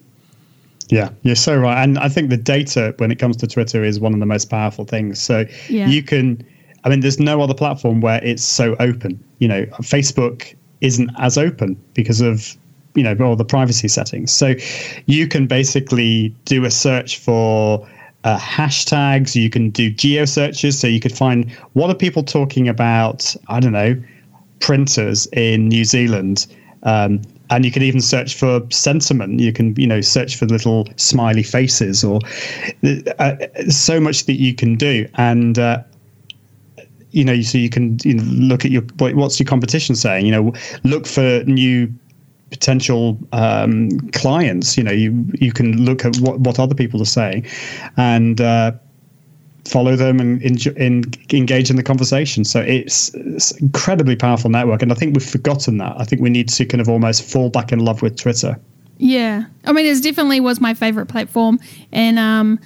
Yeah, 0.89 1.09
you're 1.21 1.35
so 1.35 1.57
right. 1.57 1.81
And 1.81 1.97
I 1.99 2.09
think 2.09 2.29
the 2.29 2.37
data 2.37 2.93
when 2.97 3.11
it 3.11 3.19
comes 3.19 3.37
to 3.37 3.47
Twitter 3.47 3.83
is 3.83 3.99
one 3.99 4.13
of 4.13 4.19
the 4.19 4.25
most 4.25 4.49
powerful 4.49 4.83
things. 4.83 5.21
So 5.21 5.45
yeah. 5.69 5.87
you 5.87 6.03
can, 6.03 6.45
I 6.83 6.89
mean, 6.89 6.99
there's 6.99 7.19
no 7.19 7.41
other 7.41 7.53
platform 7.53 8.01
where 8.01 8.21
it's 8.23 8.43
so 8.43 8.75
open. 8.79 9.23
You 9.39 9.47
know, 9.47 9.65
Facebook 9.81 10.53
isn't 10.81 11.09
as 11.17 11.37
open 11.37 11.81
because 11.93 12.19
of 12.19 12.57
you 12.95 13.03
know 13.03 13.15
all 13.25 13.35
the 13.35 13.45
privacy 13.45 13.87
settings. 13.87 14.31
So 14.31 14.55
you 15.05 15.27
can 15.27 15.47
basically 15.47 16.35
do 16.45 16.65
a 16.65 16.71
search 16.71 17.17
for 17.17 17.87
uh, 18.23 18.37
hashtags. 18.37 19.35
You 19.35 19.49
can 19.49 19.69
do 19.69 19.89
geo 19.89 20.25
searches, 20.25 20.79
so 20.79 20.87
you 20.87 20.99
could 20.99 21.15
find 21.15 21.51
what 21.73 21.89
are 21.89 21.95
people 21.95 22.23
talking 22.23 22.67
about. 22.67 23.35
I 23.47 23.59
don't 23.59 23.73
know 23.73 24.01
printers 24.61 25.27
in 25.33 25.67
New 25.67 25.83
Zealand. 25.83 26.47
Um, 26.83 27.21
and 27.49 27.65
you 27.65 27.71
can 27.71 27.83
even 27.83 27.99
search 27.99 28.35
for 28.35 28.61
sentiment. 28.69 29.41
You 29.41 29.51
can, 29.51 29.75
you 29.75 29.85
know, 29.85 29.99
search 29.99 30.37
for 30.37 30.45
little 30.45 30.87
smiley 30.95 31.43
faces, 31.43 32.01
or 32.01 32.21
uh, 33.19 33.35
so 33.69 33.99
much 33.99 34.25
that 34.25 34.35
you 34.35 34.55
can 34.55 34.75
do. 34.75 35.05
And 35.15 35.59
uh, 35.59 35.83
you 37.11 37.25
know, 37.25 37.41
so 37.41 37.57
you 37.57 37.69
can 37.69 37.97
you 38.05 38.13
know, 38.13 38.23
look 38.23 38.63
at 38.63 38.71
your 38.71 38.83
what's 38.99 39.37
your 39.37 39.47
competition 39.47 39.95
saying. 39.95 40.25
You 40.25 40.31
know, 40.31 40.53
look 40.85 41.05
for 41.05 41.43
new 41.43 41.93
potential 42.51 43.17
um, 43.31 43.97
clients. 44.11 44.77
You 44.77 44.83
know, 44.83 44.91
you 44.91 45.25
you 45.33 45.51
can 45.51 45.83
look 45.83 46.05
at 46.05 46.17
what 46.17 46.39
what 46.39 46.59
other 46.59 46.75
people 46.75 47.01
are 47.01 47.05
saying, 47.05 47.47
and 47.97 48.39
uh, 48.39 48.73
follow 49.65 49.95
them 49.95 50.19
and 50.19 50.41
in, 50.41 50.57
in, 50.77 51.03
engage 51.31 51.69
in 51.69 51.75
the 51.75 51.83
conversation. 51.83 52.43
So 52.43 52.61
it's, 52.61 53.13
it's 53.13 53.51
incredibly 53.59 54.15
powerful 54.15 54.49
network, 54.49 54.81
and 54.81 54.91
I 54.91 54.95
think 54.95 55.15
we've 55.15 55.27
forgotten 55.27 55.77
that. 55.77 55.95
I 55.99 56.03
think 56.03 56.21
we 56.21 56.29
need 56.29 56.49
to 56.49 56.65
kind 56.65 56.81
of 56.81 56.89
almost 56.89 57.23
fall 57.23 57.49
back 57.49 57.71
in 57.71 57.79
love 57.79 58.01
with 58.01 58.17
Twitter. 58.17 58.59
Yeah, 58.97 59.45
I 59.65 59.71
mean, 59.71 59.85
it 59.85 60.03
definitely 60.03 60.39
was 60.39 60.61
my 60.61 60.73
favorite 60.73 61.07
platform, 61.07 61.59
and 61.91 62.19
um, 62.19 62.59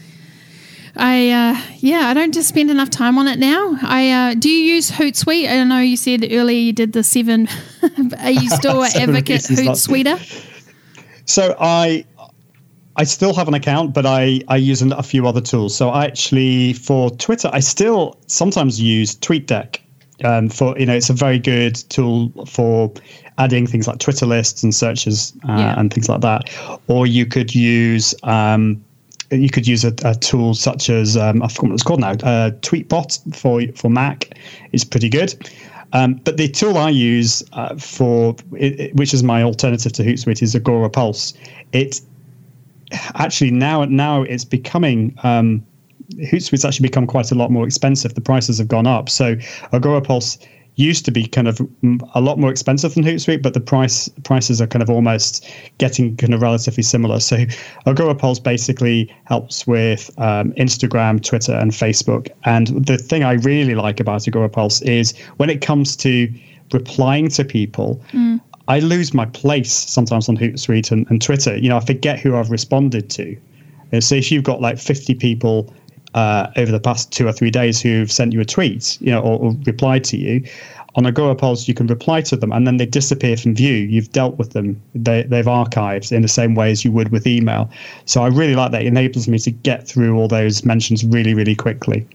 I 0.98 1.30
uh, 1.30 1.62
yeah, 1.80 2.08
I 2.08 2.14
don't 2.14 2.34
just 2.34 2.50
spend 2.50 2.72
enough 2.72 2.90
time 2.90 3.18
on 3.18 3.28
it 3.28 3.40
now. 3.40 3.78
I 3.82 4.12
uh, 4.12 4.34
do 4.36 4.50
you 4.50 4.76
use 4.76 4.92
Hootsuite? 4.92 5.50
I 5.50 5.64
know 5.64 5.80
you 5.80 5.98
said 5.98 6.26
earlier 6.32 6.60
you 6.60 6.74
did 6.74 6.94
the 6.94 7.04
seven. 7.04 7.48
Are 8.20 8.32
you 8.32 8.50
still 8.50 8.84
an 8.84 8.92
advocate 8.96 9.42
Hootsuite? 9.42 10.52
So 11.26 11.56
I 11.60 12.06
I 12.98 13.04
still 13.04 13.34
have 13.34 13.48
an 13.48 13.54
account, 13.54 13.94
but 13.94 14.06
I, 14.06 14.42
I 14.48 14.56
use 14.56 14.82
a 14.82 15.04
few 15.04 15.28
other 15.28 15.42
tools. 15.42 15.76
So 15.76 15.90
I 15.90 16.06
actually, 16.06 16.74
for 16.74 17.10
Twitter, 17.10 17.50
I 17.52 17.60
still 17.60 18.18
sometimes 18.28 18.80
use 18.80 19.16
TweetDeck. 19.16 19.80
Um, 20.24 20.48
for 20.48 20.80
you 20.80 20.86
know, 20.86 20.96
it's 20.96 21.10
a 21.10 21.14
very 21.14 21.40
good 21.40 21.76
tool 21.90 22.32
for 22.46 22.94
adding 23.38 23.68
things 23.68 23.86
like 23.86 24.00
Twitter 24.00 24.26
lists 24.26 24.64
and 24.64 24.74
searches 24.74 25.34
uh, 25.44 25.58
yeah. 25.58 25.78
and 25.78 25.94
things 25.94 26.08
like 26.08 26.22
that. 26.22 26.50
Or 26.88 27.06
you 27.06 27.26
could 27.26 27.54
use 27.54 28.16
um, 28.24 28.82
you 29.32 29.50
could 29.50 29.68
use 29.68 29.84
a, 29.84 29.94
a 30.04 30.16
tool 30.16 30.54
such 30.54 30.90
as 30.90 31.18
um, 31.18 31.42
I 31.42 31.48
forgot 31.48 31.70
what 31.70 31.74
it's 31.74 31.84
called 31.84 32.00
now. 32.02 32.12
Uh, 32.12 32.52
Tweetbot 32.62 33.36
for 33.36 33.62
for 33.76 33.90
Mac 33.90 34.38
is 34.72 34.84
pretty 34.84 35.10
good. 35.10 35.34
Um, 35.94 36.16
but 36.16 36.38
the 36.38 36.50
tool 36.50 36.78
I 36.78 36.90
use 36.90 37.44
uh, 37.54 37.76
for 37.78 38.36
it, 38.58 38.80
it, 38.80 38.96
which 38.96 39.14
is 39.14 39.24
my 39.24 39.44
alternative 39.44 39.94
to 39.94 40.04
Hootsuite 40.04 40.42
is 40.42 40.56
Agorapulse. 40.56 41.34
It 41.72 42.02
actually 43.16 43.52
now 43.52 43.86
now 43.86 44.24
it's 44.24 44.46
becoming 44.46 45.18
um, 45.24 45.66
Hootsuite's 46.16 46.66
actually 46.66 46.88
become 46.88 47.08
quite 47.08 47.32
a 47.32 47.36
lot 47.36 47.52
more 47.52 47.66
expensive. 47.66 48.14
The 48.14 48.22
prices 48.22 48.58
have 48.60 48.68
gone 48.68 48.88
up. 48.88 49.10
So 49.10 49.36
Agorapulse 49.74 50.38
used 50.76 51.06
to 51.06 51.12
be 51.12 51.26
kind 51.26 51.48
of 51.48 51.62
a 52.14 52.22
lot 52.22 52.38
more 52.38 52.52
expensive 52.52 52.94
than 52.94 53.04
Hootsuite, 53.04 53.42
but 53.42 53.54
the 53.54 53.60
price 53.60 54.10
prices 54.24 54.62
are 54.62 54.68
kind 54.68 54.84
of 54.84 54.90
almost 54.90 55.48
getting 55.78 56.16
kind 56.18 56.34
of 56.34 56.42
relatively 56.42 56.84
similar. 56.84 57.20
So 57.20 57.46
Agora 57.86 58.14
Agorapulse 58.14 58.44
basically 58.44 59.14
helps 59.26 59.66
with 59.66 60.12
um, 60.18 60.52
Instagram, 60.54 61.24
Twitter, 61.24 61.54
and 61.54 61.72
Facebook. 61.72 62.30
And 62.44 62.68
the 62.86 62.98
thing 62.98 63.24
I 63.24 63.34
really 63.34 63.76
like 63.76 64.00
about 64.00 64.28
Agora 64.28 64.50
Agorapulse 64.50 64.82
is 64.84 65.18
when 65.38 65.50
it 65.50 65.62
comes 65.62 65.96
to 65.98 66.32
replying 66.72 67.30
to 67.30 67.46
people, 67.46 68.02
mm. 68.12 68.42
I 68.68 68.80
lose 68.80 69.14
my 69.14 69.26
place 69.26 69.72
sometimes 69.72 70.28
on 70.28 70.38
Hootsuite 70.38 70.92
and, 70.92 71.06
and 71.10 71.22
Twitter. 71.22 71.56
You 71.56 71.70
know, 71.70 71.78
I 71.78 71.86
forget 71.86 72.20
who 72.20 72.36
I've 72.36 72.50
responded 72.50 73.10
to. 73.12 73.38
And 73.92 74.04
so 74.04 74.16
if 74.16 74.32
you've 74.32 74.44
got 74.44 74.62
like 74.62 74.80
50 74.80 75.14
people 75.16 75.74
uh, 76.16 76.50
over 76.56 76.72
the 76.72 76.80
past 76.80 77.12
two 77.12 77.28
or 77.28 77.32
three 77.32 77.52
days 77.52 77.82
who've 77.82 78.12
sent 78.12 78.34
you 78.34 78.42
a 78.42 78.46
tweet, 78.46 79.00
you 79.02 79.12
know, 79.12 79.22
or, 79.22 79.38
or 79.40 79.56
replied 79.66 80.04
to 80.06 80.18
you. 80.18 80.44
On 80.96 81.04
Agorapulse, 81.04 81.68
you 81.68 81.74
can 81.74 81.88
reply 81.88 82.22
to 82.22 82.38
them 82.38 82.54
and 82.54 82.66
then 82.66 82.78
they 82.78 82.86
disappear 82.86 83.36
from 83.36 83.54
view. 83.54 83.74
You've 83.74 84.12
dealt 84.14 84.38
with 84.38 84.54
them. 84.54 84.82
They, 84.96 85.24
they've 85.24 85.46
archived 85.46 86.14
in 86.14 86.22
the 86.22 86.30
same 86.30 86.56
way 86.56 86.72
as 86.72 86.86
you 86.86 86.92
would 86.94 87.12
with 87.12 87.28
email. 87.28 87.70
So 88.06 88.24
I 88.24 88.28
really 88.28 88.56
like 88.56 88.72
that. 88.72 88.84
It 88.84 88.88
enables 88.88 89.28
me 89.28 89.38
to 89.40 89.52
get 89.52 89.86
through 89.86 90.18
all 90.18 90.30
those 90.30 90.64
mentions 90.64 91.04
really, 91.04 91.34
really 91.34 91.56
quickly. 91.56 92.08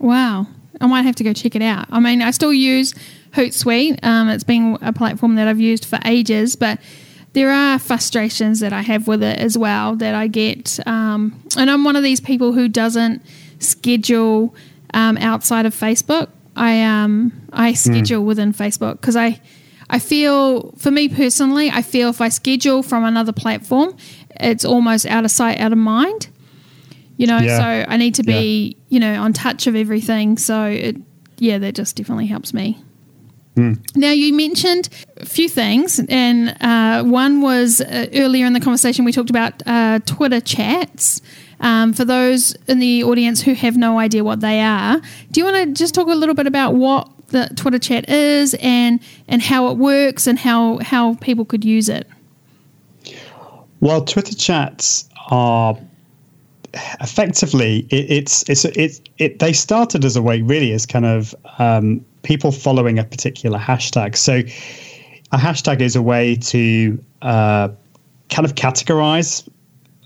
Wow. 0.00 0.46
I 0.80 0.86
might 0.86 1.02
have 1.02 1.16
to 1.16 1.24
go 1.24 1.34
check 1.34 1.54
it 1.54 1.60
out. 1.60 1.86
I 1.90 2.00
mean, 2.00 2.22
I 2.22 2.30
still 2.30 2.54
use 2.54 2.94
Hootsuite. 3.32 4.02
Um, 4.02 4.30
it's 4.30 4.44
been 4.44 4.78
a 4.80 4.92
platform 4.92 5.34
that 5.34 5.46
I've 5.46 5.60
used 5.60 5.84
for 5.84 5.98
ages, 6.06 6.56
but 6.56 6.78
there 7.32 7.50
are 7.50 7.78
frustrations 7.78 8.60
that 8.60 8.72
I 8.72 8.82
have 8.82 9.06
with 9.06 9.22
it 9.22 9.38
as 9.38 9.56
well 9.56 9.96
that 9.96 10.14
I 10.14 10.26
get. 10.26 10.78
Um, 10.86 11.42
and 11.56 11.70
I'm 11.70 11.84
one 11.84 11.96
of 11.96 12.02
these 12.02 12.20
people 12.20 12.52
who 12.52 12.68
doesn't 12.68 13.22
schedule 13.58 14.54
um, 14.94 15.16
outside 15.18 15.66
of 15.66 15.74
Facebook. 15.74 16.28
I 16.56 16.82
um 16.82 17.32
I 17.52 17.70
hmm. 17.70 17.76
schedule 17.76 18.22
mm. 18.22 18.26
within 18.26 18.52
Facebook 18.52 19.00
because 19.00 19.14
I 19.14 19.40
I 19.88 20.00
feel 20.00 20.72
for 20.72 20.90
me 20.90 21.08
personally 21.08 21.70
I 21.70 21.82
feel 21.82 22.10
if 22.10 22.20
I 22.20 22.30
schedule 22.30 22.82
from 22.82 23.04
another 23.04 23.32
platform, 23.32 23.96
it's 24.40 24.64
almost 24.64 25.06
out 25.06 25.24
of 25.24 25.30
sight, 25.30 25.60
out 25.60 25.72
of 25.72 25.78
mind. 25.78 26.28
You 27.16 27.26
know, 27.26 27.38
yeah. 27.38 27.58
so 27.58 27.90
I 27.90 27.96
need 27.96 28.16
to 28.16 28.24
be 28.24 28.76
yeah. 28.88 28.94
you 28.94 29.00
know 29.00 29.22
on 29.22 29.32
touch 29.32 29.68
of 29.68 29.76
everything. 29.76 30.36
So 30.36 30.64
it, 30.64 30.96
yeah, 31.38 31.58
that 31.58 31.76
just 31.76 31.96
definitely 31.96 32.26
helps 32.26 32.52
me. 32.52 32.82
Mm. 33.58 33.96
Now, 33.96 34.12
you 34.12 34.32
mentioned 34.32 34.88
a 35.16 35.26
few 35.26 35.48
things, 35.48 36.00
and 36.08 36.56
uh, 36.60 37.02
one 37.02 37.42
was 37.42 37.80
uh, 37.80 38.06
earlier 38.14 38.46
in 38.46 38.52
the 38.52 38.60
conversation 38.60 39.04
we 39.04 39.10
talked 39.10 39.30
about 39.30 39.62
uh, 39.66 39.98
Twitter 40.06 40.40
chats. 40.40 41.20
Um, 41.60 41.92
for 41.92 42.04
those 42.04 42.54
in 42.68 42.78
the 42.78 43.02
audience 43.02 43.42
who 43.42 43.52
have 43.54 43.76
no 43.76 43.98
idea 43.98 44.22
what 44.22 44.38
they 44.38 44.60
are, 44.60 45.00
do 45.32 45.40
you 45.40 45.44
want 45.44 45.56
to 45.56 45.72
just 45.72 45.92
talk 45.92 46.06
a 46.06 46.14
little 46.14 46.36
bit 46.36 46.46
about 46.46 46.74
what 46.74 47.10
the 47.28 47.50
Twitter 47.56 47.80
chat 47.80 48.08
is 48.08 48.54
and 48.60 49.00
and 49.26 49.42
how 49.42 49.68
it 49.72 49.76
works 49.76 50.28
and 50.28 50.38
how 50.38 50.78
how 50.78 51.16
people 51.16 51.44
could 51.44 51.64
use 51.64 51.88
it? 51.88 52.06
Well, 53.80 54.04
Twitter 54.04 54.36
chats 54.36 55.08
are 55.32 55.76
effectively 57.00 57.86
it, 57.90 58.10
it's 58.10 58.48
it's 58.48 58.64
it, 58.64 59.08
it 59.18 59.38
they 59.38 59.52
started 59.52 60.04
as 60.04 60.16
a 60.16 60.22
way 60.22 60.42
really 60.42 60.72
as 60.72 60.86
kind 60.86 61.06
of 61.06 61.34
um, 61.58 62.04
people 62.22 62.52
following 62.52 62.98
a 62.98 63.04
particular 63.04 63.58
hashtag. 63.58 64.16
So 64.16 64.42
a 65.32 65.36
hashtag 65.36 65.80
is 65.80 65.96
a 65.96 66.02
way 66.02 66.36
to 66.36 67.02
uh, 67.22 67.68
kind 68.30 68.46
of 68.46 68.54
categorize 68.54 69.48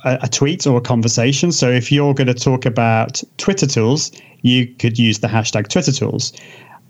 a, 0.04 0.18
a, 0.22 0.28
tweet 0.28 0.66
or 0.66 0.78
a 0.78 0.80
conversation. 0.80 1.52
So 1.52 1.70
if 1.70 1.92
you're 1.92 2.14
going 2.14 2.26
to 2.26 2.34
talk 2.34 2.66
about 2.66 3.22
Twitter 3.38 3.66
tools, 3.66 4.12
you 4.42 4.66
could 4.66 4.98
use 4.98 5.20
the 5.20 5.28
hashtag 5.28 5.68
Twitter 5.68 5.92
tools. 5.92 6.32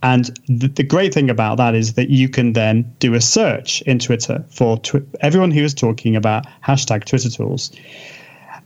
And 0.03 0.39
the, 0.49 0.69
the 0.69 0.83
great 0.83 1.15
thing 1.15 1.31
about 1.31 1.59
that 1.59 1.75
is 1.75 1.93
that 1.95 2.11
you 2.11 2.29
can 2.29 2.55
then 2.55 2.91
do 2.99 3.15
a 3.15 3.21
search 3.21 3.83
in 3.83 3.99
Twitter 3.99 4.45
for 4.51 4.79
tw- 4.79 5.07
everyone 5.21 5.51
who 5.51 5.63
is 5.63 5.75
talking 5.75 6.17
about 6.17 6.45
hashtag 6.65 7.05
Twitter 7.05 7.31
tools. 7.31 7.71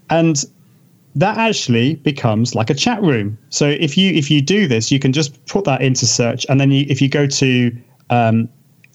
And 0.08 0.44
that 1.16 1.37
actually 1.38 1.96
becomes 1.96 2.55
like 2.55 2.70
a 2.70 2.74
chat 2.74 3.02
room. 3.02 3.37
So 3.48 3.66
if 3.68 3.96
you 3.96 4.12
if 4.12 4.31
you 4.31 4.40
do 4.40 4.68
this, 4.68 4.92
you 4.92 4.98
can 4.98 5.12
just 5.12 5.44
put 5.46 5.64
that 5.64 5.83
into 5.83 6.07
search, 6.07 6.46
and 6.48 6.61
then 6.61 6.70
you, 6.70 6.87
if 6.88 7.02
you 7.02 7.09
go 7.09 7.26
to 7.26 7.76
um, 8.11 8.48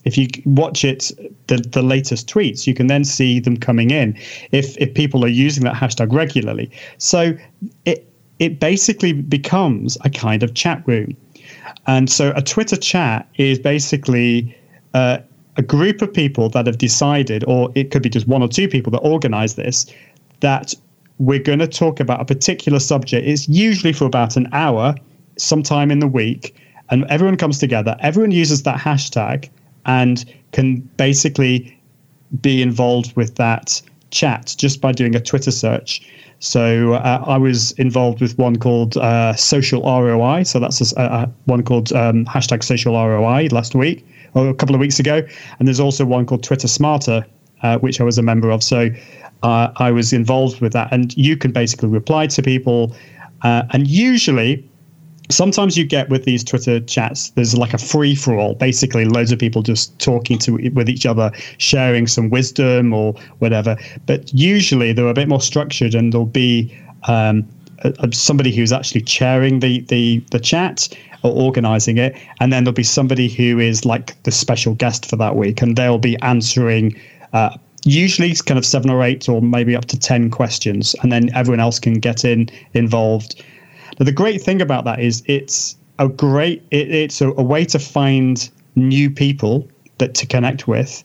if 0.04 0.18
you 0.18 0.28
watch 0.44 0.84
it, 0.84 1.10
the, 1.46 1.58
the 1.58 1.82
latest 1.82 2.28
tweets, 2.28 2.66
you 2.66 2.74
can 2.74 2.86
then 2.88 3.04
see 3.04 3.40
them 3.40 3.56
coming 3.56 3.90
in 3.90 4.18
if, 4.50 4.76
if 4.78 4.92
people 4.94 5.24
are 5.24 5.28
using 5.28 5.64
that 5.64 5.74
hashtag 5.74 6.12
regularly. 6.12 6.70
So 6.98 7.36
it, 7.84 8.12
it 8.38 8.58
basically 8.58 9.12
becomes 9.12 9.96
a 10.04 10.10
kind 10.10 10.42
of 10.42 10.54
chat 10.54 10.82
room. 10.86 11.16
And 11.86 12.10
so 12.10 12.32
a 12.34 12.42
Twitter 12.42 12.76
chat 12.76 13.28
is 13.36 13.58
basically 13.58 14.56
uh, 14.94 15.18
a 15.56 15.62
group 15.62 16.02
of 16.02 16.12
people 16.12 16.48
that 16.50 16.66
have 16.66 16.78
decided, 16.78 17.44
or 17.46 17.70
it 17.74 17.90
could 17.90 18.02
be 18.02 18.08
just 18.08 18.26
one 18.26 18.42
or 18.42 18.48
two 18.48 18.68
people 18.68 18.90
that 18.92 18.98
organize 18.98 19.54
this, 19.54 19.86
that 20.40 20.74
we're 21.22 21.38
going 21.38 21.60
to 21.60 21.68
talk 21.68 22.00
about 22.00 22.20
a 22.20 22.24
particular 22.24 22.80
subject. 22.80 23.26
It's 23.26 23.48
usually 23.48 23.92
for 23.92 24.06
about 24.06 24.36
an 24.36 24.48
hour, 24.52 24.94
sometime 25.38 25.92
in 25.92 26.00
the 26.00 26.08
week, 26.08 26.56
and 26.90 27.04
everyone 27.04 27.36
comes 27.36 27.58
together. 27.58 27.96
Everyone 28.00 28.32
uses 28.32 28.64
that 28.64 28.78
hashtag 28.78 29.48
and 29.86 30.24
can 30.50 30.80
basically 30.96 31.78
be 32.40 32.60
involved 32.60 33.14
with 33.16 33.36
that 33.36 33.80
chat 34.10 34.54
just 34.58 34.80
by 34.80 34.90
doing 34.90 35.14
a 35.14 35.20
Twitter 35.20 35.52
search. 35.52 36.02
So 36.40 36.94
uh, 36.94 37.22
I 37.24 37.38
was 37.38 37.70
involved 37.72 38.20
with 38.20 38.36
one 38.36 38.56
called 38.56 38.96
uh, 38.96 39.34
Social 39.34 39.82
ROI. 39.82 40.42
So 40.42 40.58
that's 40.58 40.92
a, 40.92 41.00
a 41.00 41.30
one 41.44 41.62
called 41.62 41.92
um, 41.92 42.24
hashtag 42.24 42.64
Social 42.64 42.94
ROI 42.94 43.48
last 43.52 43.76
week 43.76 44.04
or 44.34 44.48
a 44.48 44.54
couple 44.54 44.74
of 44.74 44.80
weeks 44.80 44.98
ago, 44.98 45.22
and 45.58 45.68
there's 45.68 45.80
also 45.80 46.04
one 46.04 46.26
called 46.26 46.42
Twitter 46.42 46.66
Smarter, 46.66 47.24
uh, 47.62 47.78
which 47.78 48.00
I 48.00 48.04
was 48.04 48.18
a 48.18 48.22
member 48.22 48.50
of. 48.50 48.62
So 48.62 48.88
uh, 49.42 49.72
I 49.76 49.90
was 49.90 50.12
involved 50.12 50.60
with 50.60 50.72
that, 50.72 50.92
and 50.92 51.16
you 51.16 51.36
can 51.36 51.52
basically 51.52 51.88
reply 51.88 52.26
to 52.28 52.42
people, 52.42 52.94
uh, 53.42 53.64
and 53.70 53.86
usually 53.86 54.68
sometimes 55.30 55.76
you 55.76 55.84
get 55.84 56.08
with 56.08 56.24
these 56.24 56.44
Twitter 56.44 56.80
chats, 56.80 57.30
there's 57.30 57.56
like 57.56 57.74
a 57.74 57.78
free 57.78 58.14
for 58.14 58.36
all. 58.36 58.54
Basically, 58.54 59.04
loads 59.04 59.32
of 59.32 59.38
people 59.38 59.62
just 59.62 59.98
talking 59.98 60.38
to 60.38 60.70
with 60.74 60.88
each 60.88 61.06
other, 61.06 61.32
sharing 61.58 62.06
some 62.06 62.30
wisdom 62.30 62.92
or 62.92 63.14
whatever. 63.38 63.76
But 64.06 64.32
usually 64.32 64.92
they're 64.92 65.08
a 65.08 65.14
bit 65.14 65.28
more 65.28 65.40
structured, 65.40 65.94
and 65.94 66.12
there'll 66.12 66.26
be 66.26 66.76
um, 67.08 67.48
somebody 68.12 68.54
who's 68.54 68.72
actually 68.72 69.02
chairing 69.02 69.60
the 69.60 69.80
the 69.82 70.18
the 70.30 70.40
chat 70.40 70.88
or 71.22 71.32
organizing 71.32 71.98
it, 71.98 72.16
and 72.40 72.52
then 72.52 72.64
there'll 72.64 72.74
be 72.74 72.82
somebody 72.82 73.28
who 73.28 73.58
is 73.58 73.84
like 73.84 74.20
the 74.24 74.30
special 74.30 74.74
guest 74.74 75.06
for 75.08 75.16
that 75.16 75.36
week, 75.36 75.62
and 75.62 75.76
they'll 75.76 75.98
be 75.98 76.18
answering. 76.20 76.98
Uh, 77.32 77.56
usually 77.84 78.30
it's 78.30 78.42
kind 78.42 78.58
of 78.58 78.66
seven 78.66 78.90
or 78.90 79.02
eight 79.02 79.28
or 79.28 79.42
maybe 79.42 79.74
up 79.74 79.86
to 79.86 79.98
10 79.98 80.30
questions 80.30 80.94
and 81.02 81.10
then 81.10 81.34
everyone 81.34 81.60
else 81.60 81.78
can 81.78 81.94
get 81.94 82.24
in 82.24 82.48
involved 82.74 83.42
now, 83.98 84.04
the 84.04 84.12
great 84.12 84.40
thing 84.40 84.60
about 84.60 84.84
that 84.84 85.00
is 85.00 85.22
it's 85.26 85.76
a 85.98 86.08
great 86.08 86.62
it, 86.70 86.90
it's 86.90 87.20
a, 87.20 87.30
a 87.30 87.42
way 87.42 87.64
to 87.66 87.78
find 87.78 88.50
new 88.74 89.10
people 89.10 89.68
that 89.98 90.14
to 90.14 90.26
connect 90.26 90.66
with, 90.66 91.02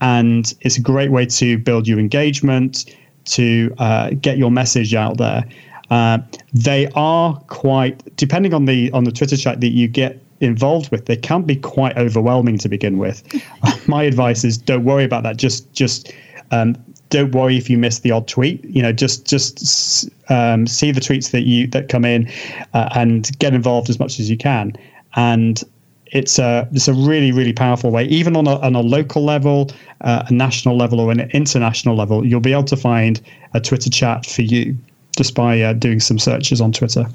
and 0.00 0.54
it's 0.62 0.76
a 0.76 0.80
great 0.80 1.10
way 1.10 1.26
to 1.26 1.58
build 1.58 1.86
your 1.86 1.98
engagement, 1.98 2.94
to 3.26 3.74
uh, 3.78 4.10
get 4.20 4.38
your 4.38 4.50
message 4.50 4.94
out 4.94 5.18
there. 5.18 5.44
Uh, 5.90 6.18
they 6.52 6.88
are 6.94 7.34
quite 7.48 8.16
depending 8.16 8.54
on 8.54 8.64
the 8.64 8.90
on 8.92 9.04
the 9.04 9.12
Twitter 9.12 9.36
chat 9.36 9.60
that 9.60 9.68
you 9.68 9.88
get 9.88 10.22
involved 10.40 10.90
with. 10.90 11.06
They 11.06 11.16
can 11.16 11.42
be 11.42 11.56
quite 11.56 11.96
overwhelming 11.96 12.58
to 12.58 12.68
begin 12.68 12.98
with. 12.98 13.22
My 13.88 14.02
advice 14.02 14.44
is 14.44 14.58
don't 14.58 14.84
worry 14.84 15.04
about 15.04 15.22
that. 15.22 15.36
Just 15.36 15.72
just 15.72 16.12
um, 16.50 16.76
don't 17.10 17.34
worry 17.34 17.56
if 17.56 17.68
you 17.68 17.76
miss 17.76 18.00
the 18.00 18.10
odd 18.10 18.26
tweet. 18.26 18.64
You 18.64 18.82
know, 18.82 18.92
just 18.92 19.26
just 19.26 20.08
um, 20.28 20.66
see 20.66 20.90
the 20.90 21.00
tweets 21.00 21.30
that 21.30 21.42
you 21.42 21.66
that 21.68 21.88
come 21.88 22.04
in 22.04 22.30
uh, 22.72 22.88
and 22.94 23.36
get 23.38 23.54
involved 23.54 23.90
as 23.90 23.98
much 23.98 24.18
as 24.18 24.30
you 24.30 24.36
can. 24.36 24.72
And 25.14 25.62
it's 26.06 26.38
a 26.38 26.68
it's 26.72 26.88
a 26.88 26.94
really 26.94 27.32
really 27.32 27.52
powerful 27.52 27.90
way. 27.90 28.04
Even 28.04 28.36
on 28.36 28.46
a 28.46 28.58
on 28.60 28.74
a 28.74 28.80
local 28.80 29.24
level, 29.24 29.70
uh, 30.00 30.24
a 30.26 30.32
national 30.32 30.76
level, 30.76 31.00
or 31.00 31.12
an 31.12 31.20
international 31.32 31.96
level, 31.96 32.26
you'll 32.26 32.40
be 32.40 32.52
able 32.52 32.64
to 32.64 32.76
find 32.76 33.20
a 33.54 33.60
Twitter 33.60 33.90
chat 33.90 34.26
for 34.26 34.42
you 34.42 34.76
just 35.16 35.34
by 35.34 35.60
uh, 35.60 35.72
doing 35.72 36.00
some 36.00 36.18
searches 36.18 36.60
on 36.60 36.72
Twitter. 36.72 37.06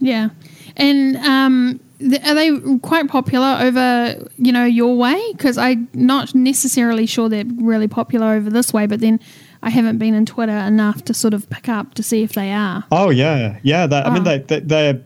Yeah, 0.00 0.28
and 0.76 1.16
um, 1.18 1.80
are 2.00 2.34
they 2.34 2.78
quite 2.82 3.08
popular 3.08 3.58
over 3.60 4.28
you 4.36 4.52
know 4.52 4.64
your 4.64 4.96
way? 4.96 5.20
Because 5.32 5.58
I'm 5.58 5.88
not 5.94 6.34
necessarily 6.34 7.06
sure 7.06 7.28
they're 7.28 7.44
really 7.56 7.88
popular 7.88 8.34
over 8.34 8.50
this 8.50 8.72
way, 8.72 8.86
but 8.86 9.00
then 9.00 9.20
I 9.62 9.70
haven't 9.70 9.98
been 9.98 10.14
in 10.14 10.26
Twitter 10.26 10.56
enough 10.56 11.04
to 11.06 11.14
sort 11.14 11.34
of 11.34 11.48
pick 11.50 11.68
up 11.68 11.94
to 11.94 12.02
see 12.02 12.22
if 12.22 12.32
they 12.32 12.52
are. 12.52 12.84
Oh 12.92 13.10
yeah, 13.10 13.58
yeah. 13.62 13.86
That, 13.86 14.06
oh. 14.06 14.10
I 14.10 14.12
mean, 14.12 14.28
oh. 14.28 14.38
they, 14.38 14.60
they, 14.60 14.90
are 14.90 15.00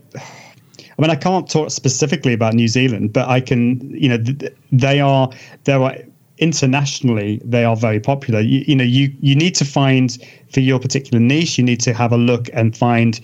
I 1.01 1.03
mean, 1.03 1.11
I 1.11 1.17
can't 1.17 1.49
talk 1.49 1.71
specifically 1.71 2.35
about 2.35 2.55
New 2.55 2.69
Zealand, 2.69 3.13
but 3.13 3.29
I 3.29 3.41
can. 3.41 3.81
You 3.91 4.09
know, 4.11 4.49
they 4.71 5.01
are 5.01 5.31
they 5.65 5.73
are 5.73 5.95
internationally 6.39 7.41
they 7.45 7.65
are 7.65 7.77
very 7.77 8.01
popular. 8.01 8.41
You, 8.41 8.65
you 8.67 8.77
know, 8.77 8.85
you 8.85 9.15
you 9.21 9.35
need 9.35 9.55
to 9.57 9.65
find 9.65 10.19
for 10.53 10.61
your 10.61 10.79
particular 10.79 11.21
niche. 11.21 11.57
You 11.57 11.65
need 11.65 11.81
to 11.81 11.95
have 11.95 12.13
a 12.13 12.17
look 12.17 12.49
and 12.53 12.77
find 12.77 13.21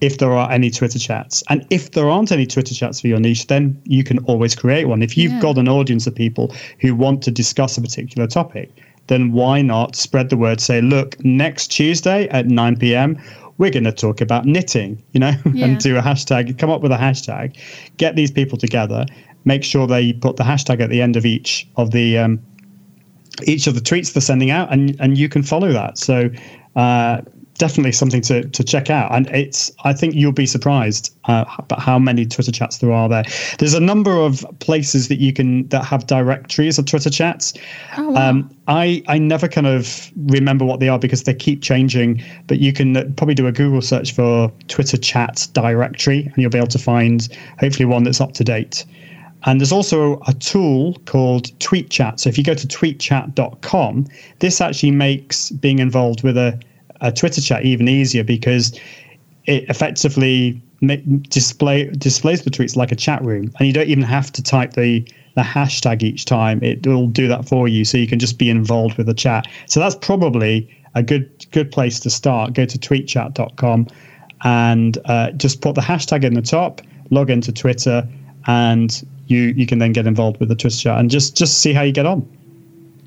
if 0.00 0.18
there 0.18 0.32
are 0.32 0.50
any 0.50 0.70
Twitter 0.70 0.98
chats. 0.98 1.42
And 1.48 1.66
if 1.70 1.92
there 1.92 2.08
aren't 2.08 2.30
any 2.30 2.46
Twitter 2.46 2.74
chats 2.74 3.00
for 3.00 3.08
your 3.08 3.18
niche, 3.18 3.46
then 3.48 3.80
you 3.84 4.04
can 4.04 4.18
always 4.20 4.54
create 4.54 4.86
one. 4.86 5.02
If 5.02 5.16
you've 5.16 5.32
yeah. 5.32 5.40
got 5.40 5.58
an 5.58 5.68
audience 5.68 6.06
of 6.06 6.14
people 6.14 6.54
who 6.80 6.94
want 6.94 7.22
to 7.24 7.30
discuss 7.30 7.76
a 7.76 7.82
particular 7.82 8.28
topic, 8.28 8.70
then 9.08 9.32
why 9.32 9.62
not 9.62 9.96
spread 9.96 10.30
the 10.30 10.36
word? 10.36 10.60
Say, 10.60 10.80
look, 10.80 11.22
next 11.24 11.68
Tuesday 11.68 12.28
at 12.28 12.46
9 12.46 12.76
p.m., 12.76 13.20
we're 13.56 13.70
going 13.70 13.84
to 13.84 13.92
talk 13.92 14.20
about 14.20 14.44
knitting, 14.44 15.02
you 15.12 15.20
know, 15.20 15.32
yeah. 15.52 15.66
and 15.66 15.78
do 15.78 15.96
a 15.96 16.00
hashtag, 16.00 16.56
come 16.58 16.70
up 16.70 16.80
with 16.80 16.92
a 16.92 16.96
hashtag, 16.96 17.56
get 17.96 18.14
these 18.14 18.30
people 18.30 18.56
together, 18.56 19.04
make 19.44 19.64
sure 19.64 19.86
they 19.86 20.12
put 20.12 20.36
the 20.36 20.44
hashtag 20.44 20.80
at 20.80 20.90
the 20.90 21.02
end 21.02 21.16
of 21.16 21.26
each 21.26 21.68
of 21.76 21.90
the 21.90 22.18
um, 22.18 22.38
each 23.44 23.66
of 23.66 23.74
the 23.74 23.80
tweets 23.80 24.12
they're 24.12 24.20
sending 24.20 24.50
out, 24.50 24.72
and 24.72 24.96
and 25.00 25.18
you 25.18 25.28
can 25.28 25.42
follow 25.42 25.72
that. 25.72 25.98
So 25.98 26.30
uh, 26.76 27.22
definitely 27.58 27.92
something 27.92 28.22
to, 28.22 28.48
to 28.48 28.64
check 28.64 28.88
out. 28.88 29.14
And 29.14 29.26
it's, 29.28 29.70
I 29.84 29.92
think 29.92 30.14
you'll 30.14 30.32
be 30.32 30.46
surprised 30.46 31.14
uh, 31.24 31.44
about 31.58 31.80
how 31.80 31.98
many 31.98 32.24
Twitter 32.24 32.52
chats 32.52 32.78
there 32.78 32.92
are 32.92 33.08
there. 33.08 33.24
There's 33.58 33.74
a 33.74 33.80
number 33.80 34.12
of 34.12 34.46
places 34.60 35.08
that 35.08 35.18
you 35.18 35.32
can 35.32 35.68
that 35.68 35.84
have 35.84 36.06
directories 36.06 36.78
of 36.78 36.86
Twitter 36.86 37.10
chats. 37.10 37.52
Oh, 37.96 38.10
wow. 38.10 38.30
um, 38.30 38.56
I 38.68 39.02
I 39.08 39.18
never 39.18 39.48
kind 39.48 39.66
of 39.66 40.10
remember 40.16 40.64
what 40.64 40.80
they 40.80 40.88
are 40.88 40.98
because 40.98 41.24
they 41.24 41.34
keep 41.34 41.62
changing. 41.62 42.22
But 42.46 42.60
you 42.60 42.72
can 42.72 43.12
probably 43.14 43.34
do 43.34 43.46
a 43.46 43.52
Google 43.52 43.82
search 43.82 44.14
for 44.14 44.50
Twitter 44.68 44.96
chat 44.96 45.48
directory, 45.52 46.24
and 46.24 46.36
you'll 46.38 46.50
be 46.50 46.58
able 46.58 46.68
to 46.68 46.78
find 46.78 47.28
hopefully 47.58 47.84
one 47.84 48.04
that's 48.04 48.20
up 48.20 48.32
to 48.34 48.44
date. 48.44 48.84
And 49.44 49.60
there's 49.60 49.72
also 49.72 50.20
a 50.26 50.32
tool 50.34 50.94
called 51.04 51.56
TweetChat. 51.60 52.18
So 52.18 52.28
if 52.28 52.36
you 52.36 52.42
go 52.42 52.54
to 52.54 52.66
tweetchat.com, 52.66 54.06
this 54.40 54.60
actually 54.60 54.90
makes 54.90 55.50
being 55.50 55.78
involved 55.78 56.24
with 56.24 56.36
a 56.36 56.60
a 57.00 57.12
Twitter 57.12 57.40
chat 57.40 57.64
even 57.64 57.88
easier 57.88 58.24
because 58.24 58.78
it 59.46 59.64
effectively 59.68 60.60
display 61.28 61.86
displays 61.90 62.42
the 62.42 62.50
tweets 62.50 62.76
like 62.76 62.92
a 62.92 62.96
chat 62.96 63.24
room, 63.24 63.50
and 63.58 63.66
you 63.66 63.72
don't 63.72 63.88
even 63.88 64.04
have 64.04 64.30
to 64.32 64.42
type 64.42 64.74
the 64.74 65.06
the 65.34 65.42
hashtag 65.42 66.02
each 66.02 66.24
time. 66.24 66.62
It 66.62 66.86
will 66.86 67.06
do 67.06 67.28
that 67.28 67.48
for 67.48 67.68
you, 67.68 67.84
so 67.84 67.98
you 67.98 68.06
can 68.06 68.18
just 68.18 68.38
be 68.38 68.50
involved 68.50 68.96
with 68.96 69.06
the 69.06 69.14
chat. 69.14 69.46
So 69.66 69.80
that's 69.80 69.96
probably 69.96 70.68
a 70.94 71.02
good 71.02 71.46
good 71.50 71.70
place 71.70 72.00
to 72.00 72.10
start. 72.10 72.52
Go 72.54 72.64
to 72.64 72.78
tweetchat.com 72.78 73.88
and 74.44 74.98
uh, 75.06 75.32
just 75.32 75.60
put 75.60 75.74
the 75.74 75.80
hashtag 75.80 76.24
in 76.24 76.34
the 76.34 76.42
top. 76.42 76.80
Log 77.10 77.30
into 77.30 77.52
Twitter, 77.52 78.06
and 78.46 79.02
you 79.26 79.54
you 79.56 79.66
can 79.66 79.78
then 79.78 79.92
get 79.92 80.06
involved 80.06 80.38
with 80.40 80.48
the 80.48 80.56
Twitter 80.56 80.76
chat 80.76 80.98
and 80.98 81.10
just 81.10 81.36
just 81.36 81.60
see 81.60 81.72
how 81.72 81.82
you 81.82 81.92
get 81.92 82.06
on. 82.06 82.28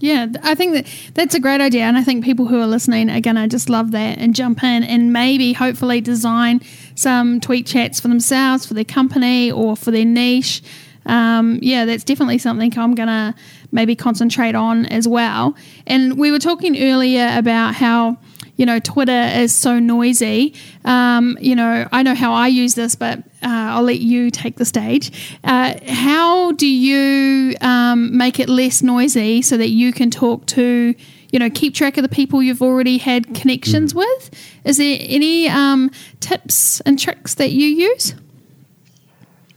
Yeah, 0.02 0.26
I 0.42 0.56
think 0.56 0.74
that 0.74 0.88
that's 1.14 1.36
a 1.36 1.40
great 1.40 1.62
idea. 1.62 1.84
And 1.84 1.96
I 1.96 2.04
think 2.04 2.26
people 2.26 2.48
who 2.48 2.60
are 2.60 2.66
listening 2.66 3.10
are 3.10 3.22
to 3.36 3.48
just 3.48 3.70
love 3.70 3.92
that 3.92 4.18
and 4.18 4.34
jump 4.36 4.64
in 4.64 4.84
and 4.84 5.14
maybe 5.14 5.54
hopefully 5.54 6.02
design 6.02 6.60
some 6.96 7.40
tweet 7.40 7.68
chats 7.68 8.00
for 8.00 8.08
themselves, 8.08 8.66
for 8.66 8.74
their 8.74 8.84
company, 8.84 9.52
or 9.52 9.78
for 9.78 9.92
their 9.92 10.06
niche. 10.06 10.64
Um, 11.06 11.60
yeah, 11.62 11.86
that's 11.86 12.04
definitely 12.04 12.40
something 12.40 12.78
I'm 12.78 12.96
to 13.10 13.36
maybe 13.72 13.96
concentrate 13.96 14.56
on 14.56 14.88
as 14.88 15.08
well. 15.08 15.56
And 15.86 16.18
we 16.18 16.32
were 16.32 16.40
talking 16.40 16.82
earlier 16.82 17.32
about 17.36 17.76
how 17.76 18.18
you 18.62 18.68
know, 18.68 18.78
Twitter 18.78 19.24
is 19.34 19.56
so 19.56 19.80
noisy. 19.80 20.54
Um, 20.86 21.36
you 21.42 21.56
know, 21.56 21.88
I 21.92 22.04
know 22.04 22.14
how 22.14 22.32
I 22.32 22.46
use 22.46 22.76
this, 22.76 22.94
but 22.94 23.18
uh, 23.42 23.74
I'll 23.74 23.82
let 23.82 24.02
you 24.02 24.30
take 24.30 24.58
the 24.58 24.66
stage. 24.66 25.36
Uh, 25.44 25.74
how 25.88 26.52
do 26.52 26.68
you 26.68 27.56
um, 27.62 28.16
make 28.16 28.40
it 28.40 28.48
less 28.48 28.84
noisy 28.84 29.42
so 29.42 29.58
that 29.58 29.70
you 29.70 29.92
can 29.92 30.12
talk 30.12 30.46
to, 30.46 30.94
you 31.32 31.40
know, 31.40 31.50
keep 31.50 31.74
track 31.74 31.98
of 31.98 32.04
the 32.04 32.10
people 32.10 32.44
you've 32.44 32.62
already 32.62 33.00
had 33.00 33.34
connections 33.34 33.94
mm. 33.94 33.98
with? 33.98 34.30
Is 34.64 34.78
there 34.78 35.00
any 35.02 35.50
um, 35.50 35.90
tips 36.20 36.82
and 36.82 37.00
tricks 37.00 37.34
that 37.36 37.50
you 37.50 37.66
use? 37.66 38.14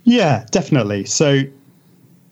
Yeah, 0.04 0.46
definitely. 0.50 1.04
So 1.04 1.42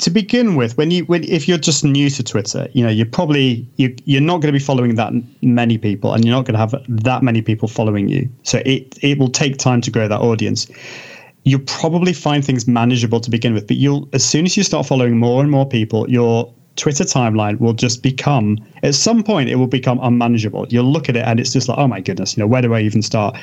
to 0.02 0.10
begin 0.10 0.56
with, 0.56 0.76
when 0.76 0.90
you 0.90 1.04
when 1.04 1.22
if 1.22 1.46
you're 1.46 1.58
just 1.58 1.84
new 1.84 2.10
to 2.10 2.24
Twitter, 2.24 2.68
you 2.72 2.82
know 2.82 2.90
you're 2.90 3.06
probably 3.06 3.68
you 3.76 3.94
you're 4.04 4.20
not 4.20 4.40
going 4.40 4.52
to 4.52 4.58
be 4.58 4.64
following 4.64 4.96
that 4.96 5.12
many 5.42 5.78
people, 5.78 6.12
and 6.12 6.24
you're 6.24 6.34
not 6.34 6.44
going 6.44 6.54
to 6.54 6.58
have 6.58 6.74
that 6.88 7.22
many 7.22 7.40
people 7.40 7.68
following 7.68 8.08
you. 8.08 8.28
So 8.42 8.60
it 8.66 8.98
it 9.00 9.18
will 9.18 9.30
take 9.30 9.58
time 9.58 9.80
to 9.82 9.92
grow 9.92 10.08
that 10.08 10.20
audience. 10.20 10.66
You'll 11.44 11.66
probably 11.66 12.12
find 12.12 12.44
things 12.44 12.66
manageable 12.66 13.20
to 13.20 13.30
begin 13.30 13.54
with, 13.54 13.68
but 13.68 13.76
you'll 13.76 14.08
as 14.12 14.24
soon 14.24 14.44
as 14.44 14.56
you 14.56 14.64
start 14.64 14.86
following 14.86 15.18
more 15.18 15.40
and 15.40 15.52
more 15.52 15.68
people, 15.68 16.10
your 16.10 16.52
Twitter 16.74 17.04
timeline 17.04 17.60
will 17.60 17.74
just 17.74 18.02
become 18.02 18.58
at 18.82 18.96
some 18.96 19.22
point 19.22 19.50
it 19.50 19.56
will 19.56 19.68
become 19.68 20.00
unmanageable. 20.02 20.66
You'll 20.68 20.90
look 20.90 21.08
at 21.08 21.14
it 21.14 21.24
and 21.24 21.38
it's 21.38 21.52
just 21.52 21.68
like, 21.68 21.78
oh 21.78 21.86
my 21.86 22.00
goodness, 22.00 22.36
you 22.36 22.40
know, 22.42 22.48
where 22.48 22.62
do 22.62 22.74
I 22.74 22.80
even 22.80 23.02
start? 23.02 23.36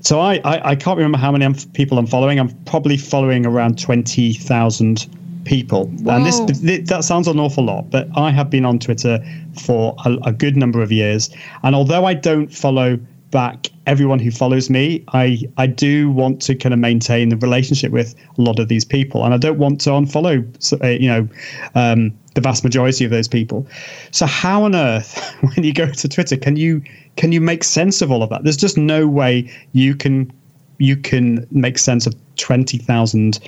So 0.00 0.20
I 0.20 0.42
I, 0.44 0.70
I 0.72 0.76
can't 0.76 0.98
remember 0.98 1.16
how 1.16 1.32
many 1.32 1.54
people 1.72 1.96
I'm 1.96 2.06
following. 2.06 2.38
I'm 2.38 2.50
probably 2.66 2.98
following 2.98 3.46
around 3.46 3.78
twenty 3.78 4.34
thousand 4.34 5.06
people, 5.46 5.90
and 6.08 6.26
this, 6.26 6.40
this, 6.40 6.88
that 6.88 7.04
sounds 7.04 7.28
an 7.28 7.38
awful 7.38 7.64
lot, 7.64 7.90
but 7.90 8.08
I 8.16 8.30
have 8.30 8.50
been 8.50 8.64
on 8.64 8.78
Twitter 8.78 9.24
for 9.62 9.94
a, 10.04 10.16
a 10.24 10.32
good 10.32 10.56
number 10.56 10.82
of 10.82 10.92
years, 10.92 11.30
and 11.62 11.74
although 11.74 12.04
I 12.04 12.14
don't 12.14 12.52
follow 12.52 12.98
back 13.30 13.68
everyone 13.86 14.18
who 14.18 14.30
follows 14.30 14.70
me. 14.70 15.04
I 15.12 15.42
I 15.56 15.66
do 15.66 16.10
want 16.10 16.40
to 16.42 16.54
kind 16.54 16.72
of 16.72 16.78
maintain 16.78 17.28
the 17.28 17.36
relationship 17.36 17.92
with 17.92 18.14
a 18.38 18.40
lot 18.40 18.58
of 18.58 18.68
these 18.68 18.84
people, 18.84 19.24
and 19.24 19.34
I 19.34 19.36
don't 19.36 19.58
want 19.58 19.80
to 19.82 19.90
unfollow. 19.90 20.36
Uh, 20.82 20.86
you 20.88 21.08
know. 21.08 21.28
Um, 21.74 22.12
the 22.34 22.42
vast 22.42 22.62
majority 22.62 23.02
of 23.02 23.10
those 23.10 23.28
people. 23.28 23.66
So 24.10 24.26
how 24.26 24.64
on 24.64 24.74
earth, 24.74 25.18
when 25.40 25.64
you 25.64 25.72
go 25.72 25.90
to 25.90 26.06
Twitter, 26.06 26.36
can 26.36 26.56
you 26.56 26.82
can 27.16 27.32
you 27.32 27.40
make 27.40 27.64
sense 27.64 28.02
of 28.02 28.12
all 28.12 28.22
of 28.22 28.28
that? 28.28 28.44
There's 28.44 28.58
just 28.58 28.76
no 28.76 29.06
way 29.06 29.50
you 29.72 29.96
can 29.96 30.30
you 30.78 30.96
can 30.96 31.46
make 31.50 31.78
sense 31.78 32.06
of 32.06 32.14
twenty 32.36 32.76
thousand. 32.76 33.40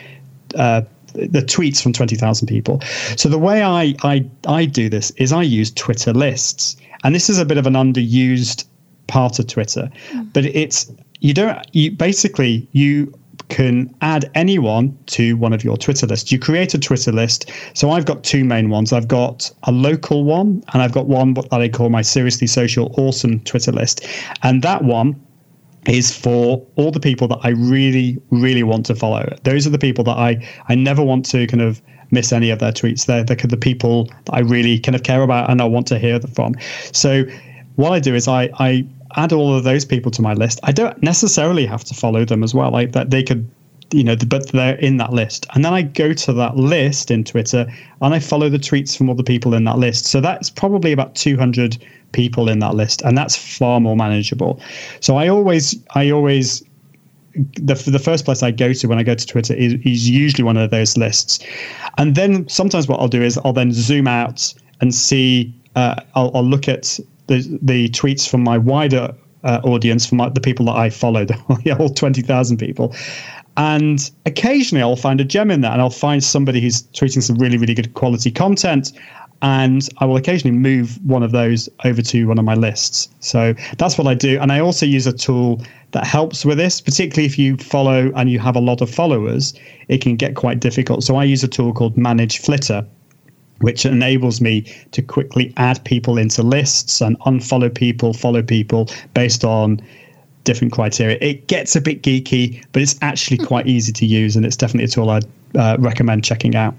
Uh, 0.55 0.83
the 1.15 1.43
tweets 1.43 1.83
from 1.83 1.93
20,000 1.93 2.47
people. 2.47 2.81
So 3.17 3.29
the 3.29 3.39
way 3.39 3.63
I, 3.63 3.95
I 4.03 4.29
I 4.47 4.65
do 4.65 4.89
this 4.89 5.11
is 5.13 5.33
I 5.33 5.43
use 5.43 5.71
Twitter 5.73 6.13
lists. 6.13 6.77
And 7.05 7.15
this 7.15 7.31
is 7.31 7.39
a 7.39 7.45
bit 7.45 7.59
of 7.59 7.67
an 7.67 7.75
underused 7.75 8.65
part 9.07 9.39
of 9.39 9.47
Twitter. 9.47 9.91
Mm. 10.11 10.33
But 10.33 10.47
it's 10.47 10.91
you 11.21 11.35
don't 11.35 11.59
you 11.73 11.91
basically 11.91 12.69
you 12.73 13.13
can 13.49 13.95
add 14.03 14.31
anyone 14.35 14.97
to 15.07 15.37
one 15.37 15.53
of 15.53 15.65
your 15.65 15.77
Twitter 15.77 16.07
lists. 16.07 16.31
You 16.31 16.39
create 16.39 16.75
a 16.75 16.79
Twitter 16.79 17.13
list. 17.13 17.51
So 17.75 17.91
I've 17.91 18.05
got 18.05 18.23
two 18.23 18.45
main 18.45 18.69
ones. 18.69 18.93
I've 18.93 19.09
got 19.09 19.51
a 19.63 19.73
local 19.73 20.25
one, 20.25 20.63
and 20.73 20.83
I've 20.83 20.93
got 20.93 21.07
one 21.07 21.35
that 21.35 21.53
I 21.53 21.69
call 21.69 21.89
my 21.89 22.03
Seriously 22.03 22.47
Social 22.47 22.93
Awesome 22.99 23.41
Twitter 23.41 23.73
list. 23.73 24.07
And 24.43 24.63
that 24.63 24.85
one 24.85 25.19
is 25.87 26.15
for 26.15 26.65
all 26.77 26.91
the 26.91 27.01
people 27.01 27.29
that 27.29 27.39
I 27.43 27.51
really, 27.51 28.21
really 28.31 28.63
want 28.63 28.87
to 28.87 28.95
follow. 28.95 29.35
Those 29.45 29.67
are 29.67 29.71
the 29.71 29.79
people 29.79 30.05
that 30.05 30.17
I, 30.17 30.47
I 30.69 30.75
never 30.75 31.03
want 31.03 31.25
to 31.27 31.47
kind 31.47 31.63
of 31.63 31.81
miss 32.11 32.33
any 32.33 32.51
of 32.51 32.59
their 32.59 32.73
tweets. 32.73 33.07
They're, 33.07 33.25
they're 33.25 33.37
the 33.37 33.57
people 33.57 34.05
that 34.25 34.35
I 34.35 34.41
really 34.41 34.79
kind 34.79 34.95
of 34.95 35.03
care 35.03 35.23
about 35.23 35.51
and 35.51 35.61
I 35.61 35.65
want 35.65 35.87
to 35.89 35.99
hear 35.99 36.21
from. 36.21 36.55
So 36.93 37.25
what 37.77 37.93
I 37.93 38.01
do 38.01 38.15
is 38.15 38.29
I, 38.29 38.51
I 38.59 38.87
add 39.17 39.33
all 39.33 39.55
of 39.55 39.65
those 39.65 39.85
people 39.85 40.11
to 40.13 40.23
my 40.23 40.35
list. 40.35 40.61
I 40.63 40.73
don't 40.73 41.01
necessarily 41.03 41.67
have 41.67 41.85
to 41.85 41.95
follow 41.95 42.25
them 42.25 42.43
as 42.43 42.55
well. 42.55 42.71
Like 42.71 42.93
that 42.93 43.11
they 43.11 43.23
could 43.23 43.51
you 43.93 44.05
know, 44.05 44.17
but 44.17 44.51
they're 44.53 44.77
in 44.77 44.99
that 44.99 45.13
list. 45.13 45.47
And 45.55 45.65
then 45.65 45.73
I 45.73 45.83
go 45.83 46.13
to 46.13 46.33
that 46.35 46.57
list 46.57 47.11
in 47.11 47.25
Twitter 47.25 47.67
and 48.03 48.15
I 48.15 48.19
follow 48.19 48.49
the 48.49 48.59
tweets 48.59 48.97
from 48.97 49.09
all 49.09 49.15
the 49.15 49.25
people 49.25 49.55
in 49.55 49.65
that 49.65 49.79
list. 49.79 50.07
So 50.07 50.21
that's 50.21 50.51
probably 50.51 50.93
about 50.93 51.15
200 51.15 51.79
people 52.13 52.49
in 52.49 52.59
that 52.61 52.75
list, 52.75 53.03
and 53.03 53.17
that's 53.17 53.37
far 53.37 53.81
more 53.81 53.97
manageable. 53.97 54.61
So 55.01 55.17
I 55.17 55.29
always, 55.29 55.77
I 55.95 56.11
always, 56.11 56.63
the 57.35 57.75
the 57.75 57.99
first 57.99 58.25
place 58.25 58.43
I 58.43 58.51
go 58.51 58.73
to 58.73 58.87
when 58.87 58.99
I 58.99 59.03
go 59.03 59.15
to 59.15 59.27
Twitter 59.27 59.55
is, 59.55 59.75
is 59.85 60.09
usually 60.09 60.45
one 60.45 60.57
of 60.57 60.71
those 60.71 60.97
lists, 60.97 61.39
and 61.97 62.15
then 62.15 62.49
sometimes 62.49 62.89
what 62.89 63.01
I'll 63.01 63.09
do 63.09 63.23
is 63.23 63.39
I'll 63.45 63.53
then 63.53 63.73
zoom 63.73 64.09
out 64.09 64.53
and 64.81 64.95
see. 64.95 65.55
Uh, 65.77 66.01
I'll, 66.15 66.31
I'll 66.35 66.45
look 66.45 66.69
at 66.69 66.99
the 67.29 67.59
the 67.63 67.89
tweets 67.91 68.29
from 68.29 68.43
my 68.43 68.59
wider 68.59 69.15
uh, 69.45 69.61
audience, 69.63 70.07
from 70.07 70.19
my, 70.19 70.29
the 70.29 70.41
people 70.41 70.67
that 70.67 70.77
I 70.77 70.91
followed, 70.91 71.31
all 71.79 71.91
twenty 71.91 72.23
thousand 72.23 72.57
people, 72.57 72.95
and 73.57 74.11
occasionally 74.27 74.83
I'll 74.83 74.97
find 74.97 75.21
a 75.21 75.25
gem 75.25 75.51
in 75.51 75.61
that, 75.61 75.73
and 75.73 75.81
I'll 75.81 75.91
find 75.91 76.25
somebody 76.25 76.61
who's 76.61 76.83
tweeting 76.83 77.23
some 77.23 77.37
really 77.37 77.59
really 77.59 77.75
good 77.75 77.95
quality 77.95 78.31
content, 78.31 78.93
and 79.43 79.89
I 79.99 80.05
will 80.05 80.17
occasionally 80.17 80.57
move 80.57 80.99
one 81.05 81.23
of 81.23 81.33
those 81.33 81.69
over 81.85 82.03
to 82.03 82.27
one 82.27 82.39
of 82.39 82.45
my 82.45 82.55
lists. 82.55 83.09
So 83.21 83.55
that's 83.79 83.97
what 83.97 84.07
I 84.07 84.15
do, 84.15 84.39
and 84.41 84.53
I 84.53 84.61
also 84.61 84.87
use 84.87 85.07
a 85.07 85.13
tool 85.13 85.63
that 85.93 86.07
helps 86.07 86.45
with 86.45 86.59
this, 86.59 86.81
particularly 86.81 87.27
if 87.27 87.39
you 87.39 87.57
follow 87.57 88.13
and 88.15 88.31
you 88.31 88.39
have 88.39 88.57
a 88.57 88.61
lot 88.61 88.81
of 88.81 88.91
followers, 88.91 89.55
it 89.89 90.03
can 90.03 90.17
get 90.17 90.35
quite 90.35 90.61
difficult. 90.61 91.03
So 91.03 91.17
I 91.17 91.25
use 91.25 91.43
a 91.43 91.49
tool 91.49 91.73
called 91.73 91.97
ManageFlitter 91.97 92.87
which 93.61 93.85
enables 93.85 94.41
me 94.41 94.63
to 94.93 95.03
quickly 95.03 95.53
add 95.57 95.83
people 95.85 96.19
into 96.19 96.43
lists 96.43 97.01
and 97.01 97.19
unfollow 97.21 97.75
people, 97.75 98.13
follow 98.13 98.43
people 98.43 98.89
based 99.15 99.45
on 99.45 99.81
different 100.45 100.73
criteria. 100.73 101.19
It 101.21 101.47
gets 101.49 101.77
a 101.77 101.81
bit 101.81 102.03
geeky, 102.03 102.65
but 102.73 102.83
it's 102.83 102.97
actually 103.03 103.39
quite 103.39 103.67
easy 103.67 103.93
to 103.93 104.07
use, 104.07 104.37
and 104.37 104.47
it's 104.47 104.57
definitely 104.57 104.85
a 104.85 104.89
tool 104.89 105.11
I'd 105.11 105.25
uh, 105.57 105.77
recommend 105.79 106.25
checking 106.25 106.55
out. 106.55 106.75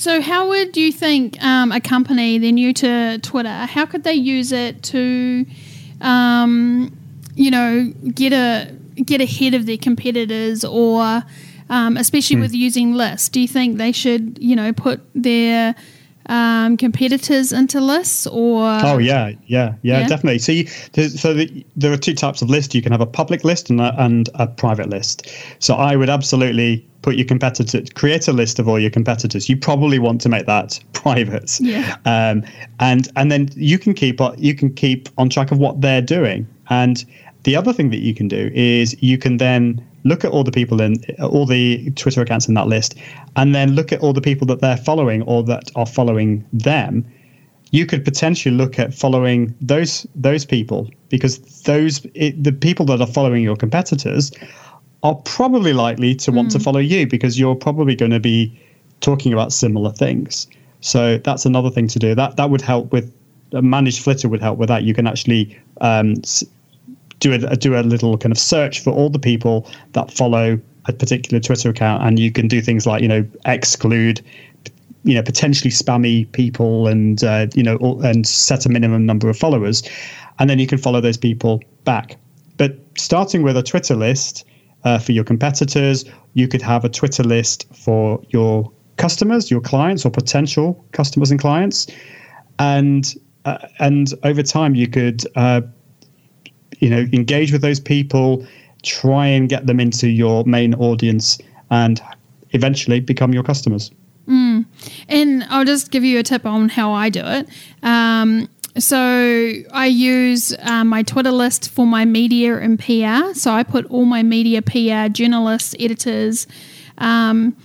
So, 0.00 0.22
how 0.22 0.48
would 0.48 0.78
you 0.78 0.92
think 0.92 1.38
um, 1.44 1.72
a 1.72 1.78
company, 1.78 2.38
they're 2.38 2.52
new 2.52 2.72
to 2.72 3.18
Twitter, 3.18 3.66
how 3.66 3.84
could 3.84 4.02
they 4.02 4.14
use 4.14 4.50
it 4.50 4.82
to, 4.84 5.44
um, 6.00 6.96
you 7.34 7.50
know, 7.50 7.92
get 8.14 8.32
a 8.32 8.74
get 9.04 9.20
ahead 9.20 9.52
of 9.52 9.66
their 9.66 9.76
competitors 9.76 10.64
or 10.64 11.22
um, 11.68 11.98
especially 11.98 12.36
mm. 12.36 12.40
with 12.40 12.54
using 12.54 12.94
lists. 12.94 13.28
Do 13.28 13.40
you 13.40 13.46
think 13.46 13.76
they 13.76 13.92
should, 13.92 14.38
you 14.40 14.56
know, 14.56 14.72
put 14.72 15.02
their 15.14 15.74
um, 16.30 16.76
competitors 16.76 17.52
into 17.52 17.80
lists 17.80 18.26
or? 18.26 18.62
Oh 18.82 18.98
yeah, 18.98 19.28
yeah, 19.46 19.74
yeah, 19.82 20.00
yeah. 20.00 20.06
definitely. 20.06 20.38
So, 20.38 20.52
you, 20.52 20.66
so 20.66 21.34
the, 21.34 21.66
there 21.76 21.92
are 21.92 21.96
two 21.96 22.14
types 22.14 22.40
of 22.40 22.48
lists. 22.48 22.74
You 22.74 22.82
can 22.82 22.92
have 22.92 23.00
a 23.00 23.06
public 23.06 23.44
list 23.44 23.68
and 23.68 23.80
a, 23.80 23.94
and 24.02 24.28
a 24.34 24.46
private 24.46 24.88
list. 24.88 25.28
So 25.58 25.74
I 25.74 25.96
would 25.96 26.08
absolutely 26.08 26.86
put 27.02 27.16
your 27.16 27.26
competitors, 27.26 27.90
create 27.90 28.28
a 28.28 28.32
list 28.32 28.58
of 28.58 28.68
all 28.68 28.78
your 28.78 28.90
competitors. 28.90 29.48
You 29.48 29.56
probably 29.56 29.98
want 29.98 30.20
to 30.22 30.28
make 30.28 30.46
that 30.46 30.78
private. 30.92 31.58
Yeah. 31.60 31.96
Um, 32.04 32.44
and 32.78 33.08
and 33.16 33.30
then 33.32 33.50
you 33.56 33.78
can 33.78 33.92
keep 33.92 34.20
you 34.38 34.54
can 34.54 34.72
keep 34.72 35.08
on 35.18 35.28
track 35.28 35.50
of 35.50 35.58
what 35.58 35.80
they're 35.80 36.02
doing. 36.02 36.46
And 36.68 37.04
the 37.42 37.56
other 37.56 37.72
thing 37.72 37.90
that 37.90 38.00
you 38.00 38.14
can 38.14 38.28
do 38.28 38.50
is 38.54 39.00
you 39.02 39.18
can 39.18 39.38
then 39.38 39.84
look 40.04 40.24
at 40.24 40.30
all 40.30 40.44
the 40.44 40.52
people 40.52 40.80
in 40.80 40.96
all 41.22 41.46
the 41.46 41.90
Twitter 41.92 42.22
accounts 42.22 42.48
in 42.48 42.54
that 42.54 42.66
list, 42.66 42.94
and 43.36 43.54
then 43.54 43.72
look 43.72 43.92
at 43.92 44.00
all 44.00 44.12
the 44.12 44.20
people 44.20 44.46
that 44.48 44.60
they're 44.60 44.76
following 44.76 45.22
or 45.22 45.42
that 45.44 45.70
are 45.76 45.86
following 45.86 46.44
them. 46.52 47.04
You 47.72 47.86
could 47.86 48.04
potentially 48.04 48.54
look 48.54 48.78
at 48.78 48.92
following 48.94 49.54
those 49.60 50.06
those 50.14 50.44
people 50.44 50.90
because 51.08 51.38
those 51.62 52.04
it, 52.14 52.42
the 52.42 52.52
people 52.52 52.86
that 52.86 53.00
are 53.00 53.06
following 53.06 53.42
your 53.42 53.56
competitors 53.56 54.32
are 55.02 55.14
probably 55.14 55.72
likely 55.72 56.14
to 56.14 56.32
want 56.32 56.48
mm. 56.48 56.52
to 56.52 56.58
hmm. 56.58 56.64
follow 56.64 56.80
you 56.80 57.06
because 57.06 57.38
you're 57.38 57.54
probably 57.54 57.94
going 57.94 58.10
to 58.10 58.20
be 58.20 58.60
talking 59.00 59.32
about 59.32 59.52
similar 59.52 59.90
things. 59.90 60.46
So 60.80 61.18
that's 61.18 61.46
another 61.46 61.70
thing 61.70 61.88
to 61.88 61.98
do. 61.98 62.14
That 62.14 62.36
that 62.36 62.50
would 62.50 62.60
help 62.60 62.92
with 62.92 63.14
a 63.52 63.62
ManageFlitter 63.62 64.28
would 64.30 64.40
help 64.40 64.58
with 64.58 64.68
that. 64.68 64.82
You 64.84 64.94
can 64.94 65.06
actually 65.06 65.58
um, 65.80 66.16
do 67.20 67.32
a 67.32 67.56
do 67.56 67.78
a 67.78 67.82
little 67.82 68.18
kind 68.18 68.32
of 68.32 68.38
search 68.38 68.80
for 68.80 68.90
all 68.90 69.08
the 69.08 69.18
people 69.18 69.70
that 69.92 70.10
follow 70.10 70.60
a 70.86 70.92
particular 70.92 71.40
Twitter 71.40 71.70
account, 71.70 72.02
and 72.02 72.18
you 72.18 72.32
can 72.32 72.48
do 72.48 72.60
things 72.60 72.86
like 72.86 73.02
you 73.02 73.08
know 73.08 73.26
exclude 73.44 74.20
you 75.04 75.14
know 75.14 75.22
potentially 75.22 75.70
spammy 75.70 76.30
people 76.32 76.86
and 76.86 77.24
uh, 77.24 77.46
you 77.54 77.62
know 77.62 77.76
and 78.02 78.26
set 78.26 78.66
a 78.66 78.68
minimum 78.68 79.06
number 79.06 79.28
of 79.28 79.38
followers 79.38 79.82
and 80.38 80.48
then 80.48 80.58
you 80.58 80.66
can 80.66 80.78
follow 80.78 81.00
those 81.00 81.16
people 81.16 81.62
back. 81.84 82.16
But 82.56 82.78
starting 82.98 83.42
with 83.42 83.56
a 83.56 83.62
twitter 83.62 83.94
list 83.94 84.44
uh, 84.84 84.98
for 84.98 85.12
your 85.12 85.24
competitors 85.24 86.04
you 86.34 86.48
could 86.48 86.62
have 86.62 86.84
a 86.84 86.88
twitter 86.88 87.22
list 87.22 87.66
for 87.74 88.22
your 88.28 88.70
customers 88.96 89.50
your 89.50 89.60
clients 89.60 90.04
or 90.04 90.10
potential 90.10 90.84
customers 90.92 91.30
and 91.30 91.40
clients. 91.40 91.86
And 92.58 93.14
uh, 93.46 93.66
and 93.78 94.12
over 94.22 94.42
time 94.42 94.74
you 94.74 94.86
could 94.86 95.24
uh, 95.34 95.62
you 96.78 96.88
know 96.90 97.06
engage 97.12 97.52
with 97.52 97.62
those 97.62 97.80
people 97.80 98.46
try 98.82 99.26
and 99.26 99.48
get 99.48 99.66
them 99.66 99.78
into 99.80 100.08
your 100.08 100.44
main 100.44 100.74
audience 100.74 101.38
and 101.70 102.00
eventually 102.50 103.00
become 103.00 103.32
your 103.32 103.42
customers 103.42 103.90
mm. 104.26 104.64
and 105.08 105.44
i'll 105.50 105.64
just 105.64 105.90
give 105.90 106.04
you 106.04 106.18
a 106.18 106.22
tip 106.22 106.46
on 106.46 106.68
how 106.68 106.92
i 106.92 107.08
do 107.08 107.22
it 107.22 107.48
um, 107.82 108.48
so 108.78 109.52
I 109.72 109.86
use 109.86 110.54
uh, 110.60 110.84
my 110.84 111.02
Twitter 111.02 111.32
list 111.32 111.70
for 111.70 111.86
my 111.86 112.04
media 112.04 112.56
and 112.56 112.78
PR. 112.78 113.34
So 113.34 113.50
I 113.50 113.64
put 113.64 113.86
all 113.86 114.04
my 114.04 114.22
media, 114.22 114.62
PR, 114.62 115.12
journalists, 115.12 115.74
editors, 115.80 116.46
um, 116.98 117.56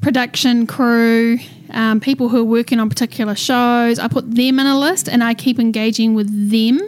production 0.00 0.66
crew, 0.66 1.38
um, 1.70 2.00
people 2.00 2.28
who 2.28 2.40
are 2.40 2.44
working 2.44 2.78
on 2.78 2.88
particular 2.88 3.34
shows. 3.34 3.98
I 3.98 4.08
put 4.08 4.34
them 4.34 4.60
in 4.60 4.66
a 4.66 4.78
list, 4.78 5.08
and 5.08 5.24
I 5.24 5.34
keep 5.34 5.58
engaging 5.58 6.14
with 6.14 6.50
them. 6.50 6.78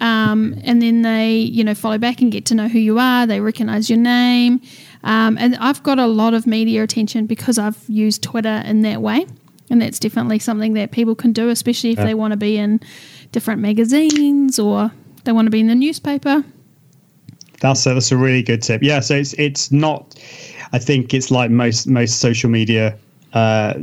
Um, 0.00 0.58
and 0.64 0.80
then 0.80 1.02
they, 1.02 1.36
you 1.36 1.62
know, 1.62 1.74
follow 1.74 1.98
back 1.98 2.20
and 2.20 2.32
get 2.32 2.46
to 2.46 2.54
know 2.54 2.68
who 2.68 2.78
you 2.78 2.98
are. 2.98 3.26
They 3.26 3.40
recognize 3.40 3.90
your 3.90 3.98
name. 3.98 4.60
Um, 5.04 5.36
and 5.38 5.56
I've 5.56 5.82
got 5.82 5.98
a 5.98 6.06
lot 6.06 6.34
of 6.34 6.46
media 6.46 6.82
attention 6.82 7.26
because 7.26 7.58
I've 7.58 7.78
used 7.88 8.22
Twitter 8.22 8.62
in 8.64 8.82
that 8.82 9.02
way. 9.02 9.26
And 9.68 9.80
that's 9.80 9.98
definitely 9.98 10.40
something 10.40 10.72
that 10.74 10.90
people 10.90 11.14
can 11.14 11.32
do, 11.32 11.48
especially 11.48 11.90
if 11.90 11.98
yeah. 11.98 12.06
they 12.06 12.14
want 12.14 12.32
to 12.32 12.36
be 12.36 12.56
in 12.56 12.80
different 13.30 13.60
magazines 13.60 14.58
or 14.58 14.90
they 15.24 15.32
want 15.32 15.46
to 15.46 15.50
be 15.50 15.60
in 15.60 15.68
the 15.68 15.74
newspaper. 15.74 16.44
That's 17.60 17.86
a, 17.86 17.94
that's 17.94 18.10
a 18.10 18.16
really 18.16 18.42
good 18.42 18.62
tip. 18.62 18.82
Yeah, 18.82 19.00
so 19.00 19.14
it's 19.14 19.34
it's 19.34 19.70
not. 19.70 20.18
I 20.72 20.78
think 20.78 21.12
it's 21.12 21.30
like 21.30 21.50
most 21.50 21.86
most 21.86 22.20
social 22.20 22.48
media 22.48 22.98
uh, 23.32 23.74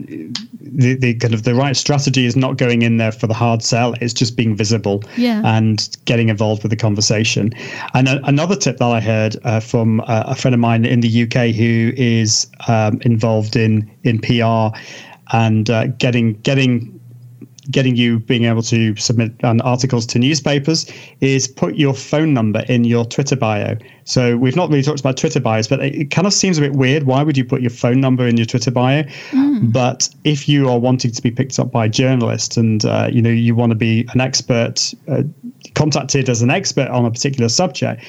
the, 0.59 0.95
the 0.95 1.13
kind 1.15 1.33
of 1.33 1.43
the 1.43 1.55
right 1.55 1.75
strategy 1.75 2.25
is 2.25 2.35
not 2.35 2.57
going 2.57 2.81
in 2.81 2.97
there 2.97 3.11
for 3.11 3.27
the 3.27 3.33
hard 3.33 3.63
sell. 3.63 3.93
It's 4.01 4.13
just 4.13 4.35
being 4.35 4.55
visible 4.55 5.03
Yeah. 5.15 5.41
and 5.45 5.87
getting 6.05 6.29
involved 6.29 6.63
with 6.63 6.69
the 6.69 6.75
conversation. 6.75 7.53
And 7.93 8.07
a, 8.07 8.25
another 8.25 8.55
tip 8.55 8.77
that 8.77 8.85
I 8.85 8.99
heard 8.99 9.37
uh, 9.43 9.59
from 9.59 10.01
uh, 10.01 10.23
a 10.27 10.35
friend 10.35 10.53
of 10.53 10.59
mine 10.59 10.85
in 10.85 10.99
the 11.01 11.23
UK 11.23 11.55
who 11.55 11.93
is 11.95 12.47
um, 12.67 12.99
involved 13.01 13.55
in 13.55 13.89
in 14.03 14.19
PR 14.19 14.77
and 15.31 15.69
uh, 15.69 15.87
getting 15.87 16.33
getting 16.41 16.96
getting 17.71 17.95
you 17.95 18.19
being 18.19 18.45
able 18.45 18.61
to 18.63 18.95
submit 18.95 19.31
um, 19.43 19.61
articles 19.63 20.05
to 20.07 20.19
newspapers 20.19 20.91
is 21.21 21.47
put 21.47 21.75
your 21.75 21.93
phone 21.93 22.33
number 22.33 22.63
in 22.67 22.83
your 22.83 23.05
Twitter 23.05 23.35
bio. 23.35 23.77
So 24.05 24.37
we've 24.37 24.55
not 24.55 24.69
really 24.69 24.83
talked 24.83 24.99
about 24.99 25.17
Twitter 25.17 25.39
bios, 25.39 25.67
but 25.67 25.81
it, 25.81 26.11
kind 26.11 26.25
of 26.25 26.33
seems 26.33 26.57
a 26.57 26.61
bit 26.61 26.73
weird. 26.73 27.03
Why 27.03 27.23
would 27.23 27.37
you 27.37 27.43
put 27.43 27.61
your 27.61 27.71
phone 27.71 27.99
number 27.99 28.25
in 28.25 28.37
your 28.37 28.45
Twitter 28.45 28.71
bio? 28.71 29.03
But 29.71 30.09
if 30.23 30.47
you 30.47 30.69
are 30.69 30.79
wanting 30.79 31.11
to 31.11 31.21
be 31.21 31.31
picked 31.31 31.59
up 31.59 31.71
by 31.71 31.87
journalists 31.87 32.57
and 32.57 32.85
uh, 32.85 33.09
you 33.11 33.21
know 33.21 33.29
you 33.29 33.55
want 33.55 33.71
to 33.71 33.75
be 33.75 34.07
an 34.13 34.21
expert, 34.21 34.93
uh, 35.07 35.23
contacted 35.75 36.29
as 36.29 36.41
an 36.41 36.49
expert 36.49 36.87
on 36.89 37.05
a 37.05 37.11
particular 37.11 37.49
subject. 37.49 38.03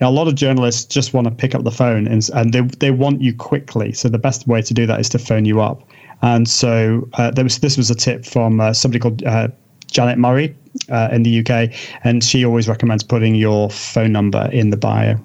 Now, 0.00 0.10
a 0.10 0.12
lot 0.12 0.28
of 0.28 0.36
journalists 0.36 0.84
just 0.84 1.12
want 1.12 1.26
to 1.26 1.32
pick 1.32 1.54
up 1.54 1.64
the 1.64 1.72
phone 1.72 2.06
and, 2.06 2.28
and 2.32 2.52
they, 2.52 2.60
they 2.60 2.92
want 2.92 3.20
you 3.20 3.34
quickly. 3.34 3.92
So 3.92 4.08
the 4.08 4.18
best 4.18 4.46
way 4.46 4.62
to 4.62 4.72
do 4.72 4.86
that 4.86 5.00
is 5.00 5.08
to 5.10 5.18
phone 5.18 5.44
you 5.44 5.60
up. 5.60 5.82
And 6.22 6.48
so 6.48 7.08
uh, 7.14 7.30
there 7.30 7.44
was 7.44 7.58
this 7.58 7.76
was 7.76 7.90
a 7.90 7.94
tip 7.94 8.24
from 8.24 8.60
uh, 8.60 8.72
somebody 8.72 8.98
called 8.98 9.22
uh, 9.24 9.48
Janet 9.86 10.18
Murray 10.18 10.54
uh, 10.90 11.08
in 11.12 11.22
the 11.22 11.40
UK, 11.40 11.72
and 12.04 12.22
she 12.22 12.44
always 12.44 12.68
recommends 12.68 13.02
putting 13.04 13.34
your 13.34 13.70
phone 13.70 14.12
number 14.12 14.48
in 14.52 14.70
the 14.70 14.76
bio. 14.76 15.16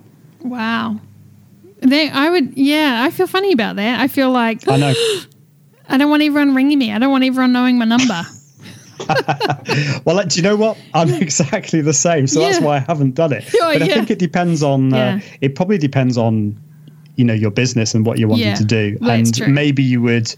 Wow. 0.41 0.99
They, 1.79 2.09
I 2.09 2.29
would, 2.29 2.55
yeah, 2.57 3.01
I 3.03 3.11
feel 3.11 3.27
funny 3.27 3.51
about 3.51 3.75
that. 3.75 3.99
I 3.99 4.07
feel 4.07 4.31
like 4.31 4.67
I 4.69 4.77
know. 4.77 4.93
I 5.89 5.97
don't 5.97 6.09
want 6.09 6.23
everyone 6.23 6.55
ringing 6.55 6.79
me. 6.79 6.93
I 6.93 6.99
don't 6.99 7.11
want 7.11 7.25
everyone 7.25 7.51
knowing 7.51 7.77
my 7.77 7.85
number. 7.85 8.21
well, 10.05 10.25
do 10.25 10.35
you 10.37 10.41
know 10.41 10.55
what? 10.55 10.77
I'm 10.93 11.09
exactly 11.09 11.81
the 11.81 11.93
same, 11.93 12.27
so 12.27 12.39
that's 12.39 12.61
why 12.61 12.77
I 12.77 12.79
haven't 12.79 13.15
done 13.15 13.33
it. 13.33 13.43
Oh, 13.55 13.73
but 13.73 13.81
I 13.81 13.85
yeah. 13.85 13.95
think 13.95 14.11
it 14.11 14.19
depends 14.19 14.63
on. 14.63 14.93
Uh, 14.93 14.97
Yeah. 14.97 15.19
It 15.41 15.55
probably 15.55 15.77
depends 15.77 16.17
on, 16.17 16.59
you 17.15 17.23
know, 17.23 17.33
your 17.33 17.51
business 17.51 17.93
and 17.93 18.05
what 18.05 18.17
you're 18.19 18.29
wanting 18.29 18.47
Yeah, 18.47 18.55
to 18.55 18.65
do, 18.65 18.97
and 19.01 19.47
maybe 19.47 19.83
you 19.83 20.01
would, 20.01 20.33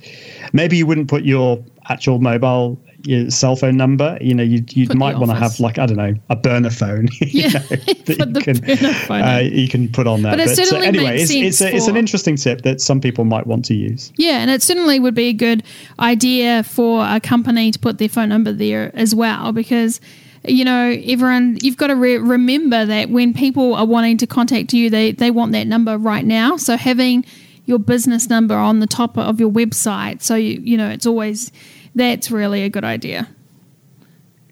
maybe 0.53 0.77
you 0.77 0.85
wouldn't 0.85 1.07
put 1.07 1.23
your 1.23 1.63
actual 1.89 2.19
mobile. 2.19 2.81
Your 3.07 3.29
cell 3.29 3.55
phone 3.55 3.77
number, 3.77 4.17
you 4.19 4.33
know, 4.33 4.41
you 4.41 4.65
you 4.71 4.87
Put 4.87 4.97
might 4.97 5.19
want 5.19 5.29
to 5.29 5.37
have 5.37 5.59
like 5.59 5.77
I 5.77 5.85
don't 5.85 5.97
know 5.97 6.15
a 6.29 6.35
burner 6.35 6.71
phone, 6.71 7.07
you 7.21 7.43
Yeah, 7.43 7.49
know, 7.49 7.59
that 7.59 8.33
you 8.35 8.41
can 8.41 9.11
uh, 9.11 9.41
you 9.43 9.67
can 9.67 9.91
put 9.91 10.07
on 10.07 10.23
there. 10.23 10.31
But 10.31 10.39
it 10.39 10.49
uh, 10.49 10.55
certainly 10.55 10.87
anyway, 10.87 11.17
makes 11.17 11.29
it's 11.29 11.31
it's, 11.31 11.57
sense 11.59 11.71
a, 11.71 11.75
it's 11.77 11.87
an 11.87 11.97
interesting 11.97 12.35
tip 12.35 12.63
that 12.63 12.81
some 12.81 12.99
people 12.99 13.23
might 13.23 13.45
want 13.45 13.63
to 13.65 13.75
use. 13.75 14.11
Yeah, 14.17 14.39
and 14.39 14.49
it 14.49 14.63
certainly 14.63 14.99
would 14.99 15.13
be 15.13 15.27
a 15.27 15.33
good 15.33 15.61
idea 15.99 16.63
for 16.63 17.05
a 17.05 17.19
company 17.19 17.69
to 17.69 17.77
put 17.77 17.99
their 17.99 18.09
phone 18.09 18.29
number 18.29 18.51
there 18.51 18.89
as 18.95 19.13
well 19.13 19.51
because 19.51 20.01
you 20.47 20.65
know 20.65 20.89
everyone 21.05 21.57
you've 21.61 21.77
got 21.77 21.87
to 21.87 21.95
re- 21.95 22.17
remember 22.17 22.85
that 22.85 23.09
when 23.09 23.33
people 23.33 23.75
are 23.75 23.85
wanting 23.85 24.17
to 24.17 24.27
contact 24.27 24.73
you 24.73 24.89
they 24.89 25.11
they 25.11 25.31
want 25.31 25.51
that 25.51 25.67
number 25.67 25.97
right 25.97 26.25
now. 26.25 26.57
So 26.57 26.77
having 26.77 27.25
your 27.65 27.79
business 27.79 28.29
number 28.29 28.55
on 28.55 28.79
the 28.79 28.87
top 28.87 29.17
of 29.17 29.39
your 29.39 29.51
website 29.51 30.21
so 30.21 30.35
you 30.35 30.59
you 30.63 30.77
know 30.77 30.89
it's 30.89 31.05
always 31.05 31.51
that's 31.95 32.29
really 32.29 32.63
a 32.63 32.69
good 32.69 32.83
idea 32.83 33.27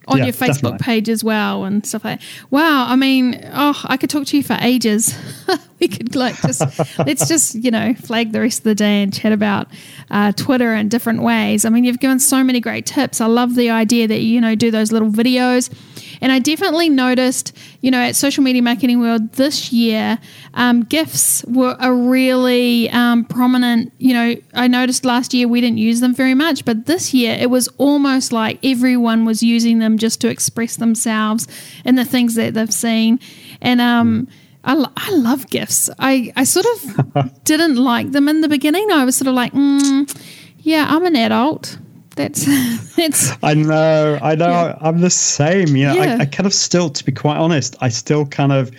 on 0.07 0.17
Yeah, 0.17 0.25
your 0.25 0.33
Facebook 0.33 0.53
definitely. 0.77 0.77
page 0.79 1.09
as 1.09 1.23
well 1.23 1.63
and 1.65 1.85
stuff 1.85 2.03
like 2.03 2.19
that. 2.19 2.25
Wow, 2.51 2.85
I 2.87 2.95
mean, 2.95 3.39
oh, 3.53 3.79
I 3.85 3.97
could 3.97 4.09
talk 4.09 4.25
to 4.27 4.37
you 4.37 4.43
for 4.43 4.57
ages. 4.61 5.15
we 5.79 5.87
could 5.87 6.15
like 6.15 6.39
just 6.41 6.61
let's 6.99 7.27
just 7.27 7.55
you 7.55 7.71
know 7.71 7.93
flag 7.95 8.31
the 8.31 8.41
rest 8.41 8.59
of 8.59 8.63
the 8.65 8.75
day 8.75 9.03
and 9.03 9.13
chat 9.13 9.31
about 9.31 9.67
uh, 10.11 10.31
Twitter 10.33 10.73
in 10.75 10.89
different 10.89 11.21
ways. 11.23 11.65
I 11.65 11.69
mean, 11.69 11.83
you've 11.83 11.99
given 11.99 12.19
so 12.19 12.43
many 12.43 12.59
great 12.59 12.85
tips. 12.85 13.21
I 13.21 13.25
love 13.27 13.55
the 13.55 13.69
idea 13.69 14.07
that 14.07 14.19
you 14.21 14.39
know 14.41 14.55
do 14.55 14.71
those 14.71 14.91
little 14.91 15.09
videos, 15.09 15.69
and 16.23 16.31
I 16.31 16.39
definitely 16.39 16.89
noticed 16.89 17.55
you 17.81 17.91
know 17.91 17.99
at 17.99 18.15
Social 18.15 18.43
Media 18.43 18.61
Marketing 18.61 18.99
World 19.01 19.33
this 19.33 19.71
year, 19.73 20.17
um, 20.53 20.83
gifs 20.83 21.43
were 21.45 21.75
a 21.79 21.93
really 21.93 22.89
um, 22.89 23.25
prominent. 23.25 23.91
You 23.97 24.13
know, 24.13 24.35
I 24.53 24.67
noticed 24.67 25.03
last 25.03 25.33
year 25.33 25.47
we 25.47 25.61
didn't 25.61 25.79
use 25.79 25.99
them 25.99 26.15
very 26.15 26.33
much, 26.33 26.63
but 26.63 26.85
this 26.85 27.13
year 27.13 27.37
it 27.39 27.49
was 27.49 27.67
almost 27.77 28.31
like 28.31 28.57
everyone 28.63 29.25
was 29.25 29.43
using 29.43 29.79
them 29.79 29.97
just 29.97 30.21
to 30.21 30.29
express 30.29 30.77
themselves 30.77 31.47
and 31.83 31.97
the 31.97 32.05
things 32.05 32.35
that 32.35 32.53
they've 32.53 32.73
seen. 32.73 33.19
And 33.61 33.81
um, 33.81 34.27
I, 34.63 34.85
I 34.95 35.11
love 35.11 35.49
GIFs. 35.49 35.89
I, 35.99 36.31
I 36.37 36.45
sort 36.45 36.65
of 36.65 37.43
didn't 37.43 37.75
like 37.75 38.11
them 38.11 38.29
in 38.29 38.41
the 38.41 38.47
beginning. 38.47 38.91
I 38.91 39.03
was 39.03 39.17
sort 39.17 39.27
of 39.27 39.33
like, 39.33 39.51
mm, 39.51 40.09
yeah, 40.59 40.87
I'm 40.89 41.05
an 41.05 41.17
adult. 41.17 41.77
That's 42.15 42.45
that's 42.95 43.33
I 43.41 43.53
know, 43.55 44.19
I 44.21 44.35
know. 44.35 44.47
Yeah. 44.49 44.77
I'm 44.81 45.01
the 45.01 45.09
same. 45.09 45.75
You 45.75 45.87
know, 45.87 45.93
Yeah. 45.95 46.17
I, 46.19 46.23
I 46.23 46.25
kind 46.25 46.45
of 46.45 46.53
still, 46.53 46.89
to 46.89 47.03
be 47.03 47.11
quite 47.11 47.37
honest, 47.37 47.75
I 47.81 47.89
still 47.89 48.25
kind 48.25 48.51
of, 48.51 48.71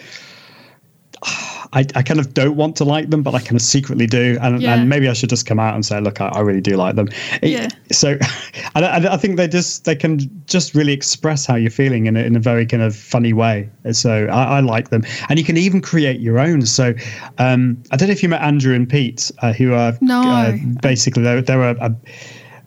I, 1.73 1.81
I 1.97 2.03
kind 2.03 2.21
of 2.21 2.33
don't 2.35 2.55
want 2.55 2.77
to 2.77 2.85
like 2.85 3.11
them, 3.11 3.23
but 3.25 3.35
I 3.35 3.41
kind 3.41 3.57
of 3.57 3.63
secretly 3.63 4.07
do. 4.07 4.39
And, 4.41 4.63
Yeah. 4.63 4.75
and 4.75 4.89
maybe 4.89 5.09
I 5.09 5.13
should 5.13 5.31
just 5.31 5.47
come 5.47 5.59
out 5.59 5.75
and 5.75 5.85
say, 5.85 6.01
look, 6.01 6.21
I, 6.21 6.29
I 6.29 6.41
really 6.41 6.61
do 6.61 6.77
like 6.77 6.95
them. 6.95 7.09
It- 7.43 7.51
Yeah. 7.51 7.69
So, 7.91 8.17
I, 8.77 9.09
I 9.11 9.17
think 9.17 9.37
they 9.37 9.49
just 9.49 9.85
they 9.85 9.97
can 9.97 10.19
just 10.47 10.75
really 10.75 10.93
express 10.93 11.47
how 11.47 11.57
you're 11.57 11.71
feeling 11.73 12.07
in 12.07 12.17
a, 12.17 12.21
in 12.21 12.37
a 12.37 12.41
very 12.41 12.67
kind 12.67 12.83
of 12.83 12.95
funny 12.95 13.33
way. 13.33 13.69
So 13.93 14.27
I, 14.27 14.59
I 14.59 14.61
like 14.61 14.91
them, 14.91 15.03
and 15.29 15.39
you 15.39 15.45
can 15.45 15.57
even 15.57 15.81
create 15.81 16.21
your 16.21 16.39
own. 16.39 16.67
So 16.67 16.95
um, 17.39 17.83
I 17.91 17.97
don't 17.97 18.09
know 18.09 18.13
if 18.13 18.23
you 18.23 18.29
met 18.29 18.43
Andrew 18.43 18.75
and 18.75 18.89
Pete, 18.89 19.31
uh, 19.43 19.53
who 19.53 19.73
are 19.75 19.95
No. 20.01 20.23
uh, 20.23 20.57
basically 20.83 21.23
they're, 21.25 21.43
they're 21.43 21.71
a, 21.71 21.77
a 21.87 21.95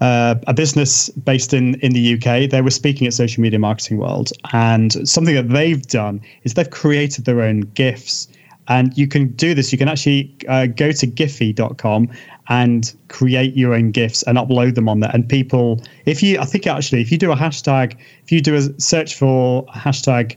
uh, 0.01 0.35
a 0.45 0.53
business 0.53 1.09
based 1.09 1.53
in 1.53 1.75
in 1.75 1.93
the 1.93 2.13
UK. 2.15 2.49
They 2.49 2.61
were 2.61 2.71
speaking 2.71 3.07
at 3.07 3.13
Social 3.13 3.41
Media 3.41 3.59
Marketing 3.59 3.97
World, 3.97 4.31
and 4.53 5.07
something 5.07 5.35
that 5.35 5.49
they've 5.49 5.85
done 5.87 6.21
is 6.43 6.53
they've 6.53 6.69
created 6.69 7.25
their 7.25 7.41
own 7.41 7.61
GIFs. 7.73 8.27
And 8.69 8.97
you 8.97 9.07
can 9.07 9.29
do 9.29 9.53
this. 9.53 9.71
You 9.71 9.77
can 9.77 9.87
actually 9.87 10.35
uh, 10.49 10.65
go 10.65 10.91
to 10.91 11.07
Giphy.com 11.07 12.09
and 12.49 12.93
create 13.07 13.55
your 13.55 13.73
own 13.73 13.91
GIFs 13.91 14.23
and 14.23 14.37
upload 14.37 14.75
them 14.75 14.89
on 14.89 14.99
there. 14.99 15.11
And 15.13 15.27
people, 15.27 15.81
if 16.05 16.21
you, 16.21 16.37
I 16.39 16.45
think 16.45 16.67
actually, 16.67 17.01
if 17.01 17.09
you 17.09 17.17
do 17.17 17.31
a 17.31 17.35
hashtag, 17.35 17.97
if 18.23 18.31
you 18.31 18.41
do 18.41 18.55
a 18.55 18.61
search 18.79 19.15
for 19.15 19.65
a 19.69 19.77
hashtag 19.77 20.35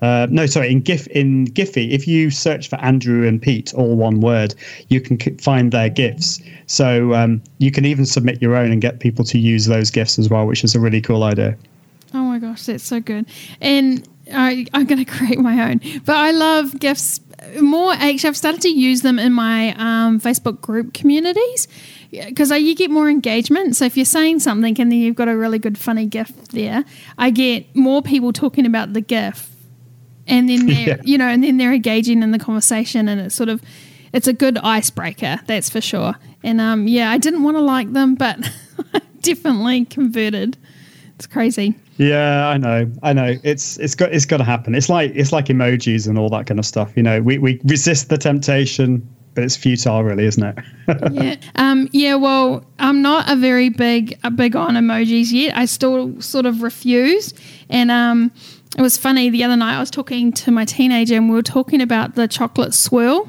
uh, 0.00 0.26
no, 0.30 0.46
sorry. 0.46 0.70
In 0.70 0.80
GIF 0.80 1.06
in 1.08 1.46
Giphy, 1.48 1.90
if 1.90 2.06
you 2.06 2.30
search 2.30 2.68
for 2.68 2.76
Andrew 2.76 3.26
and 3.26 3.40
Pete, 3.40 3.74
all 3.74 3.96
one 3.96 4.20
word, 4.20 4.54
you 4.88 5.00
can 5.00 5.18
find 5.38 5.72
their 5.72 5.88
gifs. 5.88 6.40
So 6.66 7.14
um, 7.14 7.42
you 7.58 7.70
can 7.70 7.84
even 7.84 8.06
submit 8.06 8.40
your 8.40 8.54
own 8.54 8.70
and 8.70 8.80
get 8.80 9.00
people 9.00 9.24
to 9.24 9.38
use 9.38 9.66
those 9.66 9.90
gifs 9.90 10.18
as 10.18 10.28
well, 10.28 10.46
which 10.46 10.62
is 10.62 10.74
a 10.74 10.80
really 10.80 11.00
cool 11.00 11.24
idea. 11.24 11.56
Oh 12.14 12.22
my 12.22 12.38
gosh, 12.38 12.66
that's 12.66 12.84
so 12.84 13.00
good. 13.00 13.26
And 13.60 14.08
I, 14.32 14.66
I'm 14.72 14.86
going 14.86 15.04
to 15.04 15.10
create 15.10 15.38
my 15.38 15.70
own. 15.70 15.80
But 16.04 16.16
I 16.16 16.30
love 16.30 16.78
GIFs 16.78 17.20
more. 17.60 17.92
Actually, 17.92 18.28
I've 18.28 18.36
started 18.36 18.60
to 18.62 18.68
use 18.68 19.02
them 19.02 19.18
in 19.18 19.32
my 19.32 19.70
um, 19.74 20.20
Facebook 20.20 20.60
group 20.60 20.94
communities 20.94 21.68
because 22.10 22.50
you 22.50 22.74
get 22.74 22.90
more 22.90 23.08
engagement. 23.10 23.76
So 23.76 23.84
if 23.84 23.96
you're 23.96 24.06
saying 24.06 24.40
something 24.40 24.80
and 24.80 24.92
then 24.92 24.98
you've 24.98 25.16
got 25.16 25.28
a 25.28 25.36
really 25.36 25.58
good, 25.58 25.76
funny 25.76 26.06
GIF 26.06 26.30
there, 26.48 26.84
I 27.18 27.30
get 27.30 27.74
more 27.74 28.02
people 28.02 28.32
talking 28.32 28.66
about 28.66 28.92
the 28.92 29.00
GIF. 29.00 29.54
And 30.28 30.48
then 30.48 30.66
they're, 30.66 30.88
Yeah. 30.88 30.96
you 31.04 31.18
know, 31.18 31.26
and 31.28 31.42
then 31.42 31.56
they're 31.56 31.72
engaging 31.72 32.22
in 32.22 32.30
the 32.30 32.38
conversation, 32.38 33.08
and 33.08 33.20
it's 33.20 33.34
sort 33.34 33.48
of, 33.48 33.60
it's 34.12 34.26
a 34.28 34.32
good 34.32 34.58
icebreaker, 34.58 35.40
that's 35.46 35.68
for 35.70 35.80
sure. 35.80 36.14
And 36.44 36.60
um, 36.60 36.86
yeah, 36.86 37.10
I 37.10 37.18
didn't 37.18 37.42
want 37.42 37.56
to 37.56 37.60
like 37.62 37.92
them, 37.92 38.14
but 38.14 38.38
I 38.94 39.00
definitely 39.22 39.84
converted. 39.86 40.56
It's 41.16 41.26
crazy. 41.26 41.74
Yeah, 41.96 42.46
I 42.48 42.56
know, 42.58 42.88
I 43.02 43.12
know. 43.12 43.34
It's 43.42 43.76
it's 43.78 43.96
got 43.96 44.14
it's 44.14 44.24
got 44.24 44.36
to 44.36 44.44
happen. 44.44 44.76
It's 44.76 44.88
like 44.88 45.10
it's 45.16 45.32
like 45.32 45.46
emojis 45.46 46.06
and 46.06 46.16
all 46.16 46.28
that 46.30 46.46
kind 46.46 46.60
of 46.60 46.64
stuff. 46.64 46.92
You 46.96 47.02
know, 47.02 47.20
we 47.20 47.38
we 47.38 47.60
resist 47.64 48.08
the 48.08 48.16
temptation, 48.16 49.02
but 49.34 49.42
it's 49.42 49.56
futile, 49.56 50.04
really, 50.04 50.24
isn't 50.26 50.44
it? 50.44 50.58
yeah. 51.12 51.34
Um, 51.56 51.88
yeah. 51.90 52.14
Well, 52.14 52.64
I'm 52.78 53.02
not 53.02 53.28
a 53.28 53.34
very 53.34 53.68
big 53.68 54.16
a 54.22 54.30
big 54.30 54.54
on 54.54 54.76
emojis 54.76 55.32
yet. 55.32 55.56
I 55.56 55.64
still 55.64 56.20
sort 56.20 56.46
of 56.46 56.62
refuse. 56.62 57.34
And 57.68 57.90
um, 57.90 58.30
it 58.76 58.82
was 58.82 58.96
funny 58.98 59.30
the 59.30 59.44
other 59.44 59.56
night. 59.56 59.76
I 59.76 59.80
was 59.80 59.90
talking 59.90 60.32
to 60.32 60.50
my 60.50 60.64
teenager, 60.64 61.16
and 61.16 61.28
we 61.28 61.34
were 61.34 61.42
talking 61.42 61.80
about 61.80 62.14
the 62.14 62.28
chocolate 62.28 62.74
swirl 62.74 63.28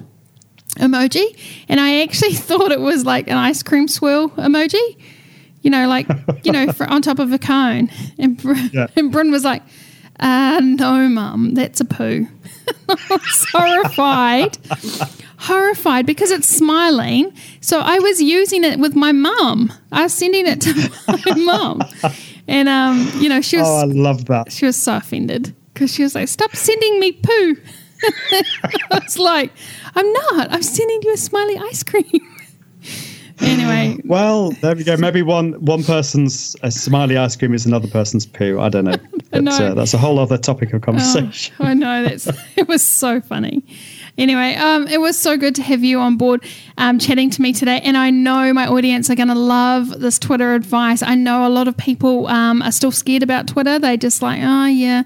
emoji, 0.75 1.37
and 1.67 1.79
I 1.79 2.01
actually 2.01 2.33
thought 2.47 2.71
it 2.71 2.79
was 2.81 3.05
like 3.05 3.27
an 3.27 3.37
ice 3.37 3.63
cream 3.63 3.87
swirl 3.87 4.29
emoji. 4.31 4.97
You 5.61 5.69
know, 5.71 5.87
like 5.87 6.07
you 6.43 6.51
know, 6.51 6.71
for, 6.71 6.85
on 6.87 7.01
top 7.01 7.19
of 7.19 7.31
a 7.33 7.39
cone. 7.39 7.89
And 8.17 8.37
Br- 8.41 8.53
Yeah. 8.71 8.87
and 8.95 9.11
Bryn 9.11 9.31
was 9.31 9.43
like, 9.43 9.61
uh, 10.19 10.61
"No, 10.63 11.07
mum, 11.09 11.53
that's 11.53 11.81
a 11.81 11.85
poo." 11.85 12.27
I 12.89 12.95
was 13.09 13.45
horrified 13.51 14.57
horrified 15.41 16.05
because 16.05 16.31
it's 16.31 16.47
smiling. 16.47 17.33
So 17.61 17.79
I 17.79 17.99
was 17.99 18.21
using 18.21 18.63
it 18.63 18.77
with 18.79 18.95
my 18.95 19.11
mum. 19.11 19.71
I 19.91 20.03
was 20.03 20.13
sending 20.13 20.45
it 20.45 20.59
to 20.61 20.91
my 21.07 21.35
mum, 21.35 21.81
and 22.49 22.67
um, 22.67 23.09
you 23.21 23.29
know, 23.29 23.41
she 23.41 23.57
was 23.57 23.67
oh, 23.67 23.77
I 23.77 23.83
love 23.83 24.25
that. 24.25 24.51
she 24.51 24.65
was 24.65 24.75
so 24.75 24.97
offended 24.97 25.55
because 25.73 25.93
she 25.93 26.01
was 26.01 26.15
like, 26.15 26.27
"Stop 26.27 26.55
sending 26.55 26.99
me 26.99 27.11
poo." 27.11 27.55
I 28.03 29.01
was 29.03 29.19
like, 29.19 29.51
"I'm 29.95 30.11
not. 30.11 30.51
I'm 30.51 30.63
sending 30.63 30.99
you 31.03 31.13
a 31.13 31.17
smiley 31.17 31.57
ice 31.57 31.83
cream." 31.83 32.05
anyway. 33.41 33.97
Well, 34.03 34.51
there 34.61 34.75
we 34.75 34.83
go. 34.83 34.97
Maybe 34.97 35.21
one 35.21 35.53
one 35.63 35.83
person's 35.83 36.55
a 36.63 36.71
smiley 36.71 37.17
ice 37.17 37.35
cream 37.35 37.53
is 37.53 37.67
another 37.67 37.87
person's 37.87 38.25
poo. 38.25 38.59
I 38.59 38.69
don't 38.69 38.85
know. 38.85 38.97
But, 39.31 39.43
know. 39.43 39.51
Uh, 39.51 39.73
that's 39.75 39.93
a 39.93 39.99
whole 39.99 40.17
other 40.17 40.39
topic 40.39 40.73
of 40.73 40.81
conversation. 40.81 41.53
Oh, 41.59 41.65
I 41.65 41.75
know 41.75 42.03
that's 42.03 42.27
it 42.55 42.67
was 42.67 42.81
so 42.81 43.21
funny. 43.21 43.63
Anyway, 44.17 44.55
um, 44.55 44.87
it 44.87 44.99
was 44.99 45.17
so 45.17 45.37
good 45.37 45.55
to 45.55 45.63
have 45.63 45.83
you 45.83 45.99
on 45.99 46.17
board 46.17 46.43
um, 46.77 46.99
chatting 46.99 47.29
to 47.29 47.41
me 47.41 47.53
today. 47.53 47.79
And 47.83 47.95
I 47.95 48.09
know 48.09 48.53
my 48.53 48.67
audience 48.67 49.09
are 49.09 49.15
going 49.15 49.29
to 49.29 49.35
love 49.35 49.99
this 49.99 50.19
Twitter 50.19 50.53
advice. 50.55 51.01
I 51.01 51.15
know 51.15 51.47
a 51.47 51.49
lot 51.49 51.67
of 51.67 51.77
people 51.77 52.27
um, 52.27 52.61
are 52.61 52.71
still 52.71 52.91
scared 52.91 53.23
about 53.23 53.47
Twitter. 53.47 53.79
They 53.79 53.97
just 53.97 54.21
like, 54.21 54.41
oh, 54.43 54.65
yeah. 54.65 55.03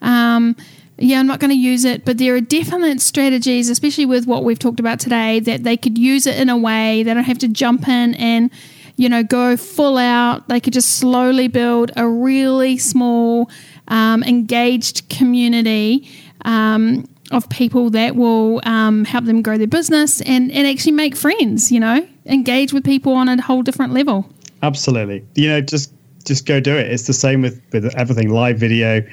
Um, 0.00 0.56
yeah, 0.96 1.18
I'm 1.18 1.26
not 1.26 1.40
going 1.40 1.50
to 1.50 1.56
use 1.56 1.84
it, 1.84 2.04
but 2.04 2.18
there 2.18 2.36
are 2.36 2.40
definite 2.40 3.00
strategies, 3.00 3.68
especially 3.68 4.06
with 4.06 4.26
what 4.26 4.44
we've 4.44 4.58
talked 4.58 4.78
about 4.78 5.00
today, 5.00 5.40
that 5.40 5.64
they 5.64 5.76
could 5.76 5.98
use 5.98 6.26
it 6.26 6.38
in 6.38 6.48
a 6.48 6.56
way 6.56 7.02
they 7.02 7.12
don't 7.12 7.24
have 7.24 7.38
to 7.40 7.48
jump 7.48 7.88
in 7.88 8.14
and, 8.14 8.50
you 8.96 9.08
know, 9.08 9.24
go 9.24 9.56
full 9.56 9.98
out. 9.98 10.48
They 10.48 10.60
could 10.60 10.72
just 10.72 10.98
slowly 10.98 11.48
build 11.48 11.90
a 11.96 12.06
really 12.06 12.78
small, 12.78 13.50
um, 13.88 14.22
engaged 14.22 15.08
community 15.08 16.08
um, 16.44 17.08
of 17.30 17.48
people 17.48 17.90
that 17.90 18.16
will 18.16 18.60
um, 18.64 19.04
help 19.04 19.24
them 19.24 19.42
grow 19.42 19.56
their 19.56 19.66
business 19.66 20.20
and, 20.22 20.52
and 20.52 20.66
actually 20.66 20.92
make 20.92 21.16
friends, 21.16 21.72
you 21.72 21.80
know, 21.80 22.06
engage 22.26 22.72
with 22.72 22.84
people 22.84 23.14
on 23.14 23.28
a 23.28 23.40
whole 23.40 23.62
different 23.62 23.92
level. 23.92 24.28
Absolutely. 24.62 25.24
You 25.34 25.48
know, 25.48 25.60
just 25.60 25.92
just 26.24 26.46
go 26.46 26.58
do 26.58 26.74
it. 26.74 26.90
It's 26.90 27.06
the 27.06 27.12
same 27.12 27.42
with, 27.42 27.60
with 27.72 27.94
everything 27.96 28.30
live 28.30 28.58
video. 28.58 29.06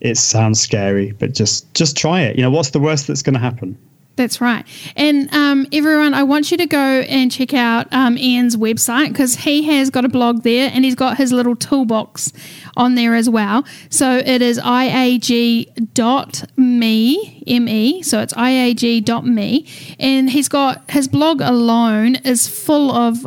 It 0.00 0.16
sounds 0.16 0.60
scary, 0.60 1.12
but 1.12 1.34
just 1.34 1.72
just 1.74 1.96
try 1.96 2.22
it. 2.22 2.36
You 2.36 2.42
know, 2.42 2.50
what's 2.50 2.70
the 2.70 2.80
worst 2.80 3.06
that's 3.06 3.22
going 3.22 3.34
to 3.34 3.40
happen? 3.40 3.76
That's 4.18 4.40
right. 4.40 4.66
And 4.96 5.32
um, 5.32 5.66
everyone, 5.72 6.12
I 6.12 6.24
want 6.24 6.50
you 6.50 6.56
to 6.56 6.66
go 6.66 6.76
and 6.76 7.30
check 7.30 7.54
out 7.54 7.86
um, 7.92 8.18
Ian's 8.18 8.56
website 8.56 9.10
because 9.10 9.36
he 9.36 9.62
has 9.68 9.90
got 9.90 10.04
a 10.04 10.08
blog 10.08 10.42
there 10.42 10.72
and 10.74 10.84
he's 10.84 10.96
got 10.96 11.16
his 11.16 11.32
little 11.32 11.54
toolbox 11.54 12.32
on 12.78 12.94
there 12.94 13.14
as 13.14 13.28
well. 13.28 13.66
So 13.90 14.16
it 14.16 14.40
is 14.40 14.58
iag.me, 14.58 15.74
M-E, 17.46 18.02
so 18.02 18.20
it's 18.20 18.32
iag.me. 18.32 19.66
And 19.98 20.30
he's 20.30 20.48
got 20.48 20.90
his 20.90 21.08
blog 21.08 21.40
alone 21.42 22.14
is 22.16 22.46
full 22.46 22.90
of 22.92 23.26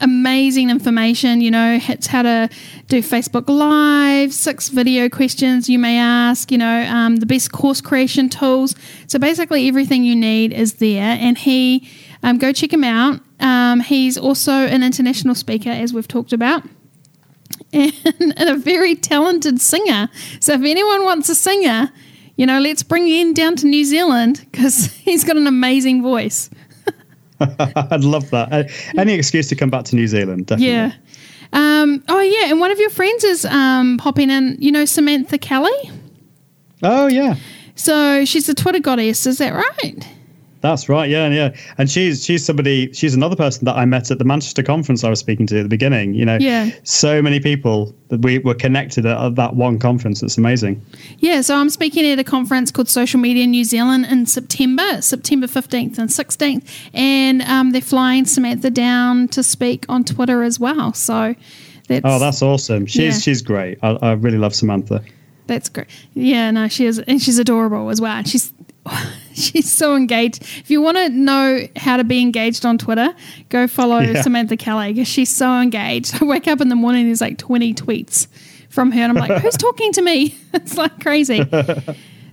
amazing 0.00 0.70
information. 0.70 1.40
You 1.40 1.50
know, 1.50 1.78
it's 1.82 2.06
how 2.06 2.22
to 2.22 2.48
do 2.86 3.02
Facebook 3.02 3.48
Live, 3.48 4.32
six 4.32 4.68
video 4.68 5.08
questions 5.08 5.68
you 5.68 5.78
may 5.78 5.98
ask, 5.98 6.50
you 6.50 6.58
know, 6.58 6.82
um, 6.84 7.16
the 7.16 7.26
best 7.26 7.52
course 7.52 7.80
creation 7.80 8.28
tools. 8.28 8.74
So 9.06 9.18
basically, 9.18 9.68
everything 9.68 10.04
you 10.04 10.16
need 10.16 10.52
is 10.52 10.74
there. 10.74 11.18
And 11.20 11.36
he, 11.36 11.88
um, 12.22 12.38
go 12.38 12.52
check 12.52 12.72
him 12.72 12.84
out. 12.84 13.20
Um, 13.40 13.80
he's 13.80 14.16
also 14.16 14.52
an 14.52 14.82
international 14.82 15.34
speaker, 15.34 15.70
as 15.70 15.92
we've 15.92 16.08
talked 16.08 16.32
about. 16.32 16.62
And, 17.72 18.34
and 18.36 18.48
a 18.48 18.56
very 18.56 18.96
talented 18.96 19.60
singer. 19.60 20.08
So, 20.40 20.54
if 20.54 20.62
anyone 20.62 21.04
wants 21.04 21.28
a 21.28 21.36
singer, 21.36 21.92
you 22.36 22.46
know, 22.46 22.58
let's 22.58 22.82
bring 22.82 23.06
Ian 23.06 23.32
down 23.32 23.54
to 23.56 23.66
New 23.66 23.84
Zealand 23.84 24.44
because 24.50 24.86
he's 25.04 25.24
got 25.24 25.36
an 25.36 25.46
amazing 25.46 26.02
voice. 26.02 26.50
I'd 27.40 28.02
love 28.02 28.30
that. 28.30 28.52
Uh, 28.52 28.64
Any 28.98 29.14
excuse 29.14 29.48
to 29.48 29.56
come 29.56 29.70
back 29.70 29.84
to 29.86 29.96
New 29.96 30.06
Zealand, 30.06 30.46
definitely. 30.46 30.74
Yeah. 30.74 30.92
Um, 31.52 32.02
oh, 32.08 32.20
yeah. 32.20 32.50
And 32.50 32.60
one 32.60 32.70
of 32.70 32.78
your 32.78 32.90
friends 32.90 33.24
is 33.24 33.44
um, 33.44 33.98
popping 33.98 34.30
in, 34.30 34.56
you 34.58 34.72
know, 34.72 34.84
Samantha 34.84 35.38
Kelly. 35.38 35.90
Oh, 36.82 37.06
yeah. 37.06 37.36
So 37.74 38.24
she's 38.24 38.48
a 38.48 38.54
Twitter 38.54 38.80
goddess. 38.80 39.26
Is 39.26 39.38
that 39.38 39.52
right? 39.52 40.06
That's 40.62 40.90
right. 40.90 41.08
Yeah, 41.08 41.28
yeah. 41.30 41.54
And 41.78 41.90
she's 41.90 42.22
she's 42.24 42.44
somebody. 42.44 42.92
She's 42.92 43.14
another 43.14 43.34
person 43.36 43.64
that 43.64 43.76
I 43.76 43.86
met 43.86 44.10
at 44.10 44.18
the 44.18 44.24
Manchester 44.24 44.62
conference 44.62 45.02
I 45.04 45.08
was 45.08 45.18
speaking 45.18 45.46
to 45.46 45.58
at 45.60 45.62
the 45.62 45.68
beginning. 45.70 46.12
You 46.12 46.26
know, 46.26 46.36
Yeah. 46.38 46.70
so 46.82 47.22
many 47.22 47.40
people 47.40 47.94
that 48.08 48.20
we 48.20 48.40
were 48.40 48.52
connected 48.54 49.06
at, 49.06 49.16
at 49.18 49.34
that 49.36 49.56
one 49.56 49.78
conference. 49.78 50.22
It's 50.22 50.36
amazing. 50.36 50.84
Yeah. 51.20 51.40
So 51.40 51.56
I'm 51.56 51.70
speaking 51.70 52.04
at 52.04 52.18
a 52.18 52.24
conference 52.24 52.70
called 52.70 52.88
Social 52.90 53.18
Media 53.20 53.46
New 53.46 53.64
Zealand 53.64 54.04
in 54.10 54.26
September, 54.26 55.00
September 55.00 55.46
15th 55.46 55.98
and 55.98 56.10
16th. 56.10 56.68
And 56.92 57.40
um, 57.42 57.70
they're 57.70 57.80
flying 57.80 58.26
Samantha 58.26 58.68
down 58.70 59.28
to 59.28 59.42
speak 59.42 59.86
on 59.88 60.04
Twitter 60.04 60.42
as 60.42 60.60
well. 60.60 60.92
So 60.92 61.34
that's, 61.88 62.02
Oh, 62.04 62.18
that's 62.18 62.42
awesome. 62.42 62.84
She's 62.84 63.00
Yeah. 63.00 63.12
she's 63.20 63.40
great. 63.42 63.78
I, 63.82 63.92
I 64.02 64.12
really 64.12 64.38
love 64.38 64.54
Samantha. 64.54 65.02
That's 65.46 65.68
great. 65.68 65.88
Yeah, 66.14 66.52
no, 66.52 66.68
she 66.68 66.86
is, 66.86 67.00
and 67.00 67.20
she's 67.20 67.38
adorable 67.40 67.90
as 67.90 68.00
well. 68.00 68.22
She's 68.22 68.52
she's 69.34 69.70
so 69.70 69.94
engaged. 69.96 70.42
If 70.42 70.70
you 70.70 70.80
want 70.82 70.96
to 70.96 71.08
know 71.08 71.66
how 71.76 71.96
to 71.96 72.04
be 72.04 72.20
engaged 72.20 72.64
on 72.66 72.78
Twitter, 72.78 73.14
go 73.48 73.66
follow 73.66 74.00
Yeah. 74.00 74.22
Samantha 74.22 74.56
Kelly 74.56 74.92
because 74.92 75.08
she's 75.08 75.30
so 75.30 75.60
engaged. 75.60 76.14
I 76.22 76.24
wake 76.24 76.48
up 76.48 76.60
in 76.60 76.68
the 76.68 76.76
morning, 76.76 77.06
there's 77.06 77.20
like 77.20 77.38
twenty 77.38 77.74
tweets 77.74 78.26
from 78.68 78.92
her, 78.92 79.00
and 79.00 79.10
I'm 79.18 79.28
like, 79.28 79.42
who's 79.42 79.56
talking 79.56 79.92
to 79.94 80.02
me? 80.02 80.36
It's 80.52 80.76
like 80.76 81.00
crazy. 81.00 81.44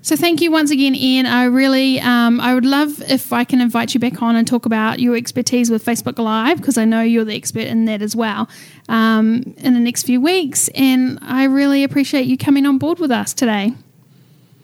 So 0.03 0.15
thank 0.15 0.39
you 0.41 0.51
once 0.51 0.71
again, 0.71 0.95
Ian. 0.95 1.25
I 1.25 1.43
really, 1.45 1.99
um, 1.99 2.39
I 2.39 2.53
would 2.55 2.65
love 2.65 3.01
if 3.11 3.33
I 3.33 3.43
can 3.43 3.59
invite 3.59 3.93
you 3.93 3.99
back 3.99 4.21
on 4.21 4.35
and 4.37 4.47
talk 4.47 4.65
about 4.65 4.99
your 4.99 5.17
expertise 5.17 5.69
with 5.69 5.83
Facebook 5.83 6.17
Live 6.17 6.57
because 6.57 6.77
I 6.77 6.85
know 6.85 7.01
you're 7.01 7.25
the 7.25 7.35
expert 7.35 7.67
in 7.67 7.85
that 7.85 8.01
as 8.01 8.15
well. 8.15 8.47
Um, 8.87 9.53
in 9.57 9.73
the 9.73 9.79
next 9.81 10.03
few 10.03 10.21
weeks, 10.21 10.69
and 10.69 11.19
I 11.21 11.43
really 11.43 11.83
appreciate 11.83 12.25
you 12.25 12.37
coming 12.37 12.65
on 12.65 12.77
board 12.77 12.99
with 12.99 13.11
us 13.11 13.33
today. 13.33 13.73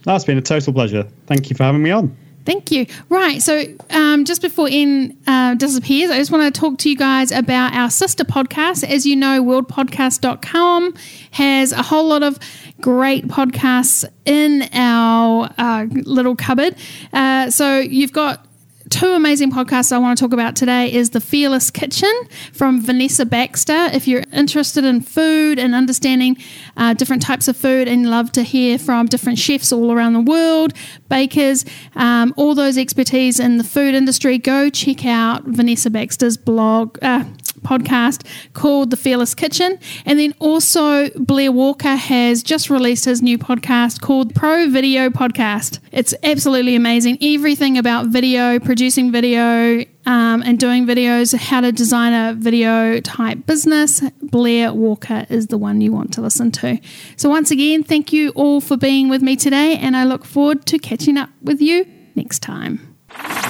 That's 0.04 0.26
been 0.26 0.38
a 0.38 0.41
total 0.41 0.74
pleasure. 0.74 1.08
Thank 1.28 1.49
you 1.49 1.56
for 1.56 1.64
having 1.64 1.82
me 1.84 1.91
on. 1.91 2.16
Thank 2.45 2.72
you. 2.72 2.88
Right. 3.08 3.41
So, 3.41 3.64
um, 3.89 4.26
just 4.26 4.41
before 4.41 4.68
Ian 4.68 5.18
uh, 5.28 5.56
disappears, 5.56 6.12
I 6.12 6.18
just 6.18 6.30
want 6.30 6.54
to 6.54 6.60
talk 6.60 6.78
to 6.80 6.89
you 6.89 6.97
guys 6.97 7.32
about 7.32 7.74
our 7.74 7.89
sister 7.89 8.26
podcast. 8.26 8.84
As 8.84 9.06
you 9.06 9.16
know, 9.16 9.41
worldpodcast.com 9.41 10.93
has 11.32 11.72
a 11.72 11.82
whole 11.82 12.06
lot 12.06 12.22
of 12.22 12.38
great 12.82 13.28
podcasts 13.28 14.04
in 14.26 14.68
our 14.74 15.49
uh, 15.58 15.86
little 15.89 16.36
cupboard. 16.36 16.76
Uh, 17.14 17.49
so, 17.49 17.80
you've 17.80 18.12
got 18.12 18.45
two 18.94 19.14
amazing 19.14 19.52
podcasts 19.52 19.91
I 19.91 19.98
want 19.98 20.16
to 20.16 20.24
talk 20.24 20.34
about 20.34 20.56
today 20.56 20.94
is 20.94 21.10
The 21.10 21.20
Fearless 21.20 21.72
Kitchen 21.72 22.14
from 22.54 22.80
Vanessa 22.80 23.26
Baxter. 23.26 23.89
If 23.91 24.08
you're 24.08 24.22
interested 24.32 24.84
in 24.86 25.02
food 25.02 25.58
and 25.58 25.74
understanding 25.74 26.38
uh, 26.78 26.94
different 26.94 27.24
types 27.24 27.48
of 27.48 27.58
food 27.58 27.88
and 27.88 28.08
love 28.08 28.32
to 28.34 28.44
hear 28.44 28.78
from 28.78 29.08
different 29.08 29.39
chefs 29.39 29.72
all 29.72 29.91
around 29.91 30.14
the 30.14 30.22
world, 30.22 30.74
bakers, 31.10 31.66
um, 31.96 32.36
all 32.38 32.54
those 32.54 32.78
expertise 32.78 33.39
in 33.39 33.58
the 33.58 33.64
food 33.64 33.96
industry, 33.96 34.38
go 34.38 34.70
check 34.70 35.08
out 35.08 35.44
Vanessa 35.46 35.89
Baxter's 35.89 36.38
blog. 36.38 37.00
Uh, 37.02 37.24
podcast 37.64 38.26
called 38.53 38.89
The 38.89 38.97
Fearless 38.97 39.34
Kitchen. 39.34 39.80
And 40.05 40.20
then 40.20 40.34
also, 40.39 41.09
Blair 41.11 41.51
Walker 41.51 41.95
has 41.95 42.43
just 42.43 42.70
released 42.70 43.05
his 43.05 43.22
new 43.22 43.38
podcast 43.38 44.01
called 44.01 44.36
Pro 44.36 44.70
Video 44.70 45.09
Podcast. 45.09 45.80
It's 45.91 46.14
absolutely 46.24 46.76
amazing. 46.76 47.18
Everything 47.22 47.78
about 47.78 48.07
video, 48.07 48.59
producing 48.59 49.11
video, 49.11 49.86
um, 50.05 50.43
and 50.43 50.59
doing 50.59 50.86
videos, 50.86 51.36
how 51.36 51.61
to 51.61 51.72
design 51.72 52.14
a 52.14 52.34
video 52.34 52.99
type 52.99 53.45
business. 53.45 54.01
Blair 54.22 54.74
Walker 54.74 55.26
is 55.30 55.47
the 55.47 55.57
one 55.57 55.82
you 55.82 55.91
want 55.91 56.14
to 56.14 56.22
listen 56.22 56.51
to. 56.51 56.80
So, 57.16 57.30
once 57.30 57.51
again, 57.51 57.84
thank 57.84 58.11
you 58.11 58.30
all 58.32 58.61
for 58.61 58.78
being 58.78 59.09
with 59.09 59.22
me 59.22 59.36
today, 59.36 59.78
and 59.78 59.95
I 59.95 60.03
look 60.03 60.26
forward 60.26 60.66
to 60.68 60.78
catching 60.80 61.18
up 61.18 61.30
with 61.41 61.61
you 61.61 61.86
next 62.16 62.39
time. 62.39 62.93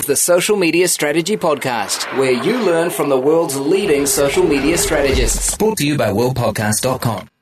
The 0.05 0.15
Social 0.15 0.57
Media 0.57 0.87
Strategy 0.87 1.37
Podcast, 1.37 2.17
where 2.17 2.31
you 2.31 2.59
learn 2.59 2.89
from 2.89 3.09
the 3.09 3.17
world's 3.17 3.57
leading 3.57 4.05
social 4.05 4.43
media 4.43 4.77
strategists. 4.77 5.57
Brought 5.57 5.77
to 5.77 5.85
you 5.85 5.97
by 5.97 6.09
worldpodcast.com. 6.09 7.32